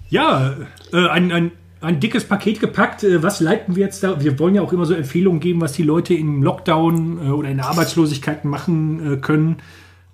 Ja, 0.09 0.55
äh, 0.91 1.07
ein, 1.07 1.31
ein, 1.31 1.51
ein 1.81 1.99
dickes 1.99 2.25
Paket 2.25 2.59
gepackt. 2.59 3.03
Äh, 3.03 3.21
was 3.21 3.39
leiten 3.39 3.75
wir 3.75 3.85
jetzt 3.85 4.03
da? 4.03 4.21
Wir 4.21 4.39
wollen 4.39 4.55
ja 4.55 4.61
auch 4.61 4.73
immer 4.73 4.85
so 4.85 4.93
Empfehlungen 4.93 5.39
geben, 5.39 5.61
was 5.61 5.73
die 5.73 5.83
Leute 5.83 6.13
im 6.13 6.41
Lockdown 6.41 7.27
äh, 7.27 7.29
oder 7.29 7.49
in 7.49 7.57
der 7.57 7.67
Arbeitslosigkeit 7.67 8.45
machen 8.45 9.13
äh, 9.13 9.17
können. 9.17 9.57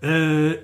Äh, 0.01 0.55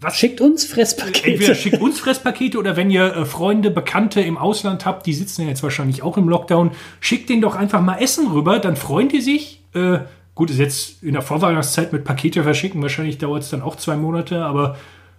was 0.00 0.16
schickt 0.16 0.40
uns 0.40 0.64
Entweder 0.64 0.86
Fresspakete. 0.86 1.54
schickt 1.54 1.80
uns 1.80 2.00
Fresspakete 2.00 2.58
oder 2.58 2.76
wenn 2.76 2.90
ihr 2.90 3.14
äh, 3.14 3.24
Freunde, 3.24 3.70
Bekannte 3.70 4.20
im 4.20 4.38
Ausland 4.38 4.86
habt, 4.86 5.06
die 5.06 5.12
sitzen 5.12 5.42
ja 5.42 5.48
jetzt 5.48 5.62
wahrscheinlich 5.62 6.02
auch 6.02 6.16
im 6.16 6.28
Lockdown, 6.28 6.72
schickt 7.00 7.28
denen 7.28 7.42
doch 7.42 7.54
einfach 7.54 7.80
mal 7.80 7.96
Essen 7.96 8.28
rüber, 8.28 8.58
dann 8.58 8.76
freuen 8.76 9.08
die 9.08 9.20
sich 9.20 9.60
Äh, 9.72 10.00
gut, 10.34 10.50
ist 10.50 10.58
jetzt 10.58 11.02
in 11.02 11.12
der 11.12 11.22
Vorweihnachtszeit 11.22 11.92
mit 11.92 12.04
Pakete 12.04 12.42
verschicken. 12.42 12.82
Wahrscheinlich 12.82 13.18
dauert 13.18 13.42
es 13.42 13.50
dann 13.50 13.62
auch 13.62 13.76
zwei 13.76 13.96
Monate. 13.96 14.44
Aber 14.44 14.76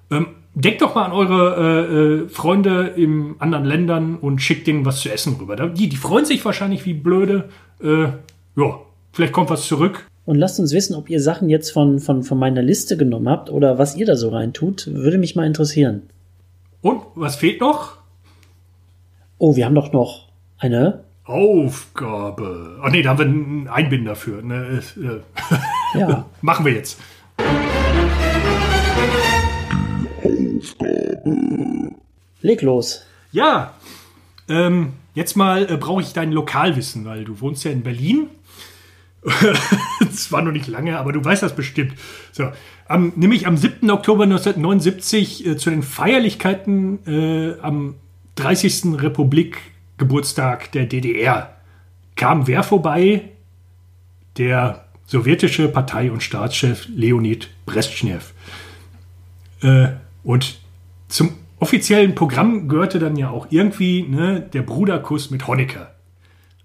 ähm, 0.09 0.27
denkt 0.55 0.82
doch 0.82 0.95
mal 0.95 1.05
an 1.05 1.11
eure 1.11 1.55
äh, 1.55 2.25
äh, 2.25 2.29
Freunde 2.29 2.93
in 2.95 3.36
anderen 3.39 3.65
Ländern 3.65 4.15
und 4.17 4.41
schickt 4.41 4.67
denen 4.67 4.86
was 4.86 5.01
zu 5.01 5.11
essen 5.11 5.38
rüber. 5.39 5.55
Die, 5.55 5.89
die 5.89 5.95
freuen 5.95 6.25
sich 6.25 6.43
wahrscheinlich 6.43 6.86
wie 6.86 6.93
blöde. 6.93 7.49
Äh, 7.82 8.07
ja, 8.55 8.79
vielleicht 9.13 9.34
kommt 9.34 9.49
was 9.49 9.67
zurück. 9.67 10.07
Und 10.26 10.38
lasst 10.38 10.59
uns 10.59 10.72
wissen, 10.72 10.95
ob 10.95 11.09
ihr 11.09 11.19
Sachen 11.22 11.49
jetzt 11.49 11.72
von, 11.72 11.99
von, 11.99 12.24
von 12.24 12.38
meiner 12.38 12.61
Liste 12.61 12.95
genommen 12.95 13.28
habt 13.28 13.49
oder 13.49 13.78
was 13.78 13.95
ihr 13.95 14.05
da 14.05 14.15
so 14.15 14.30
reintut. 14.30 14.88
Würde 14.93 15.17
mich 15.17 15.36
mal 15.36 15.47
interessieren. 15.47 16.03
Und 16.82 17.01
was 17.15 17.36
fehlt 17.36 17.59
noch? 17.59 17.97
Oh, 19.38 19.55
wir 19.55 19.65
haben 19.65 19.76
doch 19.76 19.91
noch 19.91 20.28
eine 20.57 21.03
Aufgabe. 21.24 22.80
Ach 22.84 22.91
nee, 22.91 23.01
da 23.01 23.11
haben 23.11 23.17
wir 23.19 23.26
einen 23.26 23.67
Einbinder 23.67 24.15
für. 24.15 24.41
Ne? 24.43 24.82
Äh, 24.97 25.19
Ja. 25.99 26.26
Machen 26.41 26.65
wir 26.65 26.74
jetzt. 26.74 26.99
Leg 32.41 32.61
los. 32.61 33.05
Ja, 33.32 33.74
ähm, 34.47 34.93
jetzt 35.13 35.36
mal 35.36 35.69
äh, 35.69 35.78
brauche 35.78 36.01
ich 36.01 36.13
dein 36.13 36.32
Lokalwissen, 36.32 37.05
weil 37.05 37.26
du 37.26 37.39
wohnst 37.41 37.63
ja 37.63 37.72
in 37.72 37.84
Berlin. 37.84 38.28
Das 40.12 40.32
war 40.32 40.41
noch 40.41 40.51
nicht 40.51 40.68
lange, 40.68 40.97
aber 40.97 41.14
du 41.14 41.24
weißt 41.24 41.41
das 41.41 41.55
bestimmt. 41.55 41.93
So, 42.32 42.51
am, 42.88 43.14
nämlich 43.16 43.47
am 43.47 43.57
7. 43.57 43.89
Oktober 43.89 44.24
1979 44.24 45.45
äh, 45.45 45.57
zu 45.57 45.70
den 45.70 45.84
Feierlichkeiten 45.84 46.99
äh, 47.07 47.59
am 47.62 47.95
30. 48.36 49.01
Republik-Geburtstag 49.01 50.72
der 50.74 50.86
DDR 50.86 51.55
kam 52.16 52.45
wer 52.45 52.62
vorbei? 52.62 53.30
Der 54.38 54.86
sowjetische 55.07 55.68
Partei- 55.68 56.12
und 56.12 56.22
Staatschef 56.22 56.88
Leonid 56.95 57.49
Brezhnev. 57.66 58.34
Äh, 59.62 59.88
und 60.24 60.59
zum 61.07 61.32
offiziellen 61.59 62.16
Programm 62.16 62.68
gehörte 62.68 62.99
dann 62.99 63.16
ja 63.16 63.30
auch 63.30 63.47
irgendwie 63.49 64.03
ne, 64.03 64.41
der 64.53 64.62
Bruderkuss 64.62 65.32
mit 65.32 65.47
Honecker. 65.47 65.91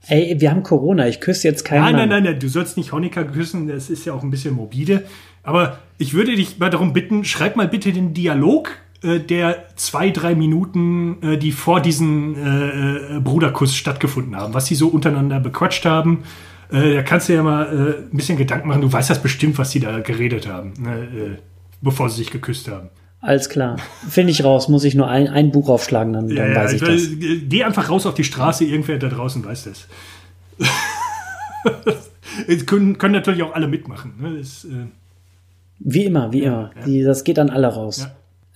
Ey, 0.09 0.36
wir 0.40 0.50
haben 0.50 0.62
Corona, 0.62 1.09
ich 1.09 1.20
küsse 1.20 1.48
jetzt 1.48 1.64
keinen 1.64 1.82
Nein, 1.82 1.92
Mann. 1.92 2.09
nein, 2.09 2.22
nein, 2.22 2.32
nein, 2.32 2.40
du 2.40 2.48
sollst 2.48 2.76
nicht 2.76 2.92
Honecker 2.92 3.24
küssen, 3.24 3.66
das 3.66 3.90
ist 3.90 4.04
ja 4.04 4.12
auch 4.12 4.22
ein 4.22 4.30
bisschen 4.30 4.54
morbide. 4.54 5.04
Aber 5.42 5.78
ich 5.98 6.14
würde 6.14 6.36
dich 6.36 6.59
mal 6.59 6.70
darum 6.70 6.92
bitten, 6.92 7.24
schreib 7.24 7.57
mal 7.57 7.68
bitte 7.68 7.92
den 7.92 8.14
Dialog, 8.14 8.70
äh, 9.02 9.18
der 9.18 9.66
zwei, 9.76 10.11
drei 10.11 10.34
Minuten, 10.34 11.22
äh, 11.22 11.38
die 11.38 11.52
vor 11.52 11.80
diesem 11.80 12.34
äh, 12.36 13.16
äh, 13.16 13.20
Bruderkuss 13.20 13.74
stattgefunden 13.76 14.36
haben, 14.36 14.54
was 14.54 14.66
sie 14.66 14.74
so 14.74 14.88
untereinander 14.88 15.40
bequatscht 15.40 15.84
haben. 15.84 16.22
Äh, 16.70 16.94
da 16.94 17.02
kannst 17.02 17.28
du 17.28 17.34
ja 17.34 17.42
mal 17.42 17.64
äh, 17.64 18.02
ein 18.12 18.16
bisschen 18.16 18.38
Gedanken 18.38 18.68
machen, 18.68 18.82
du 18.82 18.92
weißt 18.92 19.11
das 19.11 19.22
bestimmt, 19.22 19.59
was 19.59 19.70
sie 19.70 19.80
da 19.80 20.00
geredet 20.00 20.48
haben, 20.48 20.72
ne, 20.78 21.38
bevor 21.80 22.11
sie 22.11 22.18
sich 22.18 22.30
geküsst 22.30 22.68
haben. 22.68 22.88
Alles 23.20 23.48
klar. 23.48 23.76
Finde 24.08 24.30
ich 24.30 24.44
raus, 24.44 24.68
muss 24.68 24.84
ich 24.84 24.94
nur 24.94 25.08
ein, 25.08 25.28
ein 25.28 25.50
Buch 25.50 25.68
aufschlagen, 25.68 26.12
dann, 26.12 26.28
dann 26.28 26.54
weiß 26.54 26.74
ich 26.74 26.82
weil, 26.82 26.92
das. 26.94 27.06
äh, 27.08 27.38
Geh 27.48 27.64
einfach 27.64 27.88
raus 27.90 28.06
auf 28.06 28.14
die 28.14 28.24
Straße, 28.24 28.64
irgendwer 28.64 28.98
da 28.98 29.08
draußen 29.08 29.44
weiß 29.44 29.64
das. 29.64 29.86
Es 32.48 32.66
können, 32.66 32.98
können 32.98 33.14
natürlich 33.14 33.42
auch 33.42 33.54
alle 33.54 33.66
mitmachen. 33.66 34.12
Ne? 34.20 34.38
Das, 34.38 34.64
äh, 34.64 34.86
Wie 35.78 36.04
immer, 36.04 36.32
wie 36.32 36.42
immer. 36.42 36.70
Die, 36.84 37.02
das 37.02 37.24
geht 37.24 37.38
an 37.38 37.48
alle 37.50 37.66
raus. 37.68 38.08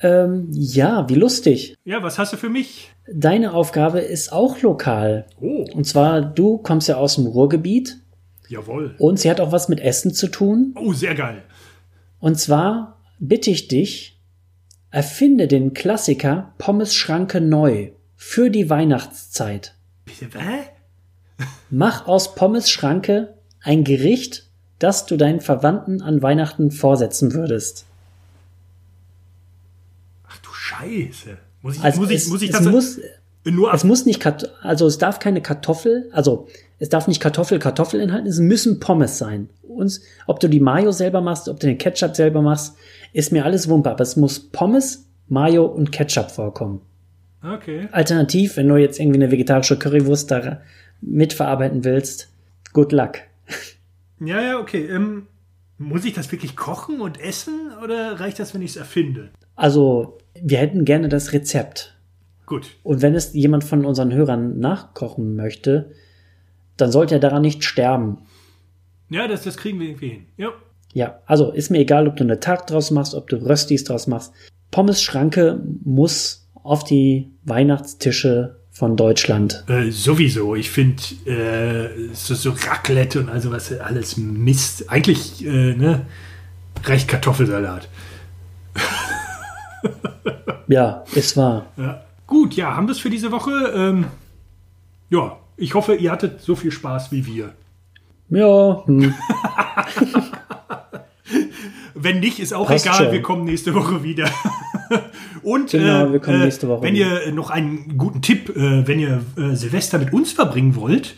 Ähm, 0.03 0.49
ja, 0.53 1.09
wie 1.09 1.15
lustig. 1.15 1.77
ja, 1.85 2.03
was 2.03 2.19
hast 2.19 2.33
du 2.33 2.37
für 2.37 2.49
mich? 2.51 2.91
Deine 3.13 3.53
Aufgabe 3.53 4.01
ist 4.01 4.33
auch 4.33 4.61
lokal. 4.63 5.27
Oh, 5.41 5.65
Und 5.75 5.87
zwar, 5.87 6.21
du 6.23 6.59
kommst 6.59 6.89
ja 6.89 6.97
aus 6.97 7.17
dem 7.17 7.27
Ruhrgebiet 7.27 7.99
jawohl. 8.49 8.95
und 8.99 9.19
sie 9.19 9.31
hat 9.31 9.41
auch 9.41 9.53
was 9.53 9.69
mit 9.69 9.81
Essen 9.81 10.13
zu 10.15 10.29
tun. 10.29 10.75
Oh, 10.77 10.93
sehr 10.93 11.15
geil. 11.15 11.43
Und 12.19 12.39
zwar 12.39 12.99
bitte 13.19 13.51
ich 13.51 13.69
dich, 13.69 14.19
erfinde 14.91 15.47
den 15.47 15.75
Klassiker 15.75 16.53
Pommes 16.59 16.95
Schranke 16.95 17.41
neu 17.41 17.91
für 18.17 18.51
die 18.51 18.69
Weihnachtszeit. 18.69 19.75
Bitte, 20.05 20.39
hä? 20.39 20.65
Mach 21.71 22.07
aus 22.07 22.35
Pommes 22.35 22.71
Schranke 22.71 23.35
ein 23.63 23.85
Gericht, 23.85 24.49
das 24.79 25.07
du 25.07 25.17
deinen 25.17 25.41
Verwandten 25.41 26.03
an 26.03 26.23
Weihnachten 26.23 26.71
vorsetzen 26.71 27.33
würdest. 27.35 27.87
Ach 30.27 30.39
du 30.39 30.51
Scheiße. 30.53 31.39
Muss 31.63 31.77
ich, 31.77 31.83
Also 31.83 32.01
muss 32.01 32.11
ich, 32.11 32.27
muss 32.29 32.43
ich 32.43 32.51
das 32.51 32.65
muss, 32.65 32.99
nur 33.51 33.73
es 33.73 33.85
muss 33.85 34.07
nicht, 34.07 34.21
Kat- 34.21 34.53
also 34.63 34.87
es 34.87 34.99
darf 34.99 35.19
keine 35.19 35.41
Kartoffel, 35.43 36.09
also 36.13 36.49
es 36.79 36.89
darf 36.89 37.09
nicht 37.09 37.21
Kartoffel, 37.21 37.59
Kartoffel 37.59 38.01
enthalten, 38.01 38.27
es 38.27 38.39
müssen 38.39 38.81
Pommes 38.81 39.19
sein. 39.19 39.49
Und 39.63 40.01
ob 40.27 40.41
du 40.41 40.49
die 40.49 40.61
Mayo 40.61 40.93
selber 40.93 41.21
machst, 41.21 41.49
ob 41.49 41.61
du 41.61 41.67
den 41.67 41.79
Ketchup 41.79 42.17
selber 42.17 42.43
machst, 42.43 42.77
ist 43.13 43.33
mir 43.33 43.45
alles 43.45 43.69
wumpe, 43.69 43.91
aber 43.91 44.03
es 44.03 44.17
muss 44.17 44.39
Pommes, 44.41 45.07
Mayo 45.29 45.67
und 45.67 45.93
Ketchup 45.93 46.31
vorkommen. 46.31 46.81
Okay. 47.43 47.89
Alternativ, 47.93 48.57
wenn 48.57 48.69
du 48.69 48.77
jetzt 48.77 48.99
irgendwie 49.01 49.23
eine 49.23 49.31
vegetarische 49.31 49.79
Currywurst 49.79 50.31
da 50.31 50.61
mitverarbeiten 51.01 51.85
willst, 51.85 52.29
good 52.73 52.93
luck. 52.93 53.13
Ja, 54.21 54.41
ja, 54.43 54.59
okay. 54.59 54.85
Ähm, 54.87 55.27
muss 55.79 56.05
ich 56.05 56.13
das 56.13 56.31
wirklich 56.31 56.57
kochen 56.57 57.01
und 57.01 57.19
essen 57.19 57.71
oder 57.83 58.21
reicht 58.21 58.39
das, 58.39 58.53
wenn 58.53 58.61
ich 58.61 58.73
es 58.73 58.77
erfinde? 58.77 59.31
Also, 59.57 60.19
wir 60.35 60.59
hätten 60.59 60.85
gerne 60.85 61.09
das 61.09 61.33
Rezept. 61.33 61.97
Gut. 62.51 62.67
Und 62.83 63.01
wenn 63.01 63.15
es 63.15 63.33
jemand 63.33 63.63
von 63.63 63.85
unseren 63.85 64.13
Hörern 64.13 64.59
nachkochen 64.59 65.37
möchte, 65.37 65.93
dann 66.77 66.91
sollte 66.91 67.15
er 67.15 67.21
daran 67.21 67.43
nicht 67.43 67.63
sterben. 67.63 68.19
Ja, 69.09 69.29
das, 69.29 69.45
das 69.45 69.57
kriegen 69.57 69.79
wir 69.79 69.87
irgendwie 69.87 70.09
hin. 70.09 70.27
Ja. 70.37 70.53
Ja, 70.93 71.21
also 71.27 71.53
ist 71.53 71.71
mir 71.71 71.79
egal, 71.79 72.09
ob 72.09 72.17
du 72.17 72.25
eine 72.25 72.41
Tag 72.41 72.67
draus 72.67 72.91
machst, 72.91 73.15
ob 73.15 73.29
du 73.29 73.37
Röstis 73.37 73.85
draus 73.85 74.09
machst. 74.09 74.33
Pommes 74.73 75.01
Schranke 75.01 75.63
muss 75.85 76.49
auf 76.65 76.83
die 76.83 77.31
Weihnachtstische 77.45 78.57
von 78.73 78.97
Deutschland. 78.97 79.63
Äh, 79.69 79.93
sowieso. 79.93 80.57
Ich 80.57 80.71
finde 80.71 81.01
äh, 81.27 82.13
so, 82.13 82.35
so 82.35 82.51
Raclette 82.51 83.21
und 83.21 83.29
also 83.29 83.53
was 83.53 83.73
alles 83.79 84.17
Mist. 84.17 84.91
Eigentlich 84.91 85.47
äh, 85.47 85.77
ne, 85.77 86.07
reicht 86.83 87.07
Kartoffelsalat. 87.07 87.89
Ja, 90.71 91.03
ist 91.17 91.37
wahr. 91.37 91.67
Ja. 91.77 92.05
Gut, 92.31 92.55
ja, 92.55 92.77
haben 92.77 92.87
wir 92.87 92.93
es 92.93 93.01
für 93.01 93.11
diese 93.11 93.33
Woche. 93.33 93.51
Ähm, 93.75 94.05
ja, 95.11 95.37
ich 95.57 95.75
hoffe, 95.75 95.97
ihr 95.97 96.13
hattet 96.13 96.41
so 96.41 96.55
viel 96.55 96.71
Spaß 96.71 97.11
wie 97.11 97.27
wir. 97.27 97.55
Ja, 98.31 98.85
hm. 98.87 99.13
Wenn 101.95 102.21
nicht, 102.21 102.39
ist 102.39 102.55
auch 102.55 102.69
Passt 102.69 102.87
egal. 102.87 102.99
schon. 102.99 103.13
Wir 103.13 103.21
kommen 103.21 103.45
nächste 103.45 103.75
Woche 103.75 104.05
wieder. 104.05 104.31
Und 105.43 105.73
Genau, 105.73 106.07
äh, 106.07 106.13
wir 106.13 106.21
kommen 106.21 106.41
äh, 106.41 106.45
nächste 106.45 106.69
Woche 106.69 106.83
wenn 106.83 106.95
wieder. 106.95 107.27
ihr 107.27 107.33
noch 107.33 107.51
einen 107.51 107.99
guten 107.99 108.23
Tipp, 108.23 108.49
äh, 108.57 108.87
wenn 108.87 109.01
ihr 109.01 109.23
äh, 109.37 109.57
Silvester 109.57 109.99
mit 109.99 110.13
uns 110.13 110.31
verbringen 110.33 110.77
wollt, 110.77 111.17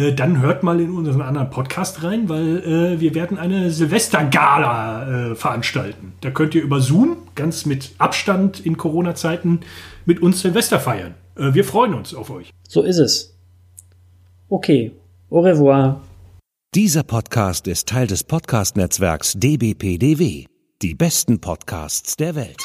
äh, 0.00 0.14
dann 0.14 0.40
hört 0.40 0.62
mal 0.62 0.80
in 0.80 0.90
unseren 0.90 1.20
anderen 1.20 1.50
Podcast 1.50 2.02
rein, 2.02 2.28
weil 2.28 2.58
äh, 2.58 3.00
wir 3.00 3.14
werden 3.14 3.38
eine 3.38 3.70
Silvestergala 3.70 5.32
äh, 5.32 5.34
veranstalten. 5.34 6.14
Da 6.22 6.30
könnt 6.30 6.54
ihr 6.54 6.62
über 6.62 6.80
Zoom, 6.80 7.18
ganz 7.34 7.66
mit 7.66 7.92
Abstand 7.98 8.60
in 8.60 8.76
Corona-Zeiten, 8.76 9.60
mit 10.06 10.22
uns 10.22 10.40
Silvester 10.40 10.80
feiern. 10.80 11.14
Äh, 11.36 11.54
wir 11.54 11.64
freuen 11.64 11.94
uns 11.94 12.14
auf 12.14 12.30
euch. 12.30 12.50
so 12.68 12.82
ist 12.82 12.98
es. 12.98 13.36
Okay, 14.48 14.92
au 15.28 15.40
revoir. 15.40 16.00
Dieser 16.74 17.02
Podcast 17.02 17.66
ist 17.66 17.88
Teil 17.88 18.06
des 18.06 18.24
Podcast-Netzwerks 18.24 19.34
dbpdw. 19.36 20.46
Die 20.82 20.94
besten 20.94 21.40
Podcasts 21.40 22.16
der 22.16 22.34
Welt. 22.34 22.56